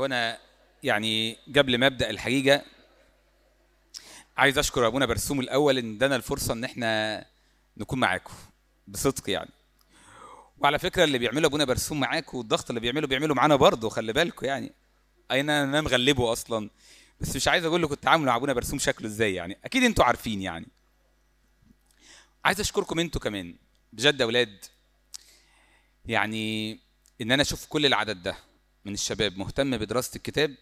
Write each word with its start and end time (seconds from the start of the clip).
وأنا 0.00 0.38
يعني 0.82 1.38
قبل 1.56 1.78
ما 1.78 1.86
أبدأ 1.86 2.10
الحقيقة 2.10 2.62
عايز 4.36 4.58
أشكر 4.58 4.86
أبونا 4.86 5.06
برسوم 5.06 5.40
الأول 5.40 5.78
إن 5.78 5.94
ادانا 5.94 6.16
الفرصة 6.16 6.52
إن 6.52 6.64
إحنا 6.64 7.24
نكون 7.76 8.00
معاكم 8.00 8.32
بصدق 8.88 9.30
يعني. 9.30 9.50
وعلى 10.58 10.78
فكرة 10.78 11.04
اللي 11.04 11.18
بيعمله 11.18 11.46
أبونا 11.46 11.64
برسوم 11.64 12.00
معاكم 12.00 12.38
والضغط 12.38 12.70
اللي 12.70 12.80
بيعمله 12.80 13.06
بيعمله 13.06 13.34
معانا 13.34 13.56
برضه 13.56 13.88
خلي 13.88 14.12
بالكم 14.12 14.46
يعني. 14.46 14.72
اين 15.30 15.50
أنا 15.50 15.80
مغلبه 15.80 16.32
أصلا. 16.32 16.70
بس 17.20 17.36
مش 17.36 17.48
عايز 17.48 17.64
أقول 17.64 17.82
لكم 17.82 17.92
التعامل 17.92 18.26
مع 18.26 18.36
أبونا 18.36 18.52
برسوم 18.52 18.78
شكله 18.78 19.06
إزاي 19.06 19.34
يعني. 19.34 19.58
أكيد 19.64 19.82
أنتوا 19.82 20.04
عارفين 20.04 20.42
يعني. 20.42 20.66
عايز 22.44 22.60
أشكركم 22.60 22.98
أنتوا 22.98 23.20
كمان 23.20 23.54
بجد 23.92 24.20
يا 24.20 24.24
أولاد 24.24 24.64
يعني 26.06 26.78
إن 27.20 27.32
أنا 27.32 27.42
أشوف 27.42 27.66
كل 27.66 27.86
العدد 27.86 28.22
ده. 28.22 28.36
من 28.86 28.94
الشباب 28.94 29.38
مهتم 29.38 29.76
بدراسة 29.76 30.16
الكتاب 30.16 30.54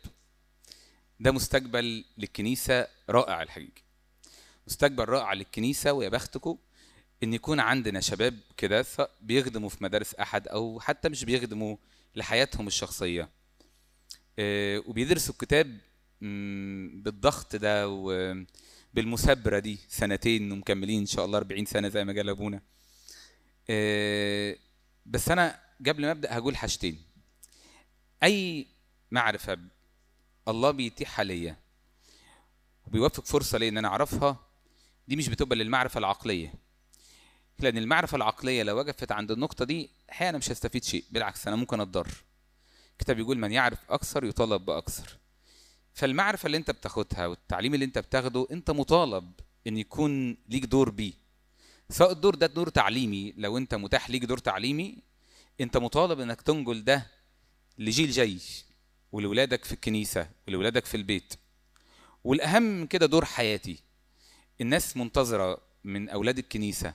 ده 1.20 1.32
مستقبل 1.32 2.04
للكنيسة 2.18 2.86
رائع 3.10 3.42
الحقيقة 3.42 3.82
مستقبل 4.66 5.04
رائع 5.04 5.32
للكنيسة 5.32 5.92
ويا 5.92 6.08
بختكم 6.08 6.58
إن 7.22 7.34
يكون 7.34 7.60
عندنا 7.60 8.00
شباب 8.00 8.38
كده 8.56 8.86
بيخدموا 9.20 9.68
في 9.68 9.84
مدارس 9.84 10.14
أحد 10.14 10.48
أو 10.48 10.80
حتى 10.80 11.08
مش 11.08 11.24
بيخدموا 11.24 11.76
لحياتهم 12.16 12.66
الشخصية. 12.66 13.28
آه، 14.38 14.82
وبيدرسوا 14.86 15.32
الكتاب 15.32 15.78
بالضغط 17.02 17.56
ده 17.56 17.88
وبالمثابره 17.88 19.58
دي 19.58 19.78
سنتين 19.88 20.52
ومكملين 20.52 21.00
إن 21.00 21.06
شاء 21.06 21.24
الله 21.24 21.38
40 21.38 21.64
سنة 21.66 21.88
زي 21.88 22.04
ما 22.04 22.12
قال 22.12 22.28
أبونا. 22.28 22.60
آه، 23.70 24.56
بس 25.06 25.28
أنا 25.28 25.60
قبل 25.86 26.02
ما 26.02 26.10
أبدأ 26.10 26.38
هقول 26.38 26.56
حاجتين. 26.56 27.13
أي 28.24 28.66
معرفة 29.10 29.58
الله 30.48 30.70
بيتيحها 30.70 31.24
ليا 31.24 31.56
وبيوفق 32.86 33.24
فرصة 33.24 33.58
لي 33.58 33.68
إن 33.68 33.78
أنا 33.78 33.88
أعرفها 33.88 34.36
دي 35.08 35.16
مش 35.16 35.28
بتبقى 35.28 35.56
للمعرفة 35.56 35.98
العقلية. 35.98 36.54
لأن 37.58 37.78
المعرفة 37.78 38.16
العقلية 38.16 38.62
لو 38.62 38.76
وقفت 38.76 39.12
عند 39.12 39.30
النقطة 39.30 39.64
دي 39.64 39.90
أحيانا 40.10 40.38
مش 40.38 40.50
هستفيد 40.50 40.84
شيء 40.84 41.04
بالعكس 41.10 41.46
أنا 41.46 41.56
ممكن 41.56 41.80
أتضر. 41.80 42.08
الكتاب 42.92 43.18
يقول 43.18 43.38
من 43.38 43.52
يعرف 43.52 43.78
أكثر 43.90 44.24
يطالب 44.24 44.64
بأكثر. 44.64 45.18
فالمعرفة 45.94 46.46
اللي 46.46 46.56
أنت 46.56 46.70
بتاخدها 46.70 47.26
والتعليم 47.26 47.74
اللي 47.74 47.84
أنت 47.84 47.98
بتاخده 47.98 48.46
أنت 48.50 48.70
مطالب 48.70 49.32
إن 49.66 49.76
يكون 49.78 50.36
ليك 50.48 50.64
دور 50.64 50.90
بيه. 50.90 51.12
سواء 51.90 52.12
الدور 52.12 52.34
ده 52.34 52.46
دور 52.46 52.68
تعليمي 52.68 53.34
لو 53.36 53.58
أنت 53.58 53.74
متاح 53.74 54.10
ليك 54.10 54.24
دور 54.24 54.38
تعليمي 54.38 54.98
أنت 55.60 55.76
مطالب 55.76 56.20
إنك 56.20 56.42
تنقل 56.42 56.84
ده 56.84 57.06
لجيل 57.78 58.10
جاي 58.10 58.38
ولولادك 59.12 59.64
في 59.64 59.72
الكنيسة 59.72 60.30
ولولادك 60.48 60.84
في 60.84 60.96
البيت. 60.96 61.34
والأهم 62.24 62.62
من 62.62 62.86
كده 62.86 63.06
دور 63.06 63.24
حياتي. 63.24 63.78
الناس 64.60 64.96
منتظرة 64.96 65.60
من 65.84 66.08
أولاد 66.08 66.38
الكنيسة 66.38 66.94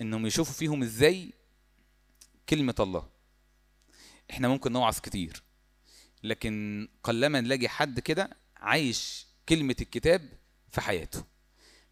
إنهم 0.00 0.26
يشوفوا 0.26 0.54
فيهم 0.54 0.82
إزاي 0.82 1.32
كلمة 2.48 2.74
الله. 2.80 3.08
إحنا 4.30 4.48
ممكن 4.48 4.72
نوعظ 4.72 4.98
كتير 4.98 5.42
لكن 6.22 6.88
قلما 7.02 7.40
نلاقي 7.40 7.68
حد 7.68 8.00
كده 8.00 8.30
عايش 8.56 9.26
كلمة 9.48 9.76
الكتاب 9.80 10.28
في 10.68 10.80
حياته. 10.80 11.24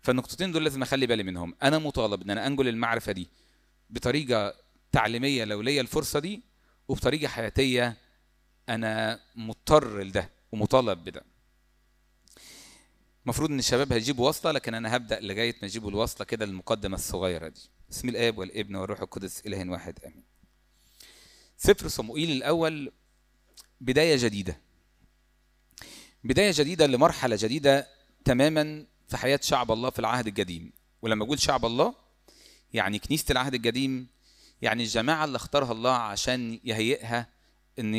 فالنقطتين 0.02 0.52
دول 0.52 0.64
لازم 0.64 0.82
أخلي 0.82 1.06
بالي 1.06 1.22
منهم. 1.22 1.54
أنا 1.62 1.78
مطالب 1.78 2.22
إن 2.22 2.30
أنا 2.30 2.46
أنقل 2.46 2.68
المعرفة 2.68 3.12
دي 3.12 3.28
بطريقة 3.90 4.54
تعليمية 4.92 5.44
لو 5.44 5.60
ليا 5.60 5.80
الفرصة 5.80 6.18
دي 6.18 6.42
وبطريقة 6.88 7.28
حياتية 7.28 7.96
أنا 8.68 9.20
مضطر 9.36 10.02
لده 10.02 10.30
ومطالب 10.52 11.04
بده. 11.04 11.24
المفروض 13.24 13.50
إن 13.50 13.58
الشباب 13.58 13.92
هيجيبوا 13.92 14.28
وصلة 14.28 14.52
لكن 14.52 14.74
أنا 14.74 14.96
هبدأ 14.96 15.20
لغاية 15.20 15.56
ما 15.62 15.66
يجيبوا 15.68 15.90
الوصلة 15.90 16.26
كده 16.26 16.44
المقدمة 16.44 16.94
الصغيرة 16.94 17.48
دي. 17.48 17.60
بسم 17.90 18.08
الآب 18.08 18.38
والابن 18.38 18.76
والروح 18.76 19.00
القدس 19.00 19.40
اله 19.46 19.70
واحد 19.70 19.98
آمين. 20.04 20.24
سفر 21.56 21.88
صموئيل 21.88 22.30
الأول 22.30 22.92
بداية 23.80 24.16
جديدة. 24.16 24.60
بداية 26.24 26.52
جديدة 26.54 26.86
لمرحلة 26.86 27.36
جديدة 27.40 27.88
تماما 28.24 28.86
في 29.08 29.16
حياة 29.16 29.40
شعب 29.42 29.72
الله 29.72 29.90
في 29.90 29.98
العهد 29.98 30.26
القديم. 30.26 30.72
ولما 31.02 31.24
أقول 31.24 31.40
شعب 31.40 31.66
الله 31.66 31.94
يعني 32.72 32.98
كنيسة 32.98 33.32
العهد 33.32 33.54
القديم 33.54 34.06
يعني 34.62 34.82
الجماعة 34.82 35.24
اللي 35.24 35.36
اختارها 35.36 35.72
الله 35.72 35.92
عشان 35.92 36.60
يهيئها 36.64 37.37
إن 37.78 37.94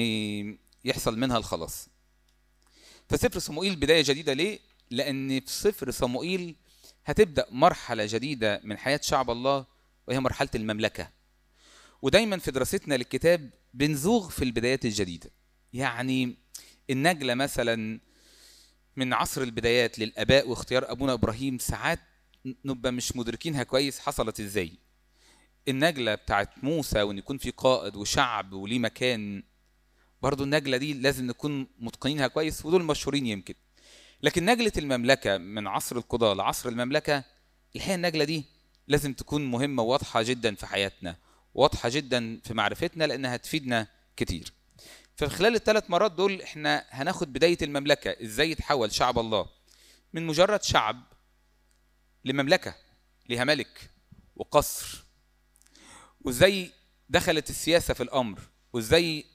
يحصل 0.85 1.19
منها 1.19 1.37
الخلاص. 1.37 1.89
فسفر 3.09 3.39
صموئيل 3.39 3.75
بداية 3.75 4.03
جديدة 4.03 4.33
ليه؟ 4.33 4.59
لأن 4.91 5.39
في 5.39 5.51
سفر 5.51 5.91
صموئيل 5.91 6.55
هتبدأ 7.05 7.45
مرحلة 7.51 8.05
جديدة 8.09 8.61
من 8.63 8.77
حياة 8.77 8.99
شعب 9.03 9.31
الله 9.31 9.65
وهي 10.07 10.19
مرحلة 10.19 10.49
المملكة. 10.55 11.09
ودايما 12.01 12.37
في 12.37 12.51
دراستنا 12.51 12.95
للكتاب 12.95 13.49
بنزوغ 13.73 14.29
في 14.29 14.43
البدايات 14.43 14.85
الجديدة. 14.85 15.31
يعني 15.73 16.37
النجلة 16.89 17.33
مثلا 17.33 17.99
من 18.95 19.13
عصر 19.13 19.41
البدايات 19.41 19.99
للآباء 19.99 20.49
واختيار 20.49 20.91
أبونا 20.91 21.13
إبراهيم 21.13 21.57
ساعات 21.57 21.99
نبقى 22.65 22.91
مش 22.91 23.15
مدركينها 23.15 23.63
كويس 23.63 23.99
حصلت 23.99 24.39
إزاي. 24.39 24.71
النجلة 25.67 26.15
بتاعت 26.15 26.63
موسى 26.63 27.01
وإن 27.01 27.17
يكون 27.17 27.37
في 27.37 27.51
قائد 27.51 27.95
وشعب 27.95 28.53
وليه 28.53 28.79
مكان 28.79 29.43
برضو 30.21 30.43
النجلة 30.43 30.77
دي 30.77 30.93
لازم 30.93 31.27
نكون 31.27 31.67
متقنينها 31.79 32.27
كويس 32.27 32.65
ودول 32.65 32.83
مشهورين 32.83 33.25
يمكن. 33.25 33.53
لكن 34.23 34.45
نجلة 34.45 34.71
المملكة 34.77 35.37
من 35.37 35.67
عصر 35.67 35.97
القضاه 35.97 36.33
لعصر 36.33 36.69
المملكة 36.69 37.23
الحقيقة 37.75 37.95
النجلة 37.95 38.23
دي 38.23 38.45
لازم 38.87 39.13
تكون 39.13 39.45
مهمة 39.51 39.83
وواضحة 39.83 40.21
جدا 40.21 40.55
في 40.55 40.65
حياتنا 40.65 41.15
واضحة 41.53 41.89
جدا 41.89 42.39
في 42.43 42.53
معرفتنا 42.53 43.03
لأنها 43.03 43.35
هتفيدنا 43.35 43.87
كتير. 44.17 44.53
ففي 45.15 45.35
خلال 45.35 45.55
الثلاث 45.55 45.89
مرات 45.89 46.11
دول 46.11 46.41
إحنا 46.41 46.85
هناخد 46.89 47.33
بداية 47.33 47.57
المملكة 47.61 48.15
إزاي 48.23 48.51
يتحول 48.51 48.91
شعب 48.91 49.19
الله؟ 49.19 49.45
من 50.13 50.27
مجرد 50.27 50.63
شعب 50.63 51.03
لمملكة 52.25 52.75
ليها 53.29 53.43
ملك 53.43 53.89
وقصر. 54.35 55.03
وإزاي 56.21 56.71
دخلت 57.09 57.49
السياسة 57.49 57.93
في 57.93 58.03
الأمر؟ 58.03 58.39
وإزاي 58.73 59.25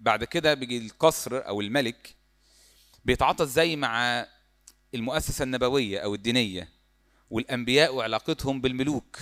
بعد 0.00 0.24
كده 0.24 0.54
بيجي 0.54 0.78
القصر 0.78 1.46
أو 1.46 1.60
الملك 1.60 2.14
بيتعاطى 3.04 3.44
إزاي 3.44 3.76
مع 3.76 4.26
المؤسسة 4.94 5.42
النبوية 5.42 5.98
أو 5.98 6.14
الدينية 6.14 6.68
والأنبياء 7.30 7.94
وعلاقتهم 7.94 8.60
بالملوك. 8.60 9.18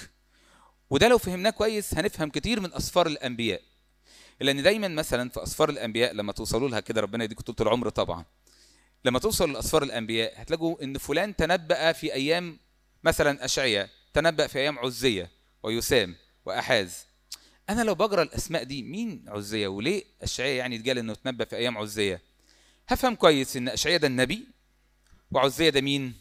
وده 0.91 1.09
لو 1.09 1.19
فهمناه 1.19 1.50
كويس 1.50 1.94
هنفهم 1.94 2.31
كتير 2.31 2.60
من 2.60 2.72
أسفار 2.75 3.06
الأنبياء 3.06 3.62
لأن 4.41 4.62
دايما 4.62 4.88
مثلا 4.88 5.31
في 5.31 5.42
أسفار 5.42 5.69
الأنبياء 5.70 6.12
لما 6.12 6.32
توصلوا 6.32 6.69
لها 6.69 6.81
كده 6.81 7.00
ربنا 7.00 7.25
يديكم 7.25 7.42
طول 7.42 7.66
العمر 7.66 7.88
طبعا 7.88 8.25
لما 9.04 9.19
توصل 9.19 9.53
لأسفار 9.53 9.82
الأنبياء 9.82 10.42
هتلاقوا 10.42 10.82
إن 10.82 10.98
فلان 10.98 11.36
تنبأ 11.36 11.92
في 11.92 12.12
أيام 12.15 12.59
مثلا 13.04 13.44
أشعياء 13.44 13.88
تنبأ 14.15 14.47
في 14.47 14.59
أيام 14.59 14.78
عزية 14.78 15.31
ويسام 15.62 16.15
وأحاز. 16.44 17.06
أنا 17.71 17.82
لو 17.82 17.94
بقرأ 17.94 18.22
الأسماء 18.22 18.62
دي 18.65 18.82
مين 18.82 19.25
عزية؟ 19.28 19.69
وليه 19.69 20.04
اشعياء 20.22 20.56
يعني 20.56 20.77
اتقال 20.77 20.99
إنه 20.99 21.15
تنبأ 21.15 21.44
في 21.44 21.56
أيام 21.56 21.78
عزية؟ 21.78 22.22
هفهم 22.88 23.15
كويس 23.15 23.56
إن 23.56 23.69
اشعياء 23.69 24.00
ده 24.00 24.06
النبي 24.06 24.47
وعزية 25.31 25.71
ده 25.71 25.81
مين؟ 25.81 26.15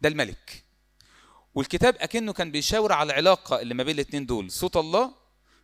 ده 0.00 0.08
الملك. 0.08 0.64
والكتاب 1.54 1.96
أكنه 1.98 2.32
كان 2.32 2.50
بيشاور 2.50 2.92
على 2.92 3.06
العلاقة 3.12 3.60
اللي 3.60 3.74
ما 3.74 3.82
بين 3.82 3.94
الاثنين 3.94 4.26
دول 4.26 4.50
صوت 4.50 4.76
الله 4.76 5.14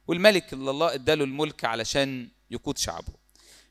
والملك 0.07 0.53
اللي 0.53 0.71
الله 0.71 0.95
إداله 0.95 1.25
الملك 1.25 1.65
علشان 1.65 2.29
يقود 2.51 2.79
شعبه. 2.79 3.13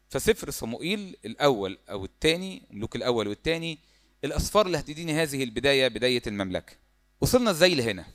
فسفر 0.10 0.50
صموئيل 0.50 1.18
الأول 1.26 1.78
أو 1.90 2.06
الثاني 2.06 2.62
ملوك 2.72 2.96
الأول 2.96 3.28
والثاني 3.28 3.80
الاسفار 4.24 4.66
اللي 4.66 4.78
هتديني 4.80 5.14
هذه 5.14 5.44
البداية 5.44 5.88
بداية 5.88 6.22
المملكة. 6.28 6.74
وصلنا 7.22 7.52
إزاي 7.52 7.76
لهنا؟ 7.76 8.06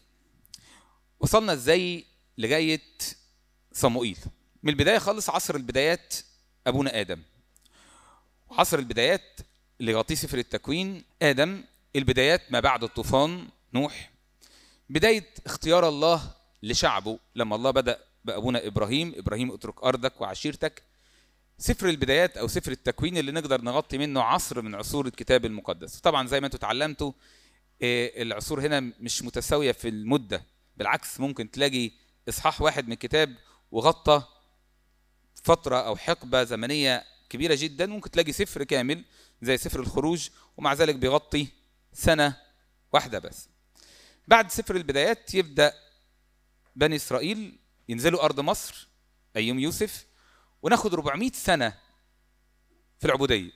وصلنا 1.21 1.53
إزاي 1.53 2.05
لغاية 2.39 2.81
صموئيل. 3.73 4.19
من 4.63 4.73
البداية 4.73 4.99
خالص 4.99 5.31
عصر 5.31 5.55
البدايات 5.55 6.15
أبونا 6.67 7.01
آدم. 7.01 7.23
عصر 8.51 8.79
البدايات 8.79 9.41
اللي 9.81 9.93
يغطيه 9.93 10.15
سفر 10.15 10.39
التكوين 10.39 11.05
آدم 11.23 11.65
البدايات 11.97 12.53
ما 12.53 12.61
بعد 12.61 12.85
الطوفان 12.85 13.49
نوح. 13.75 14.11
بداية 14.91 15.31
اختيار 15.47 15.89
الله 15.89 16.31
لشعبه 16.63 17.19
لما 17.35 17.57
الله 17.57 17.71
بدأ 17.71 17.99
بأبونا 18.25 18.67
إبراهيم 18.67 19.15
إبراهيم 19.17 19.53
اترك 19.53 19.85
أرضك 19.85 20.21
وعشيرتك. 20.21 20.83
سفر 21.59 21.89
البدايات 21.89 22.37
أو 22.37 22.49
سفر 22.49 22.73
التكوين 22.73 23.17
اللي 23.17 23.33
نقدر 23.33 23.61
نغطي 23.61 23.99
منه 23.99 24.23
عصر 24.23 24.63
من 24.63 24.75
عصور 24.75 25.07
الكتاب 25.07 25.45
المقدس. 25.45 26.01
طبعا 26.01 26.27
زي 26.27 26.41
ما 26.41 26.47
أنتم 26.47 26.57
اتعلمتوا 26.57 27.13
آه، 27.83 28.23
العصور 28.23 28.61
هنا 28.61 28.81
مش 28.81 29.23
متساوية 29.23 29.73
في 29.73 29.89
المدة. 29.89 30.45
بالعكس 30.77 31.21
ممكن 31.21 31.51
تلاقي 31.51 31.91
إصحاح 32.29 32.61
واحد 32.63 32.87
من 32.87 32.93
الكتاب 32.93 33.35
وغطى 33.71 34.23
فترة 35.43 35.77
أو 35.77 35.97
حقبة 35.97 36.45
زمنية 36.45 37.05
كبيرة 37.29 37.55
جدا 37.55 37.87
ممكن 37.87 38.11
تلاقي 38.11 38.33
سفر 38.33 38.65
كامل 38.65 39.05
زي 39.43 39.57
سفر 39.57 39.81
الخروج 39.81 40.29
ومع 40.57 40.73
ذلك 40.73 40.95
بيغطي 40.95 41.47
سنة 41.93 42.37
واحدة 42.93 43.19
بس. 43.19 43.49
بعد 44.29 44.51
سفر 44.51 44.77
البدايات 44.77 45.35
يبدأ 45.35 45.75
بني 46.77 46.97
إسرائيل 46.97 47.59
ينزلوا 47.89 48.25
أرض 48.25 48.41
مصر 48.41 48.89
أيام 49.37 49.59
يوسف 49.59 50.07
وناخد 50.63 50.95
400 50.95 51.31
سنة 51.33 51.79
في 52.99 53.05
العبودية 53.07 53.51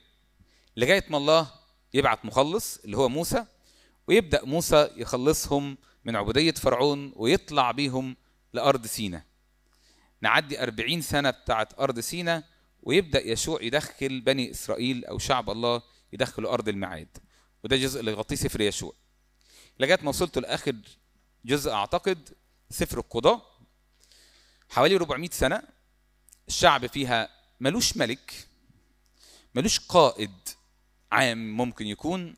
لغاية 0.77 1.05
ما 1.09 1.17
الله 1.17 1.51
يبعت 1.93 2.25
مخلص 2.25 2.77
اللي 2.77 2.97
هو 2.97 3.09
موسى 3.09 3.45
ويبدأ 4.07 4.45
موسى 4.45 4.89
يخلصهم 4.95 5.77
من 6.05 6.15
عبودية 6.15 6.51
فرعون 6.51 7.13
ويطلع 7.15 7.71
بيهم 7.71 8.15
لأرض 8.53 8.85
سينا. 8.85 9.23
نعدي 10.21 10.63
أربعين 10.63 11.01
سنة 11.01 11.29
بتاعت 11.29 11.79
أرض 11.79 11.99
سينا 11.99 12.43
ويبدأ 12.83 13.27
يشوع 13.27 13.61
يدخل 13.61 14.21
بني 14.21 14.51
إسرائيل 14.51 15.05
أو 15.05 15.17
شعب 15.17 15.49
الله 15.49 15.81
يدخلوا 16.13 16.53
أرض 16.53 16.69
الميعاد 16.69 17.17
وده 17.63 17.75
الجزء 17.75 17.99
اللي 17.99 18.11
يغطيه 18.11 18.35
سفر 18.35 18.61
يشوع 18.61 18.93
لغاية 19.79 19.99
ما 20.01 20.09
وصلت 20.09 20.37
لآخر 20.37 20.75
جزء 21.45 21.71
أعتقد 21.71 22.29
سفر 22.69 22.97
القضاء. 22.97 23.59
حوالي 24.69 24.95
400 24.95 25.29
سنة 25.29 25.63
الشعب 26.47 26.85
فيها 26.85 27.29
ملوش 27.59 27.97
ملك 27.97 28.47
ملوش 29.55 29.79
قائد 29.79 30.31
عام 31.11 31.57
ممكن 31.57 31.87
يكون 31.87 32.35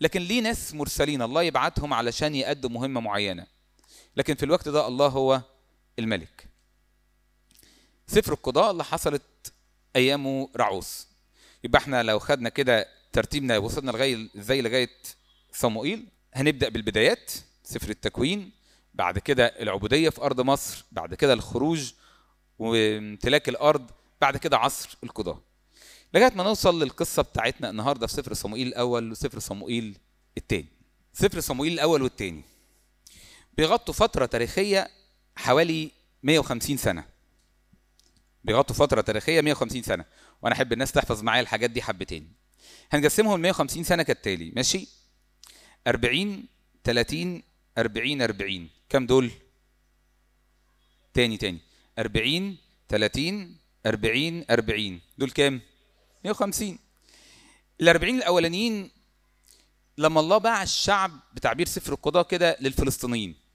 لكن 0.00 0.20
ليه 0.20 0.40
ناس 0.40 0.74
مرسلين؟ 0.74 1.22
الله 1.22 1.42
يبعتهم 1.42 1.94
علشان 1.94 2.34
يأدوا 2.34 2.70
مهمة 2.70 3.00
معينة. 3.00 3.46
لكن 4.18 4.34
في 4.34 4.42
الوقت 4.42 4.68
ده 4.68 4.88
الله 4.88 5.06
هو 5.06 5.42
الملك. 5.98 6.48
سفر 8.06 8.32
القضاء 8.32 8.70
اللي 8.70 8.84
حصلت 8.84 9.22
ايامه 9.96 10.48
رعوس. 10.56 11.06
يبقى 11.64 11.78
إحنا 11.80 12.02
لو 12.02 12.18
خدنا 12.18 12.48
كده 12.48 12.88
ترتيبنا 13.12 13.58
وصلنا 13.58 13.90
لغايه 13.90 14.28
إزاي 14.38 14.62
لغاية 14.62 14.90
صموئيل 15.52 16.06
هنبدأ 16.34 16.68
بالبدايات 16.68 17.32
سفر 17.64 17.90
التكوين 17.90 18.50
بعد 18.94 19.18
كده 19.18 19.46
العبودية 19.46 20.08
في 20.10 20.22
أرض 20.22 20.40
مصر 20.40 20.84
بعد 20.92 21.14
كده 21.14 21.32
الخروج 21.32 21.92
وامتلاك 22.58 23.48
الأرض 23.48 23.90
بعد 24.20 24.36
كده 24.36 24.56
عصر 24.58 24.98
القضاء. 25.04 25.38
لغاية 26.14 26.32
ما 26.34 26.44
نوصل 26.44 26.82
للقصة 26.82 27.22
بتاعتنا 27.22 27.70
النهارده 27.70 28.06
في 28.06 28.12
سفر 28.12 28.34
صموئيل 28.34 28.66
الأول 28.66 29.10
وسفر 29.10 29.38
صموئيل 29.38 29.98
الثاني 30.38 30.68
سفر 31.12 31.40
صموئيل 31.40 31.72
الأول 31.72 32.02
والثاني 32.02 32.42
بيغطوا 33.58 33.94
فترة 33.94 34.26
تاريخية 34.26 34.88
حوالي 35.36 35.90
150 36.22 36.76
سنة. 36.76 37.04
بيغطوا 38.44 38.76
فترة 38.76 39.00
تاريخية 39.00 39.40
150 39.40 39.82
سنة. 39.82 40.04
وأنا 40.42 40.54
أحب 40.54 40.72
الناس 40.72 40.92
تحفظ 40.92 41.22
معايا 41.22 41.40
الحاجات 41.40 41.70
دي 41.70 41.82
حبتين. 41.82 42.32
هنقسمهم 42.90 43.40
150 43.40 43.84
سنة 43.84 44.02
كالتالي. 44.02 44.52
ماشي؟ 44.56 44.88
40 45.86 46.44
30 46.84 47.42
40 47.78 48.22
40 48.22 48.68
كم 48.88 49.06
دول؟ 49.06 49.30
تاني 51.14 51.36
تاني. 51.36 51.58
40 51.98 52.56
30 52.88 53.56
40 53.86 54.44
40 54.50 55.00
دول 55.18 55.30
كام؟ 55.30 55.60
150 56.24 56.78
ال 57.80 57.88
40 57.88 58.14
الأولانيين 58.14 58.90
لما 59.98 60.20
الله 60.20 60.38
باع 60.38 60.62
الشعب 60.62 61.10
بتعبير 61.34 61.66
سفر 61.66 61.92
القضاء 61.92 62.22
كده 62.22 62.56
للفلسطينيين. 62.60 63.47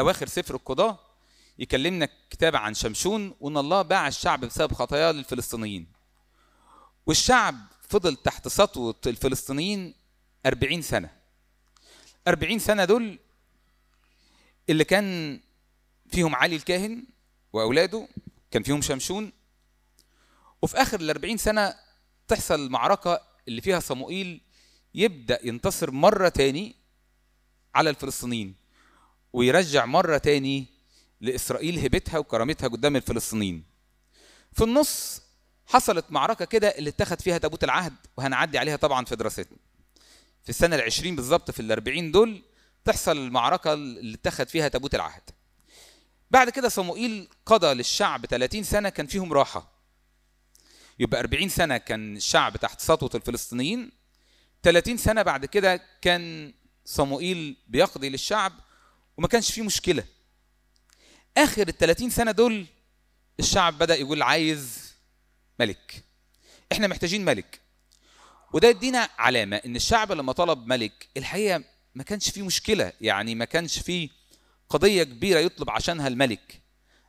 أواخر 0.00 0.26
سفر 0.26 0.54
القضاء 0.54 1.10
يكلمنا 1.58 2.08
كتاب 2.30 2.56
عن 2.56 2.74
شمشون 2.74 3.34
وإن 3.40 3.56
الله 3.56 3.82
باع 3.82 4.08
الشعب 4.08 4.44
بسبب 4.44 4.72
خطاياه 4.72 5.12
للفلسطينيين. 5.12 5.86
والشعب 7.06 7.56
فضل 7.88 8.16
تحت 8.16 8.48
سطوة 8.48 9.00
الفلسطينيين 9.06 9.94
40 10.46 10.82
سنة. 10.82 11.10
40 12.28 12.58
سنة 12.58 12.84
دول 12.84 13.18
اللي 14.70 14.84
كان 14.84 15.40
فيهم 16.12 16.34
علي 16.34 16.56
الكاهن 16.56 17.04
وأولاده 17.52 18.08
كان 18.50 18.62
فيهم 18.62 18.82
شمشون. 18.82 19.32
وفي 20.62 20.76
آخر 20.76 21.00
ال 21.00 21.10
40 21.10 21.36
سنة 21.36 21.74
تحصل 22.28 22.54
المعركة 22.66 23.20
اللي 23.48 23.60
فيها 23.60 23.80
صموئيل 23.80 24.40
يبدأ 24.94 25.46
ينتصر 25.46 25.90
مرة 25.90 26.28
تاني 26.28 26.76
على 27.74 27.90
الفلسطينيين. 27.90 28.59
ويرجع 29.32 29.86
مرة 29.86 30.18
تاني 30.18 30.66
لإسرائيل 31.20 31.78
هبتها 31.78 32.18
وكرامتها 32.18 32.68
قدام 32.68 32.96
الفلسطينيين. 32.96 33.64
في 34.52 34.64
النص 34.64 35.22
حصلت 35.66 36.04
معركة 36.10 36.44
كده 36.44 36.68
اللي 36.68 36.90
اتخذ 36.90 37.16
فيها 37.20 37.38
تابوت 37.38 37.64
العهد 37.64 37.94
وهنعدي 38.16 38.58
عليها 38.58 38.76
طبعا 38.76 39.04
في 39.04 39.16
دراستنا. 39.16 39.58
في 40.42 40.48
السنة 40.50 40.76
العشرين 40.76 41.16
بالظبط 41.16 41.50
في 41.50 41.60
الأربعين 41.60 42.12
دول 42.12 42.42
تحصل 42.84 43.16
المعركة 43.16 43.72
اللي 43.72 44.14
اتخذ 44.14 44.46
فيها 44.46 44.68
تابوت 44.68 44.94
العهد. 44.94 45.22
بعد 46.30 46.50
كده 46.50 46.68
صموئيل 46.68 47.28
قضى 47.46 47.74
للشعب 47.74 48.26
30 48.26 48.62
سنة 48.62 48.88
كان 48.88 49.06
فيهم 49.06 49.32
راحة. 49.32 49.72
يبقى 50.98 51.20
40 51.20 51.48
سنة 51.48 51.76
كان 51.76 52.16
الشعب 52.16 52.56
تحت 52.56 52.80
سطوة 52.80 53.10
الفلسطينيين. 53.14 53.90
30 54.62 54.96
سنة 54.96 55.22
بعد 55.22 55.46
كده 55.46 55.80
كان 56.02 56.52
صموئيل 56.84 57.56
بيقضي 57.68 58.08
للشعب 58.08 58.52
وما 59.20 59.28
كانش 59.28 59.52
فيه 59.52 59.62
مشكلة. 59.62 60.04
آخر 61.36 61.68
ال 61.68 61.78
30 61.78 62.10
سنة 62.10 62.30
دول 62.30 62.66
الشعب 63.40 63.78
بدأ 63.78 63.94
يقول 63.94 64.22
عايز 64.22 64.92
ملك. 65.58 66.04
إحنا 66.72 66.86
محتاجين 66.86 67.24
ملك. 67.24 67.60
وده 68.52 68.68
يدينا 68.68 69.08
علامة 69.18 69.56
إن 69.56 69.76
الشعب 69.76 70.12
لما 70.12 70.32
طلب 70.32 70.66
ملك 70.66 71.08
الحقيقة 71.16 71.64
ما 71.94 72.02
كانش 72.02 72.30
فيه 72.30 72.42
مشكلة. 72.42 72.92
يعني 73.00 73.34
ما 73.34 73.44
كانش 73.44 73.78
فيه 73.78 74.08
قضية 74.68 75.02
كبيرة 75.02 75.38
يطلب 75.38 75.70
عشانها 75.70 76.08
الملك. 76.08 76.62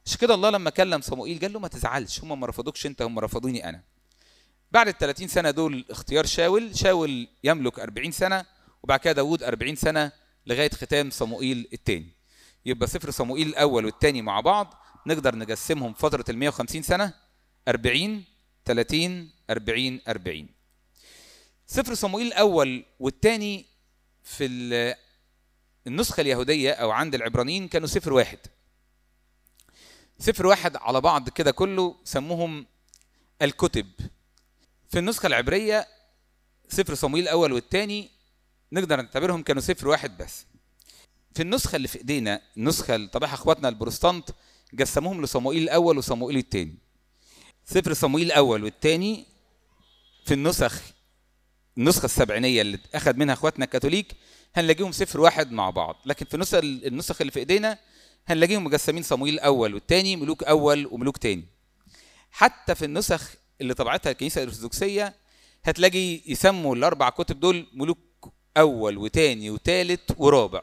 عشان 0.05 0.17
كده 0.17 0.33
الله 0.33 0.49
لما 0.49 0.69
كلم 0.69 1.01
صموئيل 1.01 1.39
قال 1.39 1.53
له 1.53 1.59
ما 1.59 1.67
تزعلش 1.67 2.19
هم 2.19 2.39
ما 2.39 2.47
رفضوكش 2.47 2.85
أنت 2.85 3.01
هم 3.01 3.19
رفضوني 3.19 3.69
أنا. 3.69 3.83
بعد 4.71 4.87
ال 4.87 4.97
30 4.97 5.27
سنة 5.27 5.51
دول 5.51 5.85
اختيار 5.89 6.25
شاول 6.25 6.77
شاول 6.77 7.27
يملك 7.43 7.79
40 7.79 8.11
سنة 8.11 8.45
وبعد 8.83 8.99
كده 8.99 9.13
داوود 9.13 9.43
40 9.43 9.75
سنة 9.75 10.20
لغاية 10.45 10.69
ختام 10.69 11.09
صموئيل 11.09 11.69
الثاني 11.73 12.09
يبقى 12.65 12.87
سفر 12.87 13.11
صموئيل 13.11 13.47
الأول 13.47 13.85
والثاني 13.85 14.21
مع 14.21 14.39
بعض 14.39 14.73
نقدر 15.07 15.35
نقسمهم 15.35 15.93
فترة 15.93 16.25
ال 16.29 16.37
150 16.37 16.81
سنة 16.81 17.13
40 17.67 18.23
30 18.65 19.29
40 19.49 20.01
40 20.07 20.47
سفر 21.67 21.93
صموئيل 21.93 22.27
الأول 22.27 22.85
والثاني 22.99 23.65
في 24.23 24.95
النسخة 25.87 26.21
اليهودية 26.21 26.71
أو 26.71 26.91
عند 26.91 27.15
العبرانيين 27.15 27.67
كانوا 27.67 27.87
سفر 27.87 28.13
واحد. 28.13 28.39
سفر 30.19 30.45
واحد 30.47 30.75
على 30.75 31.01
بعض 31.01 31.29
كده 31.29 31.51
كله 31.51 31.95
سموهم 32.03 32.65
الكتب. 33.41 33.87
في 34.89 34.99
النسخة 34.99 35.27
العبرية 35.27 35.87
سفر 36.69 36.93
صموئيل 36.95 37.23
الأول 37.23 37.51
والثاني 37.53 38.09
نقدر 38.71 38.95
نعتبرهم 39.01 39.43
كانوا 39.43 39.61
سفر 39.61 39.87
واحد 39.87 40.17
بس. 40.17 40.45
في 41.35 41.41
النسخة 41.41 41.75
اللي 41.75 41.87
في 41.87 41.97
إيدينا 41.97 42.41
النسخة 42.57 42.95
اللي 42.95 43.07
طبعها 43.07 43.33
أخواتنا 43.33 43.69
البروتستانت 43.69 44.29
قسموهم 44.79 45.21
لصموئيل 45.23 45.63
الأول 45.63 45.97
وصموئيل 45.97 46.37
الثاني 46.37 46.75
سفر 47.65 47.93
صموئيل 47.93 48.27
الأول 48.27 48.63
والثاني 48.63 49.25
في 50.25 50.33
النسخ 50.33 50.81
النسخة 51.77 52.05
السبعينية 52.05 52.61
اللي 52.61 52.79
أخذ 52.95 53.15
منها 53.15 53.33
أخواتنا 53.33 53.65
الكاثوليك 53.65 54.15
هنلاقيهم 54.55 54.91
سفر 54.91 55.21
واحد 55.21 55.51
مع 55.51 55.69
بعض. 55.69 55.95
لكن 56.05 56.25
في 56.25 56.33
النسخ 56.33 56.57
النسخ 56.63 57.21
اللي 57.21 57.31
في 57.31 57.39
إيدينا 57.39 57.77
هنلاقيهم 58.27 58.63
مقسمين 58.63 59.03
صموئيل 59.03 59.33
الأول 59.33 59.73
والثاني 59.73 60.15
ملوك 60.15 60.43
أول 60.43 60.85
وملوك 60.91 61.17
ثاني 61.17 61.45
حتى 62.31 62.75
في 62.75 62.85
النسخ 62.85 63.31
اللي 63.61 63.73
طبعتها 63.73 64.11
الكنيسة 64.11 64.43
الأرثوذكسية 64.43 65.15
هتلاقي 65.63 66.21
يسموا 66.25 66.75
الأربع 66.75 67.09
كتب 67.09 67.39
دول 67.39 67.67
ملوك 67.73 67.97
أول 68.57 68.97
وثاني 68.97 69.49
وثالث 69.49 70.11
ورابع. 70.17 70.61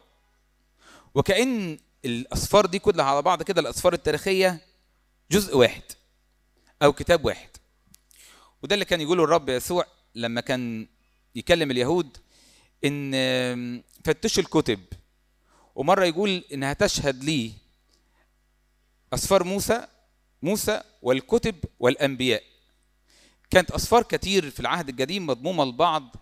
وكأن 1.14 1.78
الأسفار 2.04 2.66
دي 2.66 2.78
كلها 2.78 3.04
على 3.04 3.22
بعض 3.22 3.42
كده 3.42 3.60
الأسفار 3.60 3.92
التاريخية 3.92 4.60
جزء 5.30 5.56
واحد 5.56 5.82
أو 6.82 6.92
كتاب 6.92 7.24
واحد. 7.24 7.48
وده 8.62 8.74
اللي 8.74 8.84
كان 8.84 9.00
يقوله 9.00 9.24
الرب 9.24 9.48
يسوع 9.48 9.86
لما 10.14 10.40
كان 10.40 10.88
يكلم 11.34 11.70
اليهود 11.70 12.16
إن 12.84 13.82
فتشوا 14.04 14.42
الكتب. 14.42 14.80
ومرة 15.74 16.04
يقول 16.04 16.44
إنها 16.52 16.72
تشهد 16.72 17.24
لي 17.24 17.52
أسفار 19.14 19.44
موسى 19.44 19.86
موسى 20.42 20.82
والكتب 21.02 21.54
والأنبياء. 21.80 22.42
كانت 23.50 23.70
أسفار 23.70 24.02
كتير 24.02 24.50
في 24.50 24.60
العهد 24.60 24.88
القديم 24.88 25.26
مضمومة 25.26 25.64
لبعض. 25.64 26.16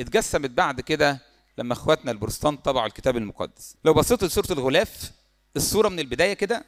اتقسمت 0.00 0.50
بعد 0.50 0.80
كده 0.80 1.18
لما 1.58 1.72
اخواتنا 1.72 2.10
البروتستانت 2.10 2.64
طبعوا 2.64 2.86
الكتاب 2.86 3.16
المقدس. 3.16 3.76
لو 3.84 3.94
بصيتوا 3.94 4.28
لسورة 4.28 4.52
الغلاف 4.52 5.12
الصورة 5.56 5.88
من 5.88 5.98
البداية 6.00 6.32
كده 6.34 6.64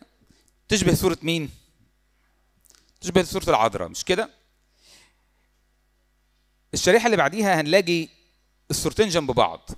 تشبه 0.68 0.94
صوره 0.94 1.18
مين؟ 1.22 1.50
تشبه 3.00 3.22
صوره 3.22 3.50
العذراء 3.50 3.88
مش 3.88 4.04
كده؟ 4.04 4.30
الشريحة 6.74 7.06
اللي 7.06 7.16
بعديها 7.16 7.60
هنلاقي 7.60 8.08
الصورتين 8.70 9.08
جنب 9.08 9.30
بعض. 9.30 9.70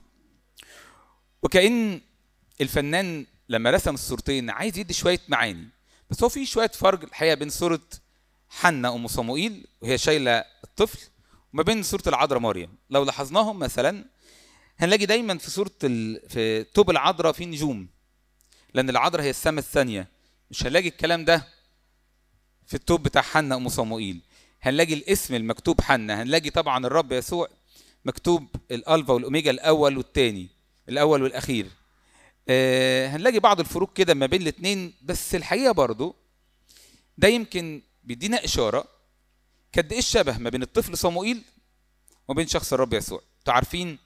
وكأن 1.42 2.00
الفنان 2.60 3.26
لما 3.48 3.70
رسم 3.70 3.94
الصورتين 3.94 4.50
عايز 4.50 4.78
يدي 4.78 4.94
شوية 4.94 5.20
معاني 5.28 5.68
بس 6.10 6.22
هو 6.22 6.28
في 6.28 6.46
شوية 6.46 6.68
فرق 6.74 7.02
الحقيقة 7.02 7.34
بين 7.34 7.50
صورة 7.50 7.80
حنة 8.48 8.94
أم 8.94 9.06
صموئيل 9.08 9.66
وهي 9.80 9.98
شايلة 9.98 10.44
الطفل 10.64 10.98
وما 11.54 11.62
بين 11.62 11.82
صورة 11.82 12.02
العذراء 12.06 12.40
مريم 12.40 12.76
لو 12.90 13.04
لاحظناهم 13.04 13.58
مثلا 13.58 14.04
هنلاقي 14.78 15.06
دايما 15.06 15.38
في 15.38 15.50
صورة 15.50 15.70
ال... 15.84 16.28
في 16.30 16.64
توب 16.64 16.90
العذراء 16.90 17.32
في 17.32 17.46
نجوم 17.46 17.88
لأن 18.74 18.90
العذراء 18.90 19.22
هي 19.24 19.30
السماء 19.30 19.58
الثانية. 19.58 20.08
مش 20.50 20.66
هنلاقي 20.66 20.88
الكلام 20.88 21.24
ده 21.24 21.48
في 22.66 22.74
التوب 22.74 23.02
بتاع 23.02 23.22
حنة 23.22 23.56
أم 23.56 23.68
صموئيل. 23.68 24.20
هنلاقي 24.62 24.94
الاسم 24.94 25.34
المكتوب 25.34 25.80
حنة. 25.80 26.22
هنلاقي 26.22 26.50
طبعا 26.50 26.86
الرب 26.86 27.12
يسوع 27.12 27.48
مكتوب 28.04 28.46
الألفا 28.70 29.12
والأوميجا 29.12 29.50
الأول 29.50 29.96
والثاني 29.98 30.48
الأول 30.88 31.22
والأخير. 31.22 31.66
آه 32.48 33.08
هنلاقي 33.08 33.38
بعض 33.38 33.60
الفروق 33.60 33.92
كده 33.92 34.14
ما 34.14 34.26
بين 34.26 34.42
الاثنين 34.42 34.94
بس 35.02 35.34
الحقيقة 35.34 35.72
برضو 35.72 36.16
ده 37.18 37.28
يمكن 37.28 37.82
بيدينا 38.04 38.44
إشارة 38.44 38.93
قد 39.76 39.92
إيه 39.92 39.98
الشبه 39.98 40.38
ما 40.38 40.50
بين 40.50 40.62
الطفل 40.62 40.98
صموئيل 40.98 41.42
وبين 42.28 42.46
شخص 42.46 42.72
الرب 42.72 42.94
يسوع. 42.94 43.22
أنتوا 43.38 43.54
عارفين 43.54 43.98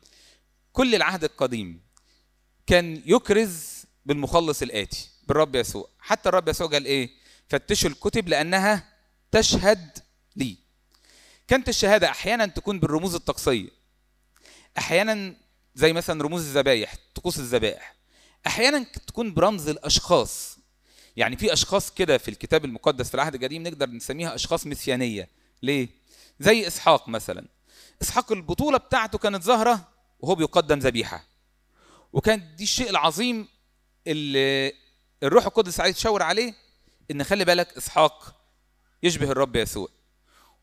كل 0.73 0.95
العهد 0.95 1.25
القديم 1.25 1.81
كان 2.67 3.03
يكرز 3.07 3.85
بالمخلص 4.07 4.63
الآتي 4.63 5.11
بالرب 5.29 5.57
يسوع. 5.57 5.89
حتى 5.99 6.29
الرب 6.29 6.49
يسوع 6.49 6.67
قال 6.67 6.85
إيه؟ 6.85 7.11
فتشوا 7.49 7.91
الكتب 7.91 8.29
لأنها 8.29 8.89
تشهد 9.33 9.99
لي. 10.37 10.57
كانت 11.49 11.69
الشهادة 11.69 12.11
أحيانا 12.11 12.47
تكون 12.47 12.81
بالرموز 12.81 13.15
الطقسية. 13.15 13.69
أحيانا 14.79 15.37
زي 15.75 15.93
مثلا 15.93 16.23
رموز 16.23 16.47
الذبايح 16.47 16.95
طقوس 17.15 17.39
الذبائح 17.39 17.95
أحيانا 18.47 18.83
تكون 18.83 19.35
برمز 19.35 19.69
الأشخاص. 19.69 20.59
يعني 21.17 21.37
في 21.37 21.53
أشخاص 21.53 21.91
كده 21.91 22.19
في 22.19 22.29
الكتاب 22.29 22.65
المقدس 22.65 23.09
في 23.09 23.15
العهد 23.15 23.35
القديم 23.35 23.63
نقدر 23.63 23.91
نسميها 23.91 24.35
أشخاص 24.35 24.67
مسيانية 24.67 25.29
ليه؟ 25.63 25.89
زي 26.41 26.67
إسحاق 26.67 27.09
مثلا. 27.09 27.49
إسحاق 28.03 28.33
البطولة 28.33 28.79
بتاعته 28.79 29.19
كانت 29.19 29.43
ظاهرة 29.43 29.89
وهو 30.21 30.35
بيقدم 30.35 30.79
ذبيحة. 30.79 31.25
وكان 32.13 32.57
دي 32.57 32.65
الشيء 32.65 32.91
العظيم 32.91 33.49
اللي 34.07 34.73
الروح 35.23 35.47
القدس 35.47 35.81
عايز 35.81 35.97
يشاور 35.97 36.23
عليه 36.23 36.55
إن 37.11 37.25
خلي 37.25 37.45
بالك 37.45 37.77
إسحاق 37.77 38.41
يشبه 39.03 39.31
الرب 39.31 39.57
يسوع. 39.57 39.89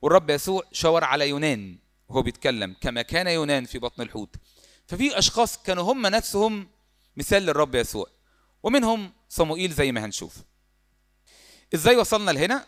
والرب 0.02 0.30
يسوع 0.30 0.64
شاور 0.72 1.04
على 1.04 1.30
يونان 1.30 1.78
وهو 2.10 2.22
بيتكلم 2.22 2.75
كما 2.82 3.02
كان 3.02 3.28
يونان 3.28 3.66
في 3.66 3.80
بطن 3.80 4.02
الحوت. 4.02 4.36
ففي 4.88 5.18
أشخاص 5.18 5.58
كانوا 5.58 5.94
هم 5.94 6.08
نفسهم 6.08 6.70
مثال 7.18 7.44
للرب 7.44 7.75
يسوع 7.75 8.06
ومنهم 8.64 9.14
صموئيل 9.30 9.72
زي 9.74 9.92
ما 9.92 10.06
هنشوف. 10.06 10.36
إزاي 11.74 11.96
وصلنا 11.96 12.32
لهنا؟ 12.32 12.66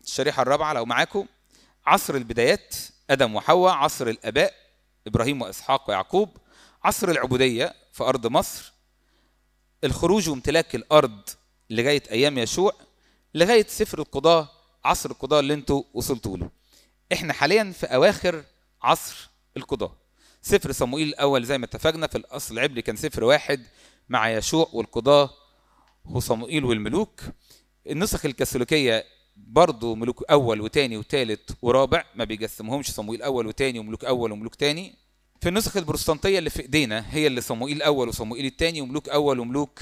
الشريحة 0.00 0.42
الرابعة 0.42 0.72
لو 0.72 0.84
معاكم. 0.84 1.26
عصر 1.86 2.14
البدايات 2.14 2.76
آدم 3.10 3.34
وحواء 3.36 3.72
عصر 3.72 4.08
الآباء 4.08 4.54
إبراهيم 5.06 5.42
وإسحاق 5.42 5.90
ويعقوب 5.90 6.36
عصر 6.84 7.08
العبودية 7.08 7.74
في 7.92 8.04
أرض 8.04 8.26
مصر 8.26 8.72
الخروج 9.84 10.28
وامتلاك 10.28 10.74
الأرض 10.74 11.20
لغاية 11.70 12.02
أيام 12.10 12.38
يشوع 12.38 12.72
لغاية 13.34 13.66
سفر 13.68 13.98
القضاة 13.98 14.48
عصر 14.84 15.10
القضاة 15.10 15.40
اللي 15.40 15.54
أنتوا 15.54 15.82
وصلتوا 15.94 16.36
له. 16.36 16.50
إحنا 17.12 17.32
حاليا 17.32 17.72
في 17.72 17.86
أواخر 17.86 18.44
عصر 18.82 19.30
القضاة. 19.56 19.96
سفر 20.42 20.72
صموئيل 20.72 21.08
الأول 21.08 21.44
زي 21.44 21.58
ما 21.58 21.64
اتفقنا 21.64 22.06
في 22.06 22.18
الأصل 22.18 22.54
العبري 22.54 22.82
كان 22.82 22.96
سفر 22.96 23.24
واحد 23.24 23.66
مع 24.08 24.30
يشوع 24.30 24.68
والقضاة 24.72 25.30
هو 26.06 26.20
صموئيل 26.20 26.64
والملوك. 26.64 27.20
النسخ 27.86 28.24
الكاثوليكية 28.24 29.04
برضه 29.46 29.94
ملوك 29.94 30.22
أول 30.30 30.60
وتاني 30.60 30.96
وتالت 30.96 31.50
ورابع 31.62 32.04
ما 32.14 32.24
بيقسمهمش. 32.24 32.90
صموئيل 32.90 33.22
أول 33.22 33.46
وتاني 33.46 33.78
وملوك 33.78 34.04
أول 34.04 34.32
وملوك 34.32 34.54
تاني. 34.54 34.94
في 35.40 35.48
النسخ 35.48 35.76
البروتستانتيه 35.76 36.38
اللي 36.38 36.50
في 36.50 36.62
إيدينا 36.62 37.14
هي 37.14 37.26
اللي 37.26 37.40
صموئيل 37.40 37.76
الأول 37.76 38.08
وصموئيل 38.08 38.46
الثاني 38.46 38.80
وملوك 38.80 39.08
أول 39.08 39.38
وملوك 39.40 39.80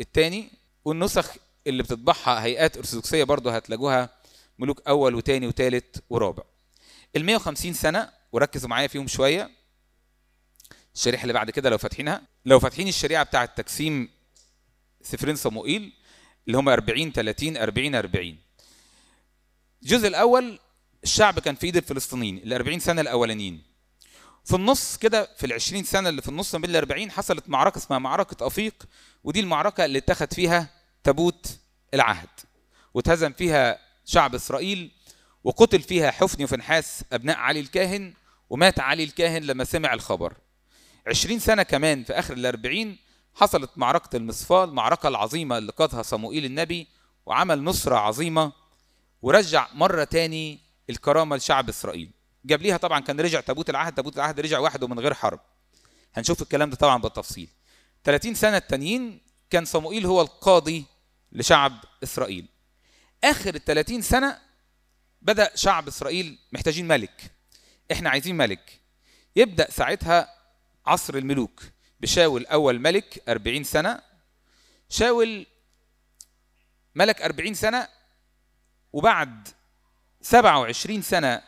الثاني 0.00 0.50
والنسخ 0.84 1.34
اللي 1.66 1.82
بتطبعها 1.82 2.44
هيئات 2.44 2.76
أرثوذكسية 2.76 3.24
برضه 3.24 3.56
هتلاقوها 3.56 4.10
ملوك 4.58 4.82
أول 4.88 5.14
وثاني 5.14 5.46
وثالث 5.46 5.96
ورابع. 6.10 6.42
ال 7.16 7.24
150 7.24 7.72
سنة 7.72 8.10
وركزوا 8.32 8.68
معايا 8.68 8.86
فيهم 8.86 9.06
شوية. 9.06 9.50
الشريحة 10.94 11.22
اللي 11.22 11.32
بعد 11.32 11.50
كده 11.50 11.70
لو 11.70 11.78
فاتحينها. 11.78 12.22
لو 12.46 12.60
فاتحين 12.60 12.88
الشريعة 12.88 13.24
بتاعه 13.24 13.44
تقسيم 13.44 14.08
سفرين 15.02 15.36
صموئيل 15.36 15.92
اللي 16.46 16.58
هم 16.58 16.68
40 16.68 17.12
30 17.12 17.56
40 17.56 17.94
40 17.94 18.36
الجزء 19.82 20.08
الأول 20.08 20.58
الشعب 21.04 21.38
كان 21.38 21.54
في 21.54 21.66
إيد 21.66 21.76
الفلسطينيين 21.76 22.38
ال 22.38 22.52
40 22.52 22.78
سنة 22.78 23.00
الأولانيين. 23.00 23.62
في 24.44 24.56
النص 24.56 24.96
كده 24.96 25.28
في 25.36 25.46
ال 25.46 25.52
20 25.52 25.84
سنة 25.84 26.08
اللي 26.08 26.22
في 26.22 26.28
النص 26.28 26.54
ما 26.54 26.60
بين 26.60 26.70
ال 26.70 26.76
40 26.76 27.10
حصلت 27.10 27.48
معركة 27.48 27.78
اسمها 27.78 27.98
معركة 27.98 28.46
أفيق 28.46 28.84
ودي 29.24 29.40
المعركة 29.40 29.84
اللي 29.84 29.98
اتخذ 29.98 30.26
فيها 30.34 30.68
تابوت 31.04 31.58
العهد. 31.94 32.28
واتهزم 32.94 33.32
فيها 33.32 33.78
شعب 34.04 34.34
إسرائيل 34.34 34.90
وقتل 35.44 35.82
فيها 35.82 36.10
حفني 36.10 36.44
وفنحاس 36.44 37.04
أبناء 37.12 37.36
علي 37.36 37.60
الكاهن 37.60 38.14
ومات 38.50 38.80
علي 38.80 39.04
الكاهن 39.04 39.42
لما 39.42 39.64
سمع 39.64 39.94
الخبر. 39.94 40.34
20 41.06 41.38
سنة 41.38 41.62
كمان 41.62 42.04
في 42.04 42.12
آخر 42.12 42.34
ال 42.34 42.46
40 42.46 42.96
حصلت 43.34 43.70
معركة 43.76 44.16
المصفاة 44.16 44.64
المعركة 44.64 45.08
العظيمة 45.08 45.58
اللي 45.58 45.72
قادها 45.72 46.02
صموئيل 46.02 46.44
النبي 46.44 46.86
وعمل 47.26 47.64
نصرة 47.64 47.96
عظيمة 47.96 48.52
ورجع 49.22 49.68
مرة 49.74 50.04
تاني 50.04 50.58
الكرامة 50.90 51.36
لشعب 51.36 51.68
إسرائيل. 51.68 52.10
جاب 52.44 52.62
ليها 52.62 52.76
طبعا 52.76 53.00
كان 53.00 53.20
رجع 53.20 53.40
تابوت 53.40 53.70
العهد 53.70 53.94
تابوت 53.94 54.16
العهد 54.16 54.40
رجع 54.40 54.58
وحده 54.58 54.88
من 54.88 55.00
غير 55.00 55.14
حرب. 55.14 55.40
هنشوف 56.14 56.42
الكلام 56.42 56.70
ده 56.70 56.76
طبعا 56.76 57.02
بالتفصيل. 57.02 57.48
30 58.04 58.34
سنة 58.34 58.56
التانيين 58.56 59.20
كان 59.50 59.64
صموئيل 59.64 60.06
هو 60.06 60.20
القاضي 60.20 60.84
لشعب 61.32 61.84
إسرائيل. 62.02 62.48
آخر 63.24 63.54
ال 63.54 63.64
30 63.64 64.02
سنة 64.02 64.38
بدأ 65.22 65.56
شعب 65.56 65.88
إسرائيل 65.88 66.38
محتاجين 66.52 66.88
ملك. 66.88 67.32
إحنا 67.92 68.10
عايزين 68.10 68.36
ملك. 68.36 68.80
يبدأ 69.36 69.70
ساعتها 69.70 70.34
عصر 70.86 71.14
الملوك. 71.14 71.62
بشاول 72.00 72.46
أول 72.46 72.78
ملك 72.80 73.22
40 73.28 73.64
سنة 73.64 74.02
شاول 74.88 75.46
ملك 76.94 77.22
40 77.22 77.54
سنة 77.54 77.88
وبعد 78.92 79.48
27 80.20 81.02
سنة 81.02 81.42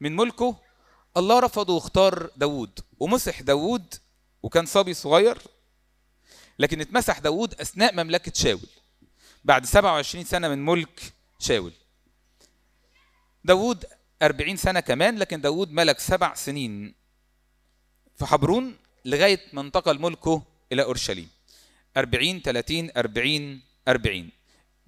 من 0.00 0.16
ملكه 0.16 0.56
الله 1.16 1.38
رفضه 1.40 1.74
واختار 1.74 2.30
داوود. 2.36 2.80
ومسح 3.00 3.40
داوود 3.42 3.94
وكان 4.42 4.66
صبي 4.66 4.94
صغير 4.94 5.38
لكن 6.58 6.80
اتمسح 6.80 7.18
داوود 7.18 7.54
أثناء 7.60 7.94
مملكة 7.94 8.32
شاول. 8.34 8.68
بعد 9.44 9.66
27 9.66 10.24
سنة 10.24 10.48
من 10.48 10.64
ملك 10.64 11.12
شاول. 11.38 11.72
داوود 13.44 13.84
40 14.22 14.56
سنة 14.56 14.80
كمان 14.80 15.18
لكن 15.18 15.40
داوود 15.40 15.72
ملك 15.72 15.98
سبع 15.98 16.34
سنين 16.34 16.94
في 18.16 18.26
حبرون 18.26 18.76
لغاية 19.04 19.40
ما 19.52 19.60
انتقل 19.60 20.00
ملكه 20.00 20.42
إلى 20.72 20.82
أورشليم. 20.82 21.30
40 21.96 22.40
30 22.40 22.90
40 22.96 23.60
40 23.88 24.30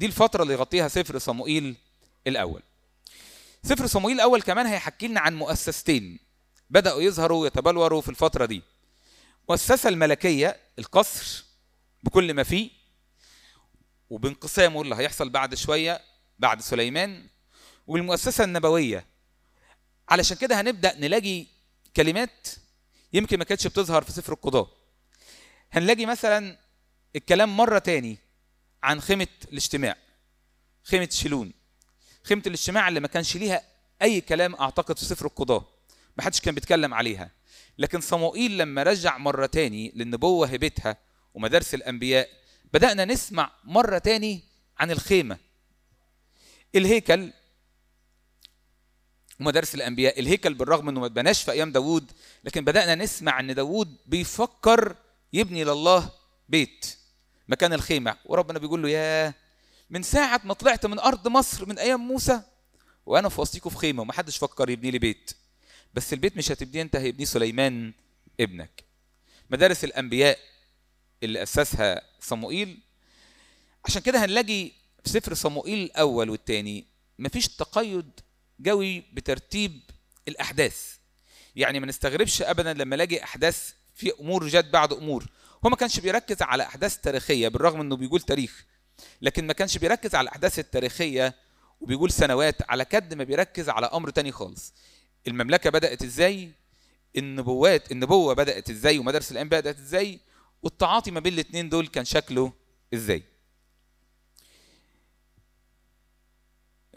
دي 0.00 0.06
الفترة 0.06 0.42
اللي 0.42 0.54
يغطيها 0.54 0.88
سفر 0.88 1.18
صموئيل 1.18 1.76
الأول. 2.26 2.62
سفر 3.62 3.86
صموئيل 3.86 4.16
الأول 4.16 4.42
كمان 4.42 4.66
هيحكي 4.66 5.08
لنا 5.08 5.20
عن 5.20 5.36
مؤسستين 5.36 6.18
بدأوا 6.70 7.02
يظهروا 7.02 7.42
ويتبلوروا 7.42 8.00
في 8.00 8.08
الفترة 8.08 8.44
دي. 8.44 8.62
مؤسسة 9.48 9.88
الملكية 9.88 10.56
القصر 10.78 11.44
بكل 12.02 12.34
ما 12.34 12.42
فيه 12.42 12.70
وبانقسامه 14.10 14.82
اللي 14.82 14.94
هيحصل 14.94 15.30
بعد 15.30 15.54
شوية 15.54 16.00
بعد 16.38 16.60
سليمان 16.60 17.26
والمؤسسة 17.86 18.44
النبوية. 18.44 19.06
علشان 20.08 20.36
كده 20.36 20.60
هنبدأ 20.60 20.96
نلاقي 20.98 21.46
كلمات 21.96 22.48
يمكن 23.12 23.38
ما 23.38 23.44
كانتش 23.44 23.66
بتظهر 23.66 24.02
في 24.02 24.12
سفر 24.12 24.32
القضاء. 24.32 24.68
هنلاقي 25.72 26.06
مثلا 26.06 26.58
الكلام 27.16 27.56
مرة 27.56 27.78
تاني. 27.78 28.29
عن 28.82 29.00
خيمة 29.00 29.28
الاجتماع 29.52 29.96
خيمة 30.84 31.08
شيلون. 31.10 31.52
خيمة 32.22 32.42
الاجتماع 32.46 32.88
اللي 32.88 33.00
ما 33.00 33.08
كانش 33.08 33.36
ليها 33.36 33.62
أي 34.02 34.20
كلام 34.20 34.54
أعتقد 34.54 34.98
في 34.98 35.04
سفر 35.04 35.26
القضاة 35.26 35.66
ما 36.16 36.24
حدش 36.24 36.40
كان 36.40 36.54
بيتكلم 36.54 36.94
عليها. 36.94 37.30
لكن 37.78 38.00
صموئيل 38.00 38.58
لما 38.58 38.82
رجع 38.82 39.18
مرة 39.18 39.46
تاني 39.46 39.92
للنبوة 39.94 40.46
هبتها 40.48 40.96
ومدارس 41.34 41.74
الأنبياء 41.74 42.28
بدأنا 42.72 43.04
نسمع 43.04 43.52
مرة 43.64 43.98
تاني 43.98 44.40
عن 44.78 44.90
الخيمة. 44.90 45.38
الهيكل 46.74 47.32
ومدارس 49.40 49.74
الأنبياء 49.74 50.20
الهيكل 50.20 50.54
بالرغم 50.54 50.88
إنه 50.88 51.00
ما 51.00 51.06
اتبناش 51.06 51.42
في 51.42 51.52
أيام 51.52 51.72
داوود 51.72 52.12
لكن 52.44 52.64
بدأنا 52.64 52.94
نسمع 52.94 53.40
إن 53.40 53.54
داوود 53.54 53.96
بيفكر 54.06 54.96
يبني 55.32 55.64
لله 55.64 56.10
بيت. 56.48 56.99
مكان 57.50 57.72
الخيمة. 57.72 58.16
وربنا 58.24 58.58
بيقول 58.58 58.82
له 58.82 58.88
يا 58.88 59.34
من 59.90 60.02
ساعة 60.02 60.40
ما 60.44 60.54
طلعت 60.54 60.86
من 60.86 60.98
أرض 60.98 61.28
مصر 61.28 61.66
من 61.66 61.78
أيام 61.78 62.00
موسى 62.00 62.42
وأنا 63.06 63.28
في 63.28 63.40
وسطيكوا 63.40 63.70
في 63.70 63.76
خيمة 63.76 64.02
ومحدش 64.02 64.38
فكر 64.38 64.70
يبني 64.70 64.90
لي 64.90 64.98
بيت. 64.98 65.30
بس 65.94 66.12
البيت 66.12 66.36
مش 66.36 66.52
هتبنيه 66.52 66.82
أنت 66.82 66.96
هيبنيه 66.96 67.24
سليمان 67.24 67.92
ابنك. 68.40 68.84
مدارس 69.50 69.84
الأنبياء 69.84 70.38
اللي 71.22 71.42
أسسها 71.42 72.02
صموئيل. 72.20 72.80
عشان 73.84 74.02
كده 74.02 74.24
هنلاقي 74.24 74.70
في 75.04 75.10
سفر 75.10 75.34
صموئيل 75.34 75.78
الأول 75.78 76.30
والثاني 76.30 76.86
مفيش 77.18 77.48
تقيد 77.48 78.10
جوي 78.60 79.00
بترتيب 79.00 79.80
الأحداث. 80.28 80.96
يعني 81.56 81.80
ما 81.80 81.86
نستغربش 81.86 82.42
ابدا 82.42 82.72
لما 82.72 82.94
ألاقي 82.94 83.24
أحداث 83.24 83.72
في 83.94 84.12
أمور 84.20 84.48
جت 84.48 84.64
بعد 84.64 84.92
أمور. 84.92 85.26
هو 85.64 85.70
ما 85.70 85.76
كانش 85.76 86.00
بيركز 86.00 86.42
على 86.42 86.62
أحداث 86.62 86.98
تاريخية 86.98 87.48
بالرغم 87.48 87.80
إنه 87.80 87.96
بيقول 87.96 88.20
تاريخ 88.20 88.66
لكن 89.22 89.46
ما 89.46 89.52
كانش 89.52 89.78
بيركز 89.78 90.14
على 90.14 90.24
الأحداث 90.24 90.58
التاريخية 90.58 91.34
وبيقول 91.80 92.10
سنوات 92.10 92.70
على 92.70 92.84
كد 92.84 93.14
ما 93.14 93.24
بيركز 93.24 93.68
على 93.68 93.86
أمر 93.86 94.10
تاني 94.10 94.32
خالص. 94.32 94.74
المملكة 95.26 95.70
بدأت 95.70 96.02
إزاي؟ 96.02 96.52
النبوات 97.16 97.92
النبوة 97.92 98.34
بدأت 98.34 98.70
إزاي؟ 98.70 98.98
ومدارس 98.98 99.32
الانبياء 99.32 99.60
بدأت 99.60 99.78
إزاي؟ 99.78 100.20
والتعاطي 100.62 101.10
ما 101.10 101.20
بين 101.20 101.32
الاثنين 101.32 101.68
دول 101.68 101.86
كان 101.86 102.04
شكله 102.04 102.52
إزاي؟ 102.94 103.22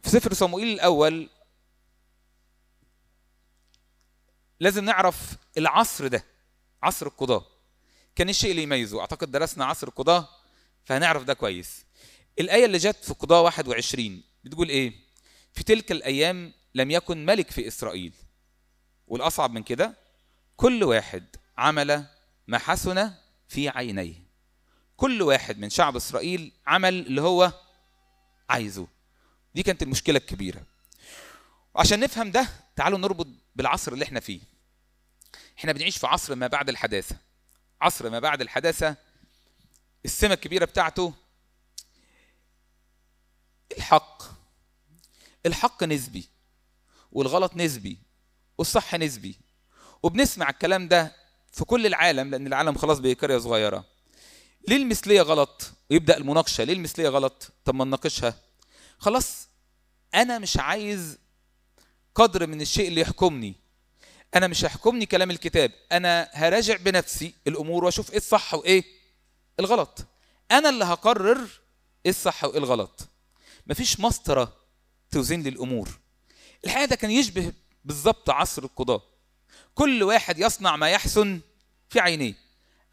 في 0.04 0.10
سفر 0.10 0.34
صموئيل 0.34 0.68
الأول 0.74 1.30
لازم 4.60 4.86
نعرف 4.86 5.38
العصر 5.58 6.08
ده 6.08 6.24
عصر 6.84 7.06
القضاة 7.06 7.46
كان 8.16 8.30
الشيء 8.30 8.52
اللي 8.52 8.64
يميزه. 8.64 9.00
أعتقد 9.02 9.32
درسنا 9.32 9.66
عصر 9.66 9.88
القضاة 9.88 10.30
فهنعرف 10.86 11.24
ده 11.24 11.34
كويس. 11.34 11.86
الآية 12.40 12.66
اللي 12.66 12.78
جت 12.78 13.06
في 13.06 13.14
قضاة 13.14 13.42
21 13.42 14.24
بتقول 14.44 14.70
إيه؟ 14.70 14.94
في 15.54 15.64
تلك 15.64 15.92
الأيام 15.92 16.54
لم 16.76 16.92
يكن 16.92 17.26
ملك 17.26 17.52
في 17.52 17.68
إسرائيل. 17.68 18.14
والأصعب 19.08 19.52
من 19.52 19.64
كده 19.64 19.98
كل 20.56 20.84
واحد 20.84 21.26
عمل 21.58 22.06
ما 22.48 22.58
حسن 22.58 23.12
في 23.48 23.70
عينيه. 23.70 24.24
كل 24.98 25.22
واحد 25.22 25.60
من 25.60 25.70
شعب 25.70 25.96
إسرائيل 25.96 26.52
عمل 26.68 26.94
اللي 26.94 27.22
هو 27.22 27.54
عايزه. 28.50 28.88
دي 29.56 29.64
كانت 29.64 29.84
المشكلة 29.84 30.18
الكبيرة. 30.18 30.64
وعشان 31.76 32.00
نفهم 32.00 32.32
ده 32.32 32.48
تعالوا 32.76 32.98
نربط 33.00 33.28
بالعصر 33.56 33.94
اللي 33.94 34.06
إحنا 34.06 34.20
فيه. 34.20 34.42
إحنا 35.58 35.72
بنعيش 35.72 35.98
في 35.98 36.08
عصر 36.08 36.36
ما 36.36 36.48
بعد 36.48 36.70
الحداثة. 36.70 37.16
عصر 37.84 38.10
ما 38.10 38.20
بعد 38.20 38.42
الحداثة 38.42 38.96
السمة 40.06 40.34
الكبيرة 40.34 40.66
بتاعته 40.66 41.14
الحق. 43.78 44.24
الحق 45.46 45.84
نسبي 45.84 46.30
والغلط 47.12 47.56
نسبي 47.56 47.98
والصح 48.58 48.96
نسبي. 48.96 49.40
وبنسمع 50.04 50.50
الكلام 50.50 50.88
ده 50.88 51.16
في 51.52 51.66
كل 51.66 51.86
العالم 51.86 52.32
لأن 52.32 52.48
العالم 52.48 52.78
خلاص 52.78 53.00
بقى 53.00 53.14
قرية 53.14 53.38
صغيرة. 53.38 53.86
ليه 54.68 54.78
المثليه 54.78 55.22
غلط؟ 55.22 55.72
ويبدأ 55.92 56.18
المناقشة 56.18 56.64
ليه 56.64 56.74
المثليه 56.74 57.10
غلط؟ 57.10 57.52
طب 57.66 57.76
ما 57.76 57.86
نناقشها. 57.86 58.36
خلاص 58.98 59.48
أنا 60.16 60.40
مش 60.40 60.58
عايز 60.58 61.18
قدر 62.16 62.48
من 62.48 62.62
الشيء 62.62 62.88
اللي 62.88 63.02
يحكمني. 63.02 63.56
أنا 64.36 64.48
مش 64.48 64.66
هيحكمني 64.66 65.06
كلام 65.06 65.32
الكتاب. 65.32 65.72
أنا 65.92 66.30
هراجع 66.34 66.76
بنفسي 66.76 67.34
الأمور 67.48 67.86
وأشوف 67.86 68.12
إيه 68.12 68.18
الصح 68.18 68.54
وإيه 68.54 68.84
الغلط. 69.60 70.06
أنا 70.52 70.70
اللي 70.70 70.86
هقرر 70.86 71.48
إيه 72.06 72.12
الصح 72.12 72.44
وإيه 72.44 72.58
الغلط. 72.58 73.10
مفيش 73.68 74.00
مسطرة 74.00 74.54
توزن 75.12 75.42
لي 75.42 75.50
الأمور. 75.50 75.90
الحقيقة 76.66 76.86
ده 76.86 76.96
كان 76.96 77.12
يشبه 77.12 77.54
بالظبط 77.86 78.30
عصر 78.30 78.64
القضاه 78.64 79.02
كل 79.76 80.04
واحد 80.04 80.40
يصنع 80.40 80.76
ما 80.76 80.90
يحسن 80.90 81.42
في 81.90 82.00
عينيه. 82.00 82.34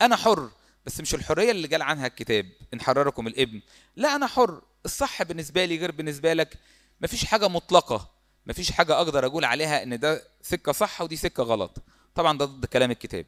أنا 0.00 0.16
حر 0.16 0.50
بس 0.86 1.00
مش 1.00 1.14
الحرية 1.14 1.50
اللي 1.50 1.68
قال 1.68 1.82
عنها 1.82 2.06
الكتاب. 2.06 2.46
إن 2.74 2.80
حرركم 2.80 3.26
الابن. 3.26 3.60
لا 3.96 4.16
أنا 4.16 4.26
حر. 4.26 4.62
الصح 4.84 5.22
بالنسبة 5.22 5.64
لي 5.64 5.76
غير 5.76 5.90
بالنسبة 5.90 6.32
لك. 6.32 6.58
مفيش 7.00 7.24
حاجة 7.24 7.48
مطلقة. 7.48 8.10
مفيش 8.46 8.72
حاجة 8.72 8.94
أقدر 8.96 9.26
أقول 9.26 9.44
عليها 9.44 9.82
إن 9.82 9.98
ده 9.98 10.24
سكة 10.42 10.72
صح 10.72 11.00
ودي 11.00 11.16
سكة 11.16 11.42
غلط. 11.42 11.82
طبعا 12.14 12.38
ده 12.38 12.44
ضد 12.44 12.66
كلام 12.66 12.90
الكتاب. 12.90 13.26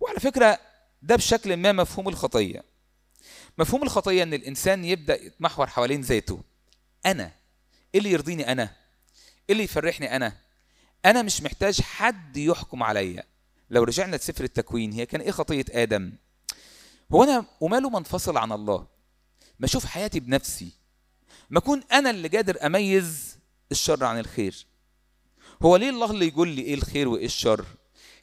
وعلى 0.00 0.20
فكرة 0.20 0.58
ده 1.02 1.16
بشكل 1.16 1.56
ما 1.56 1.72
مفهوم 1.72 2.08
الخطية. 2.08 2.64
مفهوم 3.58 3.82
الخطية 3.82 4.22
إن 4.22 4.34
الإنسان 4.34 4.84
يبدأ 4.84 5.24
يتمحور 5.24 5.66
حوالين 5.66 6.00
ذاته. 6.00 6.42
أنا 7.06 7.32
إيه 7.94 7.98
اللي 8.00 8.10
يرضيني 8.12 8.52
أنا؟ 8.52 8.62
إيه 8.62 9.52
اللي 9.52 9.64
يفرحني 9.64 10.16
أنا؟ 10.16 10.36
أنا 11.04 11.22
مش 11.22 11.42
محتاج 11.42 11.80
حد 11.80 12.36
يحكم 12.36 12.82
عليا. 12.82 13.24
لو 13.70 13.82
رجعنا 13.82 14.16
لسفر 14.16 14.44
التكوين 14.44 14.92
هي 14.92 15.06
كان 15.06 15.20
إيه 15.20 15.30
خطية 15.30 15.64
آدم؟ 15.70 16.12
هو 17.12 17.24
أنا 17.24 17.44
وماله 17.60 17.90
منفصل 17.90 18.36
عن 18.36 18.52
الله. 18.52 18.86
ما 19.58 19.66
أشوف 19.66 19.84
حياتي 19.84 20.20
بنفسي. 20.20 20.72
ما 21.50 21.58
أكون 21.58 21.82
أنا 21.92 22.10
اللي 22.10 22.28
قادر 22.28 22.66
أميز 22.66 23.38
الشر 23.72 24.04
عن 24.04 24.18
الخير. 24.18 24.66
هو 25.62 25.76
ليه 25.76 25.90
الله 25.90 26.10
اللي 26.10 26.28
يقول 26.28 26.48
لي 26.48 26.62
إيه 26.62 26.74
الخير 26.74 27.08
وإيه 27.08 27.26
الشر؟ 27.26 27.64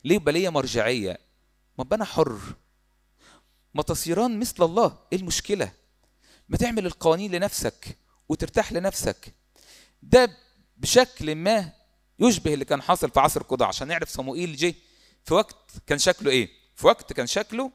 ليه 0.04 0.16
يبقى 0.16 0.34
ليا 0.34 0.50
مرجعية؟ 0.50 1.20
ما 1.78 1.86
أنا 1.92 2.06
حر. 2.06 2.40
ما 3.74 3.84
تصيران 3.84 4.40
مثل 4.40 4.64
الله. 4.64 4.98
إيه 5.14 5.20
المشكلة؟ 5.20 5.72
ما 6.50 6.58
تعمل 6.58 6.86
القوانين 6.86 7.32
لنفسك 7.32 7.98
وترتاح 8.30 8.72
لنفسك. 8.72 9.34
ده 10.04 10.38
بشكل 10.78 11.36
ما 11.36 11.74
يشبه 12.20 12.54
اللي 12.54 12.66
كان 12.66 12.82
حاصل 12.82 13.10
في 13.12 13.20
عصر 13.20 13.42
القضاء 13.42 13.68
عشان 13.68 13.88
نعرف 13.88 14.10
صموئيل 14.10 14.56
جه 14.56 14.76
في 15.26 15.34
وقت 15.34 15.72
كان 15.88 16.00
شكله 16.00 16.32
إيه؟ 16.32 16.50
في 16.76 16.88
وقت 16.88 17.14
كان 17.14 17.28
شكله 17.28 17.72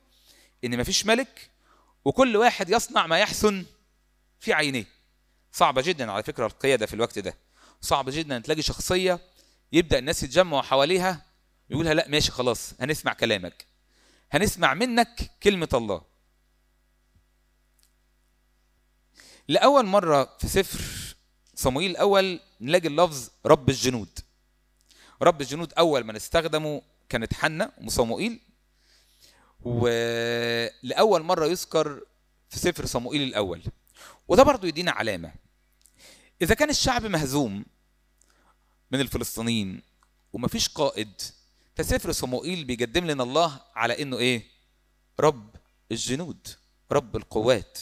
إن 0.64 0.78
مفيش 0.78 1.06
ملك 1.06 1.50
وكل 2.04 2.36
واحد 2.36 2.70
يصنع 2.70 3.06
ما 3.06 3.18
يحسن 3.18 3.64
في 4.40 4.52
عينيه. 4.52 4.86
صعبة 5.52 5.82
جدا 5.82 6.12
على 6.12 6.22
فكرة 6.22 6.46
القيادة 6.46 6.86
في 6.86 6.94
الوقت 6.94 7.18
ده. 7.18 7.34
صعب 7.82 8.10
جدا 8.10 8.38
تلاقي 8.38 8.62
شخصية 8.62 9.20
يبدأ 9.72 9.98
الناس 9.98 10.22
يتجمعوا 10.22 10.62
حواليها 10.62 11.26
يقولها 11.70 11.94
لا 11.94 12.08
ماشي 12.08 12.32
خلاص 12.32 12.74
هنسمع 12.80 13.12
كلامك. 13.12 13.66
هنسمع 14.32 14.74
منك 14.74 15.30
كلمة 15.42 15.68
الله. 15.74 16.02
لأول 19.48 19.86
مرة 19.86 20.36
في 20.40 20.48
سفر 20.48 20.80
صموئيل 21.54 21.90
الأول 21.90 22.40
نلاقي 22.60 22.88
اللفظ 22.88 23.30
رب 23.46 23.68
الجنود. 23.70 24.18
رب 25.22 25.40
الجنود 25.40 25.72
أول 25.78 26.04
ما 26.04 26.12
نستخدمه 26.12 26.82
كانت 27.08 27.34
حنة 27.34 27.72
وصموئيل 27.84 28.40
ولأول 29.60 31.22
مرة 31.22 31.46
يذكر 31.46 32.00
في 32.48 32.58
سفر 32.58 32.86
صموئيل 32.86 33.22
الأول. 33.22 33.62
وده 34.28 34.42
برضو 34.42 34.66
يدينا 34.66 34.90
علامة. 34.92 35.32
إذا 36.42 36.54
كان 36.54 36.70
الشعب 36.70 37.06
مهزوم 37.06 37.64
من 38.92 39.00
الفلسطينيين. 39.00 39.82
ومفيش 40.32 40.68
قائد 40.68 41.22
فسفر 41.76 42.12
صموئيل 42.12 42.64
بيقدم 42.64 43.06
لنا 43.06 43.22
الله 43.22 43.60
على 43.74 44.02
إنه 44.02 44.18
إيه؟ 44.18 44.42
رب 45.20 45.56
الجنود 45.92 46.48
رب 46.92 47.16
القوات. 47.16 47.78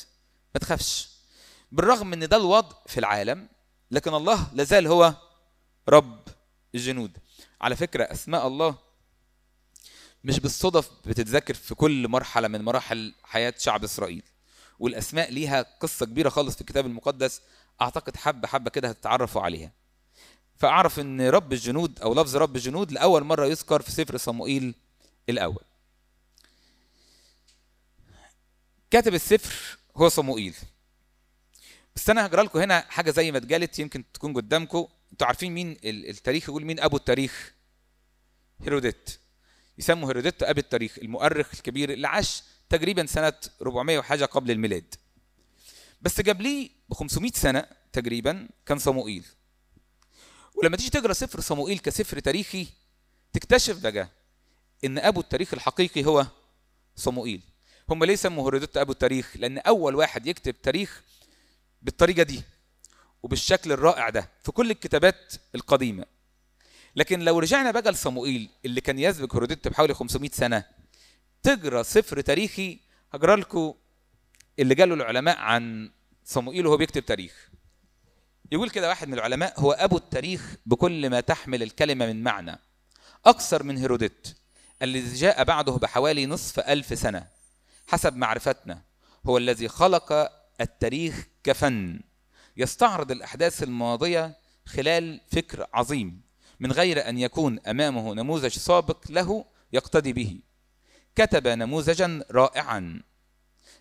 ما 0.54 0.60
تخافش. 0.60 1.08
بالرغم 1.72 2.12
إن 2.12 2.28
ده 2.28 2.36
الوضع 2.36 2.76
في 2.86 3.00
العالم 3.00 3.48
لكن 3.90 4.14
الله 4.14 4.50
لازال 4.54 4.86
هو 4.86 5.14
رب 5.88 6.28
الجنود. 6.74 7.18
على 7.60 7.76
فكرة 7.76 8.04
أسماء 8.04 8.46
الله 8.46 8.78
مش 10.24 10.40
بالصدف 10.40 10.90
بتتذكر 11.06 11.54
في 11.54 11.74
كل 11.74 12.08
مرحلة 12.08 12.48
من 12.48 12.62
مراحل 12.62 13.14
حياة 13.22 13.54
شعب 13.58 13.84
إسرائيل. 13.84 14.22
والأسماء 14.78 15.32
ليها 15.32 15.62
قصة 15.80 16.06
كبيرة 16.06 16.28
خالص 16.28 16.54
في 16.54 16.60
الكتاب 16.60 16.86
المقدس 16.86 17.42
أعتقد 17.82 18.16
حبة 18.16 18.48
حبة 18.48 18.70
كده 18.70 18.88
هتتعرفوا 18.88 19.42
عليها. 19.42 19.72
فأعرف 20.60 21.00
أن 21.00 21.20
رب 21.20 21.52
الجنود 21.52 22.00
أو 22.00 22.14
لفظ 22.14 22.36
رب 22.36 22.56
الجنود 22.56 22.92
لأول 22.92 23.24
مرة 23.24 23.46
يذكر 23.46 23.82
في 23.82 23.90
سفر 23.90 24.16
صموئيل 24.16 24.74
الأول. 25.28 25.64
كاتب 28.90 29.14
السفر 29.14 29.78
هو 29.96 30.08
صموئيل. 30.08 30.54
بس 31.96 32.10
أنا 32.10 32.26
هقرأ 32.26 32.42
لكم 32.42 32.58
هنا 32.58 32.80
حاجة 32.80 33.10
زي 33.10 33.32
ما 33.32 33.38
اتقالت 33.38 33.78
يمكن 33.78 34.04
تكون 34.12 34.34
قدامكم. 34.34 34.86
أنتوا 35.12 35.26
عارفين 35.26 35.52
مين 35.52 35.76
التاريخ؟ 35.84 36.48
يقول 36.48 36.64
مين؟ 36.64 36.80
أبو 36.80 36.96
التاريخ. 36.96 37.52
هيروديت. 38.62 39.10
يسموا 39.78 40.08
هيروديت 40.08 40.42
أبي 40.42 40.60
التاريخ 40.60 40.98
المؤرخ 40.98 41.48
الكبير 41.54 41.92
اللي 41.92 42.08
عاش 42.08 42.42
تقريبا 42.68 43.06
سنة 43.06 43.32
400 43.62 43.98
وحاجة 43.98 44.24
قبل 44.24 44.50
الميلاد. 44.50 44.94
بس 46.00 46.20
قبليه 46.20 46.70
ب 46.88 46.94
500 46.94 47.32
سنة 47.34 47.66
تقريبا 47.92 48.48
كان 48.66 48.78
صموئيل. 48.78 49.24
ولما 50.62 50.76
تيجي 50.76 50.90
تقرأ 50.90 51.12
سفر 51.12 51.40
صموئيل 51.40 51.78
كسفر 51.78 52.18
تاريخي 52.18 52.66
تكتشف 53.32 53.78
بقى 53.78 54.08
إن 54.84 54.98
أبو 54.98 55.20
التاريخ 55.20 55.54
الحقيقي 55.54 56.04
هو 56.04 56.26
صموئيل. 56.96 57.40
هم 57.88 58.04
ليه 58.04 58.14
سموا 58.16 58.44
هيرودوت 58.46 58.76
أبو 58.76 58.92
التاريخ؟ 58.92 59.32
لأن 59.36 59.58
أول 59.58 59.94
واحد 59.94 60.26
يكتب 60.26 60.62
تاريخ 60.62 61.02
بالطريقة 61.82 62.22
دي 62.22 62.42
وبالشكل 63.22 63.72
الرائع 63.72 64.08
ده 64.08 64.28
في 64.42 64.52
كل 64.52 64.70
الكتابات 64.70 65.34
القديمة. 65.54 66.04
لكن 66.96 67.20
لو 67.20 67.38
رجعنا 67.38 67.70
بقى 67.70 67.92
لصموئيل 67.92 68.48
اللي 68.64 68.80
كان 68.80 68.98
يسبق 68.98 69.34
هيرودوت 69.34 69.68
بحوالي 69.68 69.94
500 69.94 70.30
سنة 70.30 70.64
تقرأ 71.42 71.82
سفر 71.82 72.20
تاريخي 72.20 72.78
هقرأ 73.12 73.36
لكم 73.36 73.74
اللي 74.58 74.74
قاله 74.74 74.94
العلماء 74.94 75.38
عن 75.38 75.90
صموئيل 76.24 76.66
وهو 76.66 76.76
بيكتب 76.76 77.04
تاريخ. 77.06 77.49
يقول 78.52 78.70
كده 78.70 78.88
واحد 78.88 79.08
من 79.08 79.14
العلماء 79.14 79.60
هو 79.60 79.72
أبو 79.72 79.96
التاريخ 79.96 80.54
بكل 80.66 81.10
ما 81.10 81.20
تحمل 81.20 81.62
الكلمة 81.62 82.06
من 82.06 82.22
معنى. 82.22 82.58
أكثر 83.26 83.62
من 83.62 83.76
هيرودوت 83.76 84.34
الذي 84.82 85.14
جاء 85.14 85.44
بعده 85.44 85.72
بحوالي 85.72 86.26
نصف 86.26 86.60
ألف 86.60 86.98
سنة 86.98 87.26
حسب 87.86 88.16
معرفتنا 88.16 88.82
هو 89.26 89.38
الذي 89.38 89.68
خلق 89.68 90.32
التاريخ 90.60 91.26
كفن. 91.44 92.00
يستعرض 92.56 93.10
الأحداث 93.10 93.62
الماضية 93.62 94.36
خلال 94.66 95.20
فكر 95.32 95.66
عظيم 95.74 96.22
من 96.60 96.72
غير 96.72 97.08
أن 97.08 97.18
يكون 97.18 97.58
أمامه 97.66 98.14
نموذج 98.14 98.58
سابق 98.58 99.10
له 99.10 99.44
يقتدي 99.72 100.12
به. 100.12 100.40
كتب 101.16 101.48
نموذجا 101.48 102.24
رائعا. 102.30 103.02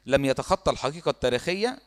لم 0.05 0.25
يتخطى 0.25 0.71
الحقيقة 0.71 1.09
التاريخية 1.09 1.79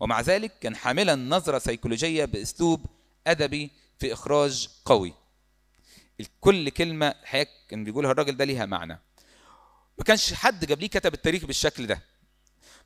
ومع 0.00 0.20
ذلك 0.20 0.58
كان 0.58 0.76
حاملا 0.76 1.14
نظرة 1.14 1.58
سيكولوجية 1.58 2.24
بأسلوب 2.24 2.86
أدبي 3.26 3.70
في 3.98 4.12
إخراج 4.12 4.68
قوي. 4.84 5.14
كل 6.40 6.68
كلمة 6.68 7.06
الحقيقة 7.08 7.50
كان 7.68 7.84
بيقولها 7.84 8.10
الراجل 8.12 8.36
ده 8.36 8.44
ليها 8.44 8.66
معنى. 8.66 9.00
ما 9.98 10.04
كانش 10.04 10.32
حد 10.32 10.72
قبليه 10.72 10.88
كتب 10.88 11.14
التاريخ 11.14 11.44
بالشكل 11.44 11.86
ده. 11.86 12.02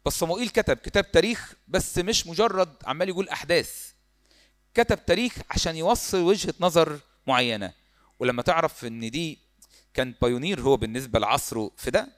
بس 0.07 0.19
صموئيل 0.19 0.49
كتب 0.49 0.77
كتاب 0.77 1.13
تاريخ 1.13 1.53
بس 1.69 1.99
مش 1.99 2.27
مجرد 2.27 2.75
عمال 2.85 3.09
يقول 3.09 3.29
أحداث. 3.29 3.93
كتب 4.75 5.07
تاريخ 5.07 5.33
عشان 5.51 5.77
يوصل 5.77 6.19
وجهة 6.19 6.55
نظر 6.61 6.99
معينة. 7.27 7.73
ولما 8.19 8.43
تعرف 8.43 8.85
إن 8.85 9.11
دي 9.11 9.39
كان 9.95 10.15
بايونير 10.23 10.61
هو 10.61 10.77
بالنسبة 10.77 11.19
لعصره 11.19 11.71
في 11.77 11.91
ده 11.91 12.09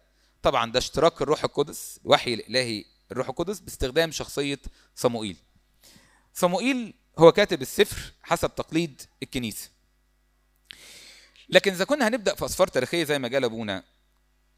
طبعا 0.42 0.72
ده 0.72 0.78
اشتراك 0.78 1.22
الروح 1.22 1.44
القدس 1.44 2.00
الوحي 2.04 2.34
الإلهي 2.34 2.84
الروح 3.12 3.28
القدس 3.28 3.60
باستخدام 3.60 4.10
شخصية 4.10 4.58
صموئيل. 4.96 5.36
صموئيل 6.34 6.94
هو 7.18 7.32
كاتب 7.32 7.62
السفر 7.62 8.12
حسب 8.22 8.54
تقليد 8.54 9.02
الكنيسة. 9.22 9.70
لكن 11.48 11.72
إذا 11.72 11.84
كنا 11.84 12.08
هنبدأ 12.08 12.34
في 12.34 12.44
أسفار 12.44 12.66
تاريخية 12.66 13.04
زي 13.04 13.18
ما 13.18 13.28
قال 13.28 13.44
أبونا 13.44 13.84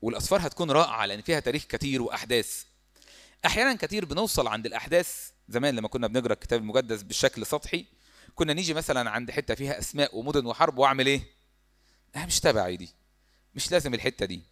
والأسفار 0.02 0.46
هتكون 0.46 0.70
رائعة 0.70 1.06
لأن 1.06 1.22
فيها 1.22 1.40
تاريخ 1.40 1.64
كتير 1.64 2.02
وأحداث. 2.02 2.64
أحيانا 3.46 3.76
كتير 3.76 4.04
بنوصل 4.04 4.46
عند 4.46 4.66
الأحداث 4.66 5.30
زمان 5.48 5.76
لما 5.76 5.88
كنا 5.88 6.06
بنقرأ 6.06 6.32
الكتاب 6.32 6.60
المقدس 6.60 7.02
بشكل 7.02 7.46
سطحي 7.46 7.86
كنا 8.34 8.52
نيجي 8.52 8.74
مثلا 8.74 9.10
عند 9.10 9.30
حتة 9.30 9.54
فيها 9.54 9.78
أسماء 9.78 10.16
ومدن 10.16 10.46
وحرب 10.46 10.78
وأعمل 10.78 11.06
إيه؟ 11.06 11.22
أنا 12.16 12.26
مش 12.26 12.40
تبعي 12.40 12.76
دي. 12.76 12.90
مش 13.54 13.72
لازم 13.72 13.94
الحتة 13.94 14.26
دي. 14.26 14.42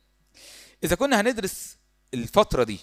إذا 0.85 0.97
كنا 0.97 1.21
هندرس 1.21 1.77
الفترة 2.15 2.65
دي 2.65 2.81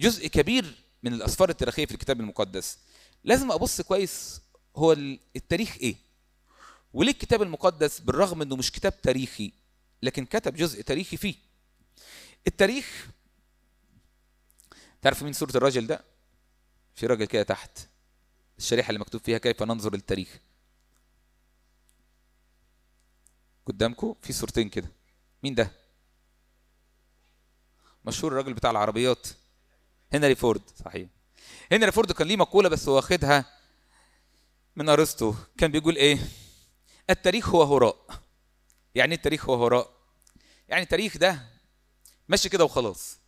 جزء 0.00 0.26
كبير 0.26 0.74
من 1.02 1.12
الأسفار 1.12 1.48
التاريخية 1.50 1.86
في 1.86 1.92
الكتاب 1.92 2.20
المقدس 2.20 2.78
لازم 3.24 3.52
أبص 3.52 3.80
كويس 3.80 4.40
هو 4.76 4.92
التاريخ 5.36 5.76
إيه؟ 5.80 5.96
وليه 6.92 7.10
الكتاب 7.12 7.42
المقدس 7.42 8.00
بالرغم 8.00 8.42
إنه 8.42 8.56
مش 8.56 8.72
كتاب 8.72 9.00
تاريخي 9.02 9.52
لكن 10.02 10.26
كتب 10.26 10.54
جزء 10.54 10.82
تاريخي 10.82 11.16
فيه 11.16 11.34
التاريخ 12.46 13.06
تعرف 15.02 15.22
مين 15.22 15.32
صورة 15.32 15.56
الراجل 15.56 15.86
ده؟ 15.86 16.04
في 16.94 17.06
راجل 17.06 17.24
كده 17.24 17.42
تحت 17.42 17.78
الشريحة 18.58 18.88
اللي 18.88 19.00
مكتوب 19.00 19.20
فيها 19.20 19.38
كيف 19.38 19.62
ننظر 19.62 19.94
للتاريخ 19.94 20.38
قدامكم 23.66 24.14
في 24.22 24.32
صورتين 24.32 24.68
كده 24.68 24.88
مين 25.42 25.54
ده؟ 25.54 25.70
مشهور 28.04 28.32
الراجل 28.32 28.54
بتاع 28.54 28.70
العربيات 28.70 29.26
هنري 30.12 30.34
فورد 30.34 30.62
صحيح. 30.84 31.08
هنري 31.72 31.92
فورد 31.92 32.12
كان 32.12 32.26
ليه 32.28 32.36
مقولة 32.36 32.68
بس 32.68 32.88
هو 32.88 32.96
واخدها 32.96 33.44
من 34.76 34.88
أرسطو. 34.88 35.34
كان 35.58 35.70
بيقول 35.70 35.96
إيه؟ 35.96 36.18
التاريخ 37.10 37.48
هو 37.48 37.62
هراء. 37.76 38.06
يعني 38.94 39.10
إيه 39.12 39.16
التاريخ 39.16 39.48
هو 39.48 39.64
هراء؟ 39.64 39.90
يعني 40.68 40.82
التاريخ 40.82 41.16
ده 41.16 41.46
ماشي 42.28 42.48
كده 42.48 42.64
وخلاص. 42.64 43.18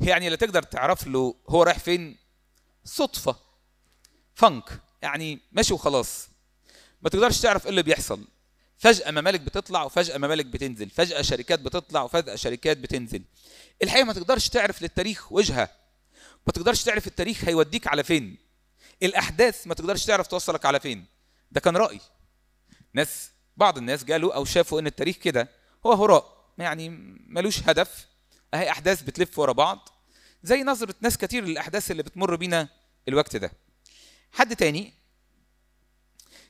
يعني 0.00 0.28
لا 0.28 0.36
تقدر 0.36 0.62
تعرف 0.62 1.06
له 1.06 1.34
هو 1.48 1.62
رايح 1.62 1.78
فين. 1.78 2.16
صدفة. 2.84 3.36
فنك 4.34 4.80
يعني 5.02 5.40
ماشي 5.52 5.74
وخلاص. 5.74 6.28
ما 7.02 7.08
تقدرش 7.10 7.40
تعرف 7.40 7.64
إيه 7.64 7.70
اللي 7.70 7.82
بيحصل. 7.82 8.24
فجأة 8.80 9.10
ممالك 9.10 9.40
بتطلع 9.40 9.82
وفجأة 9.82 10.18
ممالك 10.18 10.46
بتنزل 10.46 10.90
فجأة 10.90 11.22
شركات 11.22 11.60
بتطلع 11.60 12.02
وفجأة 12.02 12.34
شركات 12.34 12.76
بتنزل. 12.76 13.22
الحقيقة 13.82 14.04
ما 14.04 14.12
تقدرش 14.12 14.48
تعرف 14.48 14.82
للتاريخ 14.82 15.32
وجهة 15.32 15.70
ما 16.46 16.52
تقدرش 16.52 16.84
تعرف 16.84 17.06
التاريخ 17.06 17.44
هيوديك 17.44 17.86
على 17.86 18.04
فين. 18.04 18.36
الأحداث 19.02 19.66
ما 19.66 19.74
تقدرش 19.74 20.04
تعرف 20.04 20.26
توصلك 20.26 20.66
على 20.66 20.80
فين. 20.80 21.04
ده 21.50 21.60
كان 21.60 21.76
رأي. 21.76 22.00
ناس 22.94 23.30
بعض 23.56 23.78
الناس 23.78 24.04
قالوا 24.04 24.34
أو 24.34 24.44
شافوا 24.44 24.80
إن 24.80 24.86
التاريخ 24.86 25.16
كده. 25.16 25.48
هو 25.86 25.92
هراء 25.92 26.52
يعني 26.58 26.88
ملوش 27.26 27.62
هدف. 27.62 28.06
أهي 28.54 28.70
أحداث 28.70 29.02
بتلف 29.02 29.38
ورا 29.38 29.52
بعض 29.52 29.88
زي 30.42 30.62
نظرة 30.62 30.94
ناس 31.00 31.18
كتير 31.18 31.44
للأحداث 31.44 31.90
اللي 31.90 32.02
بتمر 32.02 32.36
بينا 32.36 32.68
الوقت 33.08 33.36
ده. 33.36 33.52
حد 34.32 34.56
تاني 34.56 34.92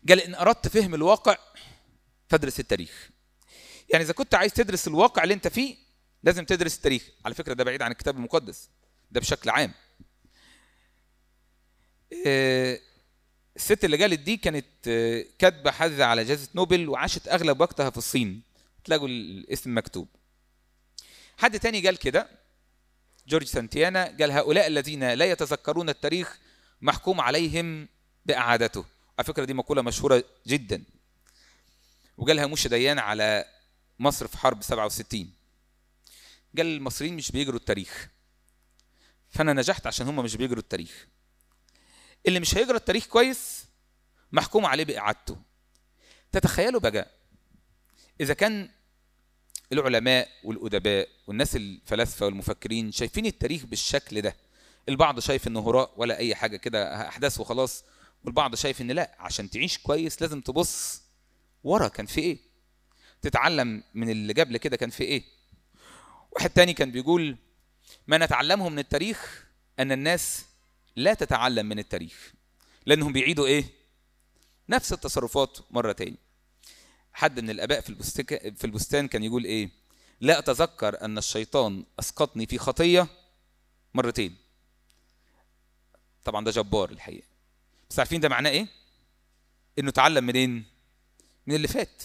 قال 0.09 0.21
إن 0.21 0.35
أردت 0.35 0.69
فهم 0.69 0.95
الواقع 0.95 1.37
فادرس 2.31 2.61
التاريخ. 2.61 3.11
يعني 3.88 4.05
إذا 4.05 4.12
كنت 4.12 4.35
عايز 4.35 4.53
تدرس 4.53 4.88
الواقع 4.88 5.23
اللي 5.23 5.35
أنت 5.35 5.49
فيه 5.49 5.77
لازم 6.23 6.45
تدرس 6.45 6.77
التاريخ. 6.77 7.09
على 7.25 7.35
فكرة 7.35 7.53
ده 7.53 7.64
بعيد 7.64 7.83
عن 7.83 7.90
الكتاب 7.90 8.16
المقدس 8.16 8.69
ده 9.11 9.21
بشكل 9.21 9.51
عام. 9.51 9.75
الست 13.57 13.85
اللي 13.85 13.97
قالت 13.97 14.21
دي 14.21 14.37
كانت 14.37 14.66
كاتبة 15.38 15.71
حاجة 15.71 16.07
على 16.07 16.25
جائزة 16.25 16.49
نوبل 16.55 16.88
وعاشت 16.88 17.29
أغلب 17.29 17.61
وقتها 17.61 17.90
في 17.90 17.97
الصين. 17.97 18.43
تلاقوا 18.85 19.09
الاسم 19.09 19.79
مكتوب. 19.79 20.09
حد 21.38 21.61
تاني 21.61 21.87
قال 21.87 21.97
كده؟ 21.97 22.29
جورج 23.27 23.47
سانتيانا 23.47 24.05
قال 24.05 24.31
هؤلاء 24.31 24.66
الذين 24.66 25.12
لا 25.12 25.25
يتذكرون 25.25 25.88
التاريخ 25.88 26.38
محكوم 26.81 27.21
عليهم 27.21 27.88
بإعادته. 28.27 28.85
على 29.19 29.27
فكرة 29.27 29.45
دي 29.45 29.55
مقولة 29.55 29.83
مشهورة 29.83 30.25
جدا. 30.47 30.85
وقالها 32.21 32.47
موشى 32.47 32.69
ديان 32.69 32.99
على 32.99 33.45
مصر 33.99 34.27
في 34.27 34.39
حرب 34.39 34.63
67 34.63 35.33
قال 36.57 36.67
المصريين 36.67 37.17
مش 37.17 37.31
بيجروا 37.33 37.59
التاريخ. 37.59 38.09
فأنا 39.29 39.53
نجحت 39.53 39.87
عشان 39.87 40.07
هم 40.09 40.17
مش 40.25 40.37
بيجروا 40.37 40.59
التاريخ. 40.63 41.07
اللي 42.27 42.41
مش 42.41 42.55
هيجرى 42.57 42.77
التاريخ 42.77 43.07
كويس 43.07 43.65
محكوم 44.33 44.67
عليه 44.67 44.85
بإعادته. 44.85 45.37
تتخيلوا 46.33 46.81
بقى 46.81 47.11
إذا 48.21 48.35
كان 48.35 48.71
العلماء 49.73 50.29
والأدباء 50.45 51.09
والناس 51.27 51.57
الفلاسفة 51.57 52.27
والمفكرين 52.27 52.93
شايفين 52.93 53.27
التاريخ 53.27 53.65
بالشكل 53.65 54.21
ده 54.21 54.37
البعض 54.89 55.21
شايف 55.21 55.47
إنه 55.47 55.61
هراء 55.69 55.93
ولا 55.97 56.19
أي 56.19 56.35
حاجة 56.35 56.57
كده 56.57 57.09
أحداث 57.09 57.41
وخلاص 57.41 57.85
والبعض 58.25 58.55
شايف 58.55 58.81
إن 58.81 58.91
لأ 58.91 59.17
عشان 59.19 59.51
تعيش 59.51 59.79
كويس 59.79 60.23
لازم 60.23 60.41
تبص 60.41 61.03
ورا 61.64 61.88
كان 61.88 62.07
في 62.07 62.20
إيه؟ 62.20 62.38
تتعلم 63.23 63.83
من 63.94 64.11
اللي 64.11 64.33
قبل 64.33 64.57
كده 64.57 64.77
كان 64.77 64.90
في 64.90 65.05
إيه؟ 65.05 65.23
واحد 66.31 66.51
تاني 66.51 66.73
كان 66.73 66.90
بيقول 66.90 67.37
ما 68.07 68.18
نتعلمه 68.18 68.68
من 68.68 68.79
التاريخ 68.79 69.46
أن 69.79 69.92
الناس 69.92 70.44
لا 70.96 71.14
تتعلم 71.14 71.66
من 71.66 71.79
التاريخ 71.79 72.33
لأنهم 72.87 73.12
بيعيدوا 73.12 73.46
إيه؟ 73.46 73.64
نفس 74.68 74.92
التصرفات 74.92 75.59
مرة 75.70 75.92
تاني. 75.92 76.16
حد 77.12 77.40
من 77.40 77.51
الآباء 77.51 77.81
في 77.81 77.94
في 78.57 78.64
البستان 78.64 79.09
كان 79.09 79.25
يقول 79.25 79.44
إيه؟ 79.44 79.70
لا 80.20 80.38
أتذكر 80.38 81.05
أن 81.05 81.18
الشيطان 81.18 81.85
أسقطني 81.99 82.46
في 82.46 82.59
خطية 82.59 83.07
مرتين. 83.94 84.37
طبعا 86.25 86.44
ده 86.44 86.51
جبار 86.51 86.90
الحقيقة. 86.90 87.27
بس 87.90 87.99
عارفين 87.99 88.20
ده 88.20 88.29
معناه 88.29 88.51
إيه؟ 88.51 88.66
إنه 89.79 89.88
اتعلم 89.88 90.25
منين؟ 90.25 90.64
من 91.51 91.57
اللي 91.57 91.69
فات. 91.69 92.03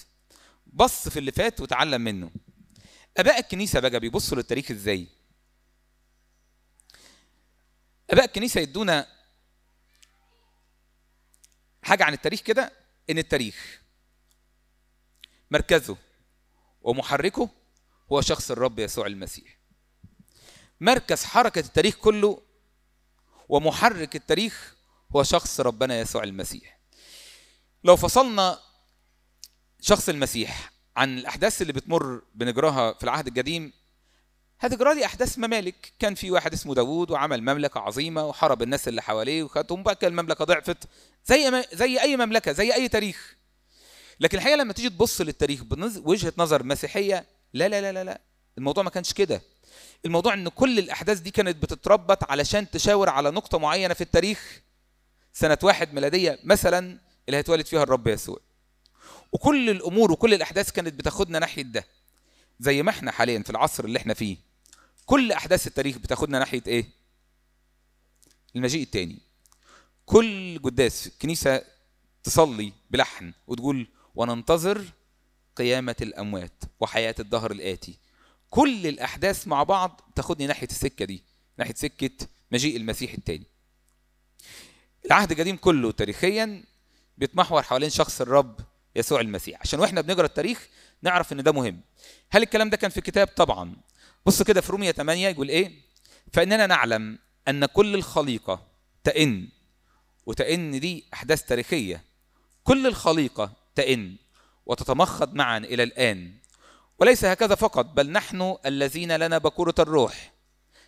بص 0.68 1.10
في 1.10 1.20
اللي 1.20 1.32
فات 1.32 1.62
وتعلم 1.62 2.02
منه. 2.02 2.32
أباء 3.18 3.40
الكنيسة 3.40 3.80
بقى 3.80 4.00
بيبصوا 4.00 4.38
للتاريخ 4.38 4.72
إزاي؟ 4.72 5.08
أباء 8.10 8.26
الكنيسة 8.26 8.62
يدونا 8.62 9.08
حاجة 11.84 12.04
عن 12.04 12.14
التاريخ 12.14 12.40
كده 12.40 12.72
إن 13.10 13.18
التاريخ 13.18 13.82
مركزه 15.52 15.98
ومحركه 16.82 17.50
هو 18.12 18.22
شخص 18.22 18.52
الرب 18.52 18.80
يسوع 18.80 19.08
المسيح. 19.08 19.58
مركز 20.82 21.24
حركة 21.24 21.60
التاريخ 21.60 21.96
كله 21.96 22.42
ومحرك 23.50 24.16
التاريخ 24.16 24.76
هو 25.16 25.24
شخص 25.24 25.60
ربنا 25.60 26.00
يسوع 26.00 26.24
المسيح. 26.24 26.80
لو 27.84 27.96
فصلنا 27.96 28.65
شخص 29.88 30.10
المسيح 30.10 30.72
عن 30.98 31.18
الأحداث 31.18 31.62
اللي 31.62 31.74
بتمر 31.74 32.22
بنجراها 32.36 32.94
في 32.94 33.04
العهد 33.04 33.28
القديم. 33.28 33.74
هتجرى 34.60 34.94
لي 34.96 35.06
أحداث 35.06 35.38
ممالك. 35.38 35.94
كان 36.00 36.16
في 36.16 36.32
واحد 36.32 36.54
اسمه 36.54 36.76
داوود 36.76 37.12
وعمل 37.12 37.42
مملكة 37.42 37.80
عظيمة 37.80 38.26
وحارب 38.26 38.62
الناس 38.62 38.88
اللي 38.88 39.02
حواليه 39.02 39.44
وخدهم 39.44 39.84
بقى 39.84 39.98
المملكة 40.04 40.46
ضعفت 40.46 40.78
زي 41.26 41.64
زي 41.74 42.02
أي 42.02 42.18
مملكة 42.18 42.52
زي 42.52 42.74
أي 42.74 42.88
تاريخ. 42.88 43.36
لكن 44.20 44.38
الحقيقة 44.38 44.58
لما 44.58 44.74
تيجي 44.74 44.90
تبص 44.90 45.22
للتاريخ 45.22 45.64
بوجهة 45.64 46.34
نظر 46.38 46.64
مسيحية 46.64 47.26
لا 47.54 47.68
لا 47.68 47.82
لا 47.82 47.92
لا 47.92 48.04
لا. 48.04 48.22
الموضوع 48.58 48.84
ما 48.84 48.90
كانش 48.90 49.14
كده. 49.14 49.42
الموضوع 50.06 50.34
إن 50.34 50.50
كل 50.50 50.80
الأحداث 50.80 51.20
دي 51.20 51.32
كانت 51.32 51.64
بتتربط 51.64 52.32
علشان 52.32 52.70
تشاور 52.70 53.10
على 53.10 53.32
نقطة 53.32 53.58
معينة 53.58 53.94
في 53.94 54.02
التاريخ. 54.02 54.62
سنة 55.34 55.58
واحد 55.64 55.94
ميلادية 55.94 56.40
مثلا 56.44 57.00
اللي 57.28 57.38
هيتولد 57.38 57.66
فيها 57.66 57.84
الرب 57.84 58.08
يسوع. 58.08 58.40
وكل 59.36 59.70
الأمور 59.70 60.12
وكل 60.12 60.34
الأحداث 60.34 60.72
كانت 60.72 60.94
بتاخدنا 60.94 61.40
ناحية 61.40 61.62
ده. 61.62 61.86
زي 62.60 62.84
ما 62.84 62.90
إحنا 62.90 63.12
حاليا 63.12 63.44
في 63.44 63.50
العصر 63.50 63.86
اللي 63.86 64.00
إحنا 64.00 64.14
فيه. 64.14 64.38
كل 65.06 65.32
أحداث 65.32 65.68
التاريخ 65.68 65.98
بتاخدنا 65.98 66.40
ناحية 66.40 66.64
إيه؟ 66.68 66.86
المجيء 68.56 68.84
التاني. 68.84 69.20
كل 70.06 70.60
قداس 70.64 71.08
الكنيسة 71.08 71.62
تصلي 72.24 72.74
بلحن 72.92 73.34
وتقول 73.48 73.88
وننتظر 74.16 74.86
قيامة 75.56 75.96
الأموات 76.02 76.64
وحياة 76.80 77.16
الدهر 77.20 77.52
الآتي. 77.52 77.98
كل 78.50 78.88
الأحداث 78.88 79.48
مع 79.48 79.64
بعض 79.64 80.02
تاخدني 80.16 80.48
ناحية 80.48 80.68
السكة 80.68 81.06
دي 81.06 81.24
ناحية 81.58 81.74
سكة 81.74 82.28
مجيء 82.52 82.78
المسيح 82.78 83.14
التاني. 83.14 83.46
العهد 85.06 85.32
القديم 85.32 85.58
كله 85.58 85.92
تاريخيا 85.92 86.64
بيتمحور 87.18 87.62
حوالين 87.62 87.90
شخص 87.90 88.22
الرب 88.22 88.60
يسوع 88.96 89.22
المسيح. 89.22 89.60
عشان 89.62 89.80
وإحنا 89.80 90.02
بنقرأ 90.02 90.26
التاريخ 90.26 90.68
نعرف 91.02 91.34
إن 91.34 91.44
ده 91.44 91.52
مهم. 91.52 91.82
هل 92.32 92.44
الكلام 92.44 92.70
ده 92.70 92.78
كان 92.78 92.90
في 92.92 93.02
كتاب؟ 93.02 93.28
طبعا. 93.28 93.76
بص 94.26 94.44
كده 94.44 94.62
في 94.62 94.72
رومية 94.72 94.92
8 94.92 95.30
يقول 95.30 95.50
إيه؟ 95.50 95.72
فإننا 96.34 96.68
نعلم 96.68 97.20
أن 97.48 97.66
كل 97.66 97.96
الخليقة 97.96 98.68
تئن 99.04 99.48
وتئن 100.26 100.80
دي 100.80 101.06
أحداث 101.14 101.44
تاريخية. 101.44 102.04
كل 102.64 102.88
الخليقة 102.88 103.54
تئن 103.76 104.16
وتتمخض 104.66 105.34
معا 105.34 105.58
إلى 105.58 105.84
الآن. 105.84 106.34
وليس 107.00 107.26
هكذا 107.26 107.56
فقط 107.56 107.86
بل 107.86 108.12
نحن 108.12 108.56
الذين 108.66 109.16
لنا 109.16 109.38
بكورة 109.38 109.76
الروح. 109.80 110.34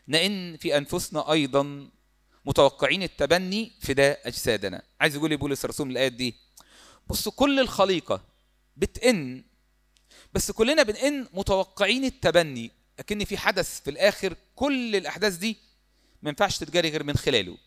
نئن 0.08 0.58
في 0.58 0.78
أنفسنا 0.78 1.32
أيضا 1.32 1.90
متوقعين 2.46 3.04
التبني 3.04 3.72
فداء 3.82 4.28
أجسادنا. 4.28 4.82
عايز 5.02 5.16
يقول 5.16 5.30
لي 5.30 5.36
بولس 5.36 5.66
الرسول 5.66 5.86
من 5.88 5.92
الايات 5.92 6.12
دي؟ 6.12 6.36
بصوا 7.10 7.32
كل 7.36 7.60
الخليقة 7.60 8.24
بتئن 8.78 9.44
بس 10.34 10.52
كلنا 10.52 10.84
بنئن 10.84 11.28
متوقعين 11.34 12.06
التبني 12.06 12.72
لكن 13.00 13.26
في 13.26 13.38
حدث 13.38 13.82
في 13.82 13.90
الآخر 13.90 14.36
كل 14.56 14.96
الأحداث 14.96 15.34
دي 15.36 15.58
ما 16.22 16.30
ينفعش 16.30 16.58
تتقري 16.58 16.90
غير 16.90 17.04
من 17.04 17.16
خلاله. 17.16 17.58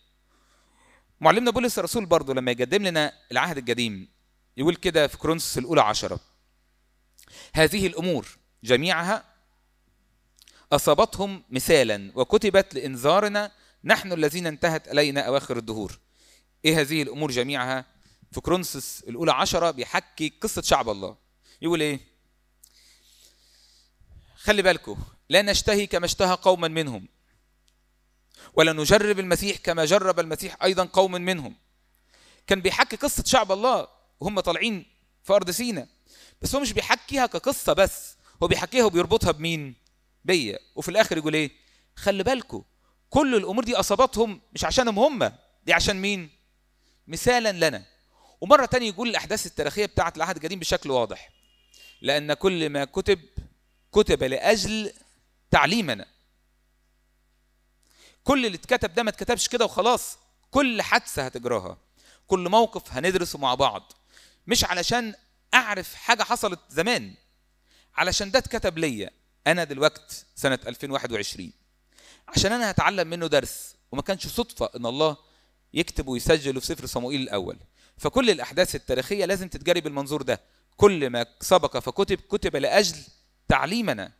معلمنا 1.20 1.50
بولس 1.50 1.79
الرسول 1.79 2.07
برضه 2.07 2.35
لما 2.35 2.50
يقدم 2.50 2.83
لنا 2.83 3.12
العهد 3.33 3.59
القديم 3.59 4.09
يقول 4.57 4.76
كده 4.76 5.07
في 5.07 5.18
كورنثوس 5.18 5.59
الأولى 5.59 5.81
عشرة 5.81 6.20
هذه 7.55 7.87
الأمور 7.87 8.38
جميعها 8.64 9.24
أصابتهم 10.72 11.42
مثالا 11.50 12.12
وكتبت 12.14 12.74
لإنذارنا 12.74 13.53
نحن 13.85 14.12
الذين 14.12 14.46
انتهت 14.46 14.88
إلينا 14.88 15.20
أواخر 15.20 15.57
الدهور. 15.57 15.98
إيه 16.64 16.81
هذه 16.81 17.03
الأمور 17.03 17.31
جميعها؟ 17.31 17.85
في 18.32 18.40
كورنثوس 18.40 19.04
الأولى 19.08 19.32
عشرة 19.32 19.70
بيحكي 19.70 20.32
قصة 20.40 20.62
شعب 20.62 20.88
الله. 20.88 21.16
يقول 21.62 21.80
إيه؟ 21.80 22.00
خلي 24.36 24.62
بالكم 24.62 24.98
لا 25.28 25.42
نشتهي 25.42 25.86
كما 25.86 26.06
اشتهى 26.06 26.34
قوما 26.34 26.68
منهم 26.68 27.08
ولا 28.54 28.72
نجرب 28.72 29.18
المسيح 29.18 29.56
كما 29.56 29.84
جرب 29.84 30.20
المسيح 30.20 30.56
أيضا 30.62 30.84
قوم 30.84 31.12
منهم. 31.12 31.56
كان 32.46 32.60
بيحكي 32.60 32.96
قصة 32.96 33.24
شعب 33.26 33.52
الله 33.52 33.88
وهم 34.20 34.40
طالعين 34.40 34.86
في 35.24 35.32
أرض 35.32 35.50
سينا 35.50 35.88
بس 36.42 36.54
هو 36.54 36.60
مش 36.60 36.72
بيحكيها 36.72 37.26
كقصة 37.26 37.72
بس 37.72 38.16
هو 38.42 38.46
بيحكيها 38.46 38.84
وبيربطها 38.84 39.30
بمين؟ 39.30 39.74
بيا. 40.24 40.58
وفي 40.74 40.88
الآخر 40.88 41.16
يقول 41.16 41.34
إيه؟ 41.34 41.50
خلي 41.96 42.22
بالكم 42.22 42.62
كل 43.10 43.34
الأمور 43.34 43.64
دي 43.64 43.76
أصابتهم 43.76 44.40
مش 44.52 44.64
عشانهم 44.64 44.98
هم 44.98 45.32
دي 45.64 45.72
عشان 45.72 45.96
مين؟ 46.00 46.30
مثالا 47.08 47.68
لنا. 47.68 47.84
ومرة 48.40 48.66
تانية 48.66 48.88
يقول 48.88 49.09
الأحداث 49.09 49.46
التاريخية 49.46 49.87
بتاعه 49.87 50.12
العهد 50.16 50.37
القديم 50.37 50.59
بشكل 50.59 50.90
واضح 50.90 51.31
لأن 52.03 52.35
كل 52.35 52.70
ما 52.70 52.85
كتب 52.85 53.20
كتب 53.92 54.22
لأجل 54.24 54.92
تعليمنا. 55.50 56.07
كل 58.24 58.46
اللي 58.46 58.57
اتكتب 58.57 58.94
ده 58.94 59.03
ما 59.03 59.11
اتكتبش 59.11 59.48
كده 59.48 59.64
وخلاص. 59.64 60.18
كل 60.50 60.83
حادثة 60.83 61.26
هتجراها 61.26 61.79
كل 62.26 62.48
موقف 62.48 62.92
هندرسه 62.92 63.38
مع 63.38 63.55
بعض. 63.55 63.92
مش 64.46 64.64
علشان 64.64 65.14
أعرف 65.55 65.94
حاجة 65.94 66.22
حصلت 66.22 66.61
زمان 66.68 67.14
علشان 67.94 68.31
ده 68.31 68.38
اتكتب 68.38 68.79
ليا 68.79 69.11
أنا 69.46 69.64
دلوقت 69.64 70.26
سنة 70.37 70.59
2021 70.66 71.53
عشان 72.29 72.53
أنا 72.53 72.70
هتعلم 72.70 73.09
منه 73.09 73.26
درس 73.26 73.74
وما 73.92 74.03
كانش 74.03 74.26
صدفة 74.26 74.70
إن 74.76 74.87
الله 74.87 75.16
يكتب 75.74 76.09
ويسجل 76.09 76.61
في 76.61 76.66
سفر 76.66 76.87
صموئيل 76.87 77.20
الأول. 77.20 77.59
فكل 78.00 78.30
الأحداث 78.30 78.74
التاريخية 78.74 79.24
لازم 79.24 79.48
تتجري 79.48 79.80
بالمنظور 79.80 80.22
ده. 80.22 80.40
كل 80.76 81.10
ما 81.10 81.26
سبق 81.40 81.78
فكتب 81.78 82.16
كتب 82.20 82.56
لأجل 82.56 82.96
تعليمنا 83.48 84.12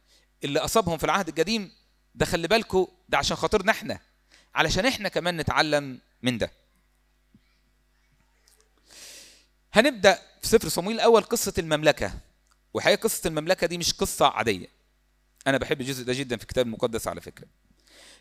اللي 0.45 0.59
أصابهم 0.59 0.99
في 0.99 1.05
العهد 1.05 1.29
القديم 1.29 1.73
ده 2.15 2.27
خلي 2.27 2.49
بالكم 2.49 2.87
ده 3.09 3.19
عشان 3.19 3.37
خاطرنا 3.37 3.73
إحنا. 3.73 4.01
علشان 4.55 4.87
إحنا 4.87 5.09
كمان 5.09 5.37
نتعلم 5.37 6.01
من 6.23 6.39
ده. 6.39 6.51
هنبدأ 9.73 10.15
في 10.43 10.49
سفر 10.49 10.69
صمويل 10.69 10.97
الأول 10.97 11.23
قصة 11.23 11.55
المملكة. 11.59 12.13
وحقيقة 12.75 13.01
قصة 13.01 13.29
المملكة 13.29 13.67
دي 13.67 13.79
مش 13.79 13.93
قصة 13.93 14.27
عادية. 14.27 14.67
أنا 15.47 15.59
بحب 15.59 15.81
الجزء 15.81 16.05
ده 16.05 16.13
جدا 16.13 16.37
في 16.37 16.43
الكتاب 16.43 16.67
المقدس 16.67 17.09
على 17.09 17.21
فكرة. 17.21 17.47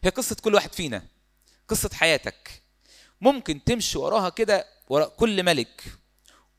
هي 0.03 0.09
قصة 0.09 0.35
كل 0.41 0.55
واحد 0.55 0.73
فينا. 0.73 1.05
قصة 1.67 1.89
حياتك. 1.93 2.61
ممكن 3.21 3.63
تمشي 3.63 3.97
وراها 3.97 4.29
كده 4.29 4.65
وراء 4.89 5.09
كل 5.09 5.43
ملك 5.43 5.83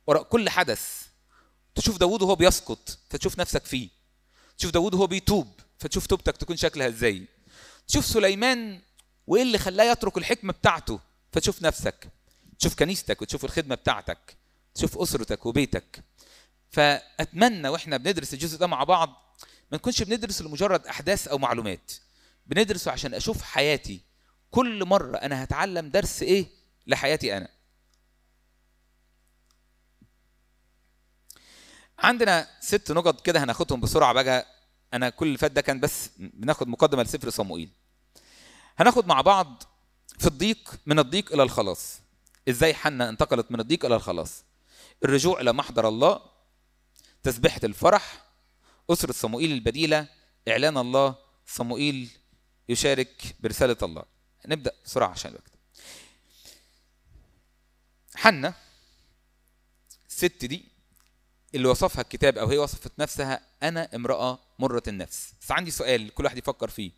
وراء 0.06 0.22
كل 0.22 0.48
حدث. 0.48 1.06
تشوف 1.74 1.98
داوود 1.98 2.22
وهو 2.22 2.34
بيسقط 2.34 2.98
فتشوف 3.10 3.38
نفسك 3.38 3.64
فيه. 3.64 3.88
تشوف 4.58 4.70
داوود 4.70 4.94
وهو 4.94 5.06
بيتوب 5.06 5.60
فتشوف 5.78 6.06
توبتك 6.06 6.36
تكون 6.36 6.56
شكلها 6.56 6.88
إزاي. 6.88 7.26
تشوف 7.88 8.06
سليمان 8.06 8.80
وإيه 9.26 9.42
اللي 9.42 9.58
خلاه 9.58 9.84
يترك 9.84 10.18
الحكمة 10.18 10.52
بتاعته 10.52 11.00
فتشوف 11.32 11.62
نفسك. 11.62 12.08
تشوف 12.58 12.74
كنيستك 12.74 13.22
وتشوف 13.22 13.44
الخدمة 13.44 13.74
بتاعتك. 13.74 14.36
تشوف 14.74 14.98
أسرتك 14.98 15.46
وبيتك. 15.46 16.04
فأتمنى 16.70 17.68
وإحنا 17.68 17.96
بندرس 17.96 18.34
الجزء 18.34 18.58
ده 18.58 18.66
مع 18.66 18.84
بعض 18.84 19.36
ما 19.72 19.78
نكونش 19.78 20.02
بندرس 20.02 20.42
لمجرد 20.42 20.86
أحداث 20.86 21.28
أو 21.28 21.38
معلومات. 21.38 21.92
بندرسه 22.46 22.90
عشان 22.90 23.14
أشوف 23.14 23.42
حياتي. 23.42 24.00
كل 24.50 24.84
مرة 24.84 25.16
أنا 25.16 25.44
هتعلم 25.44 25.88
درس 25.88 26.22
إيه 26.22 26.46
لحياتي 26.86 27.36
أنا. 27.36 27.48
عندنا 32.00 32.48
ست 32.60 32.92
نقط 32.92 33.20
كده 33.20 33.44
هناخدهم 33.44 33.80
بسرعة 33.80 34.12
بقى. 34.12 34.46
أنا 34.94 35.10
كل 35.10 35.26
اللي 35.26 35.38
فات 35.38 35.50
ده 35.50 35.60
كان 35.60 35.80
بس 35.80 36.10
بناخد 36.18 36.68
مقدمة 36.68 37.02
لسفر 37.02 37.30
صموئيل. 37.30 37.70
هناخد 38.78 39.06
مع 39.06 39.20
بعض 39.20 39.62
في 40.18 40.26
الضيق 40.26 40.74
من 40.86 40.98
الضيق 40.98 41.32
إلى 41.32 41.42
الخلاص. 41.42 42.00
إزاي 42.48 42.74
حنا 42.74 43.08
انتقلت 43.08 43.52
من 43.52 43.60
الضيق 43.60 43.84
إلى 43.84 43.94
الخلاص؟ 43.96 44.44
الرجوع 45.04 45.40
إلى 45.40 45.52
محضر 45.52 45.88
الله 45.88 46.20
تسبيحة 47.22 47.60
الفرح 47.64 48.24
أسرة 48.90 49.12
صموئيل 49.12 49.52
البديلة 49.52 50.08
إعلان 50.48 50.78
الله 50.78 51.14
صموئيل 51.46 52.10
يشارك 52.68 53.36
برسالة 53.40 53.76
الله. 53.82 54.04
نبدأ 54.46 54.72
بسرعة 54.84 55.08
عشان 55.08 55.30
الوقت. 55.30 55.52
حنا 58.14 58.54
الست 60.08 60.44
دي 60.44 60.64
اللي 61.54 61.68
وصفها 61.68 62.00
الكتاب 62.02 62.38
أو 62.38 62.46
هي 62.46 62.58
وصفت 62.58 62.92
نفسها 62.98 63.40
أنا 63.62 63.88
امرأة 63.94 64.38
مرة 64.58 64.82
النفس. 64.88 65.32
بس 65.42 65.50
عندي 65.52 65.70
سؤال 65.70 66.14
كل 66.14 66.24
واحد 66.24 66.38
يفكر 66.38 66.68
فيه. 66.68 66.90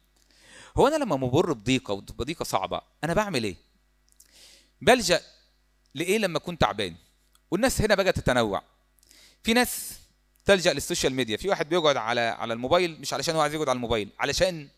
هو 0.77 0.87
أنا 0.89 0.97
لما 0.97 1.17
ممر 1.17 1.53
بضيقة 1.53 1.95
وتبقى 1.95 2.25
ضيقه 2.25 2.43
صعبة 2.45 2.81
أنا 3.05 3.15
بعمل 3.15 3.45
إيه؟ 3.45 3.57
بلجأ 4.81 5.21
لإيه 5.95 6.19
لما 6.19 6.39
كنت 6.39 6.61
تعبان؟ 6.61 6.95
والناس 7.51 7.81
هنا 7.81 7.95
بقى 7.95 8.13
تتنوع. 8.13 8.63
في 9.43 9.53
ناس 9.53 9.99
تلجأ 10.45 10.73
للسوشيال 10.73 11.15
ميديا. 11.15 11.37
في 11.37 11.49
واحد 11.49 11.69
بيقعد 11.69 11.97
على 11.97 12.21
على 12.21 12.53
الموبايل 12.55 13.01
مش 13.01 13.15
علشان 13.15 13.35
هو 13.35 13.41
عايز 13.41 13.55
يقعد 13.55 13.69
على 13.69 13.77
الموبايل 13.77 14.09
علشان 14.19 14.69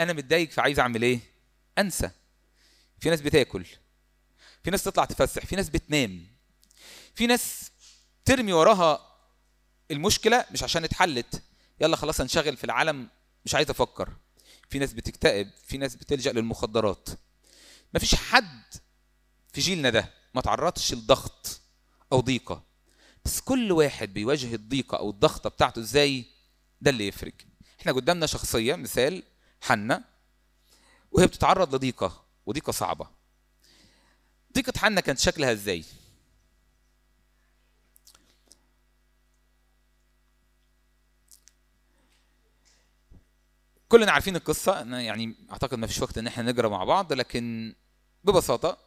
أنا 0.00 0.12
متضايق 0.12 0.50
فعايز 0.50 0.80
أعمل 0.80 1.02
إيه؟ 1.02 1.20
أنسى. 1.78 2.10
في 3.00 3.10
ناس 3.10 3.20
بتاكل. 3.20 3.66
في 4.64 4.70
ناس 4.70 4.84
تطلع 4.84 5.04
تفسح. 5.04 5.46
في 5.46 5.56
ناس 5.56 5.68
بتنام. 5.68 6.26
في 7.14 7.26
ناس 7.26 7.70
ترمي 8.26 8.52
وراها 8.52 9.16
المشكلة 9.90 10.44
مش 10.50 10.62
عشان 10.62 10.84
اتحلت. 10.84 11.42
يلا 11.80 11.96
خلاص 11.96 12.20
انشغل 12.20 12.56
في 12.56 12.64
العالم 12.64 13.08
مش 13.44 13.54
عايز 13.54 13.70
أفكر. 13.70 14.12
في 14.68 14.78
ناس 14.78 14.92
بتكتئب 14.92 15.50
في 15.66 15.78
ناس 15.78 15.96
بتلجأ 15.96 16.32
للمخدرات. 16.32 17.08
مفيش 17.94 18.14
حد 18.14 18.62
في 19.52 19.60
جيلنا 19.60 19.90
ده 19.90 20.10
ما 20.34 20.40
تعرضش 20.40 20.94
لضغط 20.94 21.60
أو 22.12 22.20
ضيقة. 22.20 22.62
بس 23.24 23.40
كل 23.40 23.72
واحد 23.72 24.14
بيواجه 24.14 24.54
الضيقة 24.54 24.98
أو 24.98 25.10
الضغطة 25.10 25.50
بتاعته 25.50 25.80
إزاي؟ 25.80 26.24
ده 26.80 26.90
اللي 26.90 27.08
يفرق. 27.08 27.34
إحنا 27.80 27.92
قدامنا 27.92 28.26
شخصية 28.26 28.74
مثال 28.74 29.22
حنة 29.60 30.04
وهي 31.12 31.26
بتتعرض 31.26 31.74
لضيقة 31.74 32.24
وضيقة 32.46 32.70
صعبة. 32.70 33.08
ضيقة 34.54 34.72
حنة 34.78 35.00
كانت 35.00 35.18
شكلها 35.18 35.52
إزاي؟ 35.52 35.84
كلنا 43.88 44.12
عارفين 44.12 44.36
القصة 44.36 44.82
أنا 44.82 45.00
يعني 45.02 45.34
أعتقد 45.52 45.78
ما 45.78 45.86
فيش 45.86 46.02
وقت 46.02 46.18
إن 46.18 46.26
إحنا 46.26 46.52
نقرأ 46.52 46.68
مع 46.68 46.84
بعض 46.84 47.12
لكن 47.12 47.74
ببساطة 48.24 48.78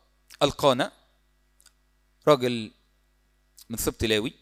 ألقانا 0.43 0.91
راجل 2.27 2.71
من 3.69 3.77
سبط 3.77 4.03
لاوي 4.03 4.33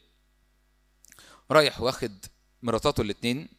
رايح 1.51 1.81
واخد 1.81 2.25
مراتاته 2.63 3.01
الاتنين 3.01 3.49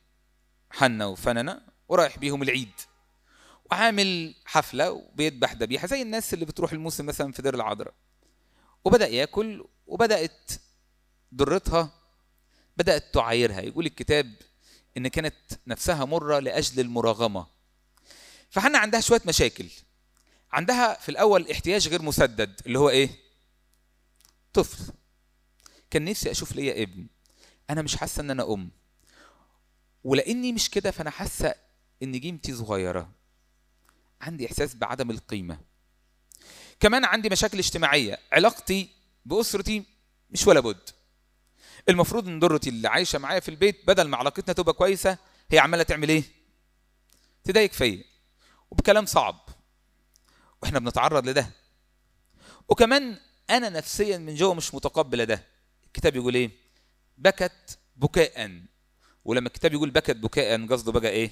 حنة 0.71 1.09
وفننة 1.09 1.61
ورايح 1.89 2.19
بيهم 2.19 2.43
العيد. 2.43 2.73
وعامل 3.71 4.35
حفلة 4.45 4.91
وبيذبح 4.91 5.53
ذبيحة 5.53 5.87
زي 5.87 6.03
الناس 6.03 6.35
اللي 6.35 6.45
بتروح 6.45 6.73
الموسم 6.73 7.07
مثلا 7.07 7.33
في 7.33 7.43
دير 7.43 7.55
العذراء. 7.55 7.95
وبدأ 8.85 9.09
يأكل 9.09 9.65
وبدأت 9.87 10.51
ضرتها 11.35 11.91
بدأت 12.77 13.15
تعايرها. 13.15 13.61
يقول 13.61 13.87
الكتاب 13.87 14.35
إن 14.97 15.09
كانت 15.09 15.35
نفسها 15.67 16.05
مرة 16.05 16.39
لأجل 16.39 16.81
المراغمة. 16.81 17.47
فحنا 18.51 18.79
عندها 18.79 19.01
شوية 19.01 19.21
مشاكل. 19.27 19.69
عندها 20.53 20.95
في 21.01 21.09
الأول 21.09 21.51
احتياج 21.51 21.89
غير 21.89 22.03
مسدد 22.03 22.61
اللي 22.67 22.79
هو 22.79 22.91
إيه؟ 22.91 23.11
طفل. 24.53 24.93
كان 25.91 26.05
نفسي 26.05 26.31
أشوف 26.31 26.53
ليا 26.53 26.83
ابن. 26.83 27.07
أنا 27.71 27.83
مش 27.83 27.97
حاسة 27.97 28.21
إن 28.21 28.31
أنا 28.31 28.53
أم. 28.55 28.71
ولأني 30.05 30.53
مش 30.53 30.71
كده 30.71 30.91
فأنا 30.91 31.11
حاسة 31.11 31.55
إن 32.03 32.21
قيمتي 32.21 32.55
صغيرة. 32.55 33.11
عندي 34.21 34.47
إحساس 34.47 34.75
بعدم 34.75 35.11
القيمة. 35.11 35.61
كمان 36.81 37.05
عندي 37.05 37.29
مشاكل 37.29 37.59
اجتماعية. 37.59 38.19
علاقتي 38.33 38.89
بأسرتي 39.25 39.85
مش 40.31 40.47
ولا 40.47 40.61
بد. 40.61 40.91
المفروض 41.89 42.29
إن 42.29 42.39
ضرتي 42.41 42.71
اللي 42.71 42.89
عايشة 42.89 43.19
معايا 43.19 43.41
في 43.41 43.49
البيت 43.49 43.87
بدل 43.87 44.09
ما 44.09 44.17
علاقتنا 44.17 44.55
تبقى 44.55 44.73
كويسة 44.73 45.19
هي 45.51 45.59
عمالة 45.59 45.83
تعمل 45.83 46.09
إيه؟ 46.09 46.25
تضايق 47.45 47.73
فيا. 47.73 48.05
وبكلام 48.71 49.07
صعب. 49.07 49.49
وإحنا 50.63 50.79
بنتعرض 50.79 51.29
لده. 51.29 51.51
وكمان 52.69 53.19
أنا 53.51 53.69
نفسيا 53.69 54.19
من 54.19 54.35
جوه 54.35 54.55
مش 54.55 54.75
متقبله 54.75 55.25
ده. 55.25 55.45
الكتاب 55.87 56.17
يقول 56.17 56.35
إيه؟ 56.35 56.51
بكت 57.19 57.79
بكاء. 57.97 58.63
ولما 59.25 59.49
الكتاب 59.49 59.73
يقول 59.73 59.91
بكت 59.91 60.17
بكاء 60.17 60.67
قصده 60.67 60.93
بقى 60.93 61.11
إيه؟ 61.11 61.31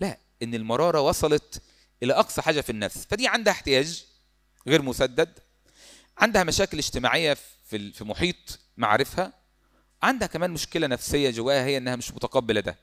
لا 0.00 0.18
إن 0.42 0.54
المرارة 0.54 1.00
وصلت 1.00 1.62
إلى 2.02 2.12
أقصى 2.12 2.42
حاجة 2.42 2.60
في 2.60 2.70
النفس. 2.70 3.06
فدي 3.10 3.28
عندها 3.28 3.52
احتياج 3.52 4.04
غير 4.66 4.82
مسدد. 4.82 5.38
عندها 6.18 6.44
مشاكل 6.44 6.78
اجتماعية 6.78 7.34
في 7.64 7.92
في 7.92 8.04
محيط 8.04 8.58
معارفها 8.76 9.32
عندها 10.02 10.28
كمان 10.28 10.50
مشكلة 10.50 10.86
نفسية 10.86 11.30
جواها 11.30 11.64
هي 11.64 11.76
إنها 11.76 11.96
مش 11.96 12.10
متقبلة 12.12 12.60
ده. 12.60 12.76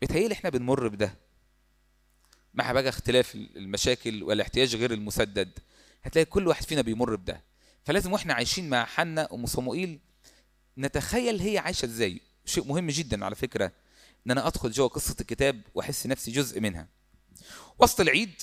بيتهيألي 0.00 0.34
إحنا 0.34 0.50
بنمر 0.50 0.88
بده. 0.88 1.14
مع 2.54 2.72
بقى 2.72 2.88
اختلاف 2.88 3.34
المشاكل 3.34 4.22
والاحتياج 4.22 4.76
غير 4.76 4.92
المسدد 4.92 5.58
هتلاقي 6.02 6.24
كل 6.24 6.48
واحد 6.48 6.64
فينا 6.64 6.82
بيمر 6.82 7.16
بده. 7.16 7.42
فلازم 7.84 8.12
وإحنا 8.12 8.34
عايشين 8.34 8.70
مع 8.70 8.84
حنا 8.84 9.28
أم 9.34 9.46
صموئيل 9.46 9.98
نتخيل 10.78 11.40
هي 11.40 11.58
عايشة 11.58 11.86
إزاي. 11.86 12.20
شيء 12.44 12.64
مهم 12.64 12.86
جدا 12.86 13.24
على 13.24 13.34
فكرة 13.34 13.72
إن 14.26 14.30
أنا 14.30 14.46
أدخل 14.46 14.70
جوه 14.70 14.88
قصة 14.88 15.16
الكتاب 15.20 15.62
وأحس 15.74 16.06
نفسي 16.06 16.30
جزء 16.30 16.60
منها. 16.60 16.88
وسط 17.78 18.00
العيد 18.00 18.42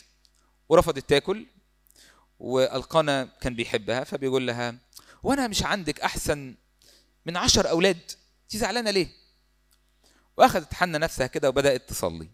ورفضت 0.69 1.09
تاكل 1.09 1.45
وألقانا 2.39 3.29
كان 3.41 3.55
بيحبها 3.55 4.03
فبيقول 4.03 4.47
لها 4.47 4.75
وأنا 5.23 5.47
مش 5.47 5.63
عندك 5.63 5.99
احسن 5.99 6.55
من 7.25 7.37
عشر 7.37 7.69
أولاد 7.69 7.99
انت 8.43 8.55
زعلانة 8.61 8.91
ليه؟ 8.91 9.07
واخذت 10.37 10.73
حنة 10.73 10.97
نفسها 10.97 11.27
كده 11.27 11.49
وبدأت 11.49 11.89
تصلي. 11.89 12.29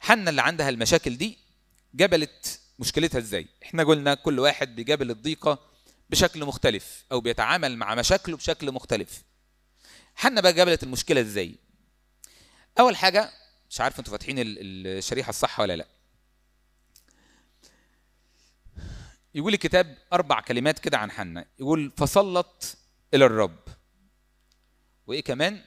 حنة 0.00 0.30
اللي 0.30 0.42
عندها 0.42 0.68
المشاكل 0.68 1.16
دي 1.16 1.38
جبلت 1.94 2.60
مشكلتها 2.78 3.18
إزاي؟ 3.18 3.48
إحنا 3.62 3.84
قلنا 3.84 4.14
كل 4.14 4.38
واحد 4.38 4.76
بيجابل 4.76 5.10
الضيقة 5.10 5.70
بشكل 6.10 6.44
مختلف 6.44 7.04
أو 7.12 7.20
بيتعامل 7.20 7.76
مع 7.76 7.94
مشاكله 7.94 8.36
بشكل 8.36 8.72
مختلف. 8.72 9.22
حنة 10.14 10.40
بقى 10.40 10.52
جبلت 10.52 10.82
المشكلة 10.82 11.20
إزاي؟ 11.20 11.54
أول 12.78 12.96
حاجة 12.96 13.30
مش 13.70 13.80
عارف 13.80 13.98
أنتوا 13.98 14.12
فاتحين 14.12 14.36
الشريحة 14.38 15.30
الصح 15.30 15.60
ولا 15.60 15.76
لأ. 15.76 15.86
يقول 19.34 19.54
الكتاب 19.54 19.98
أربع 20.12 20.40
كلمات 20.40 20.78
كده 20.78 20.98
عن 20.98 21.10
حنة. 21.10 21.46
يقول 21.58 21.90
فصلت 21.90 22.78
إلى 23.14 23.26
الرب. 23.26 23.58
وإيه 25.06 25.22
كمان؟ 25.22 25.64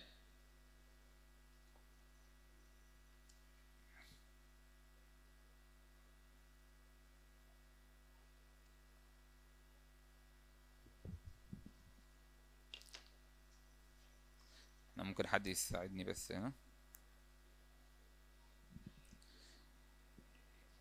ممكن 14.97 15.27
حد 15.27 15.47
يساعدني 15.47 16.03
بس 16.03 16.32
هنا 16.32 16.53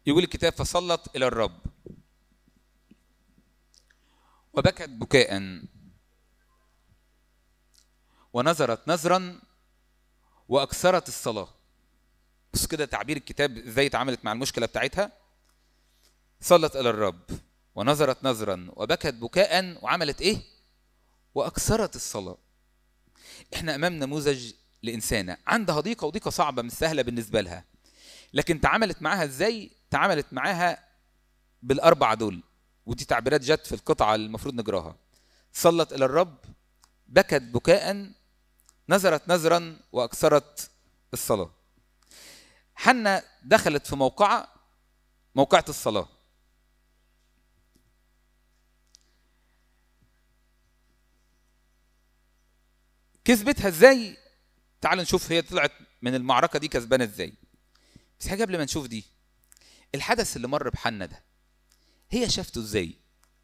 يقول 0.06 0.22
الكتاب 0.22 0.52
فصلت 0.52 1.16
إلى 1.16 1.26
الرب. 1.26 1.75
وبكت 4.56 4.88
بكاء. 4.88 5.60
ونظرت 8.32 8.88
نظرا 8.88 9.40
وأكثرت 10.48 11.08
الصلاة. 11.08 11.48
بص 12.54 12.66
كده 12.66 12.84
تعبير 12.84 13.16
الكتاب 13.16 13.58
إزاي 13.58 13.86
اتعاملت 13.86 14.24
مع 14.24 14.32
المشكلة 14.32 14.66
بتاعتها. 14.66 15.12
صلت 16.40 16.76
إلى 16.76 16.90
الرب 16.90 17.22
ونظرت 17.74 18.24
نظرا 18.24 18.70
وبكت 18.76 19.14
بكاء 19.14 19.84
وعملت 19.84 20.20
إيه؟ 20.20 20.42
وأكثرت 21.34 21.96
الصلاة. 21.96 22.38
إحنا 23.54 23.74
امام 23.74 23.92
نموذج 23.92 24.52
لإنسانة. 24.82 25.36
عندها 25.46 25.80
ضيقة 25.80 26.06
وضيقة 26.06 26.30
صعبة 26.30 26.62
مش 26.62 26.72
سهلة 26.72 27.02
بالنسبة 27.02 27.40
لها. 27.40 27.64
لكن 28.32 28.60
تعاملت 28.60 29.02
معاها 29.02 29.24
إزاي؟ 29.24 29.70
تعاملت 29.90 30.26
معاها 30.32 30.88
بالأربعة 31.62 32.14
دول. 32.14 32.42
ودي 32.86 33.04
تعبيرات 33.04 33.40
جت 33.40 33.66
في 33.66 33.74
القطعة 33.74 34.14
المفروض 34.14 34.54
نقراها. 34.54 34.96
صلت 35.52 35.92
إلى 35.92 36.04
الرب 36.04 36.38
بكت 37.06 37.42
بكاء 37.42 38.10
نظرت 38.88 39.28
نظرا 39.28 39.80
وأكثرت 39.92 40.70
الصلاة. 41.12 41.50
حنة 42.74 43.22
دخلت 43.44 43.86
في 43.86 43.96
موقعة 43.96 44.48
موقعة 45.34 45.64
الصلاة. 45.68 46.08
كسبتها 53.24 53.68
إزاي؟ 53.68 54.16
تعالوا 54.80 55.02
نشوف 55.02 55.32
هي 55.32 55.42
طلعت 55.42 55.72
من 56.02 56.14
المعركة 56.14 56.58
دي 56.58 56.68
كسبانة 56.68 57.04
إزاي. 57.04 57.32
بس 58.20 58.28
حاجة 58.28 58.44
قبل 58.44 58.58
ما 58.58 58.64
نشوف 58.64 58.86
دي 58.86 59.04
الحدث 59.94 60.36
اللي 60.36 60.48
مر 60.48 60.70
بحنة 60.70 61.06
ده 61.06 61.25
هي 62.10 62.30
شافته 62.30 62.58
إزاي؟ 62.58 62.94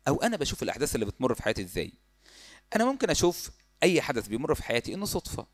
أو 0.08 0.22
أنا 0.22 0.36
بشوف 0.36 0.62
الأحداث 0.62 0.94
اللي 0.94 1.06
بتمر 1.06 1.34
في 1.34 1.42
حياتي 1.42 1.62
إزاي؟ 1.62 1.92
أنا 2.76 2.84
ممكن 2.84 3.10
أشوف 3.10 3.50
أي 3.82 4.02
حدث 4.02 4.28
بيمر 4.28 4.54
في 4.54 4.62
حياتي 4.62 4.94
إنه 4.94 5.04
صدفة. 5.04 5.46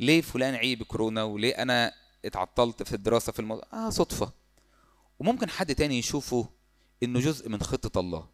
ليه 0.00 0.20
فلان 0.20 0.54
عيب 0.54 0.82
كورونا 0.82 1.22
وليه 1.22 1.52
أنا 1.62 1.92
اتعطلت 2.24 2.82
في 2.82 2.92
الدراسة 2.94 3.32
في 3.32 3.38
الموضوع 3.40 3.64
آه 3.72 3.90
صدفة. 3.90 4.32
وممكن 5.18 5.50
حد 5.50 5.74
تاني 5.74 5.98
يشوفه 5.98 6.48
إنه 7.02 7.20
جزء 7.20 7.48
من 7.48 7.62
خطة 7.62 8.00
الله. 8.00 8.28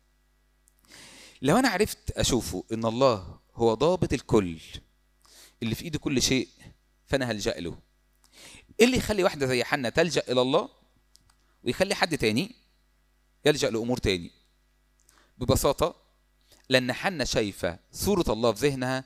لو 1.43 1.57
أنا 1.57 1.69
عرفت 1.69 2.11
أشوفه 2.11 2.65
إن 2.73 2.85
الله 2.85 3.39
هو 3.55 3.75
ضابط 3.75 4.13
الكل 4.13 4.61
اللي 5.63 5.75
في 5.75 5.85
إيده 5.85 5.99
كل 5.99 6.23
شيء 6.23 6.49
فأنا 7.07 7.31
هلجأ 7.31 7.61
له. 7.61 7.79
إيه 8.81 8.87
اللي 8.87 8.97
يخلي 8.97 9.25
واحدة 9.25 9.47
زي 9.47 9.65
حنا 9.65 9.89
تلجأ 9.89 10.23
إلى 10.29 10.41
الله؟ 10.43 10.69
ويخلي 11.65 11.95
حد 11.95 12.19
تاني 12.19 12.55
يلجأ 13.45 13.71
لأمور 13.71 13.97
تاني. 13.99 14.31
ببساطة 15.39 15.97
لأن 16.69 16.93
حنا 16.93 17.25
شايفة 17.25 17.79
صورة 17.93 18.25
الله 18.33 18.53
في 18.53 18.69
ذهنها 18.69 19.05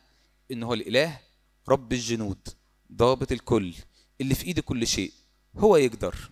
إن 0.51 0.63
هو 0.63 0.75
الإله 0.75 1.19
رب 1.69 1.93
الجنود 1.93 2.49
ضابط 2.93 3.33
الكل 3.33 3.75
اللي 4.21 4.35
في 4.35 4.45
ايده 4.45 4.63
كل 4.63 4.87
شيء 4.87 5.13
هو 5.57 5.77
يقدر. 5.77 6.31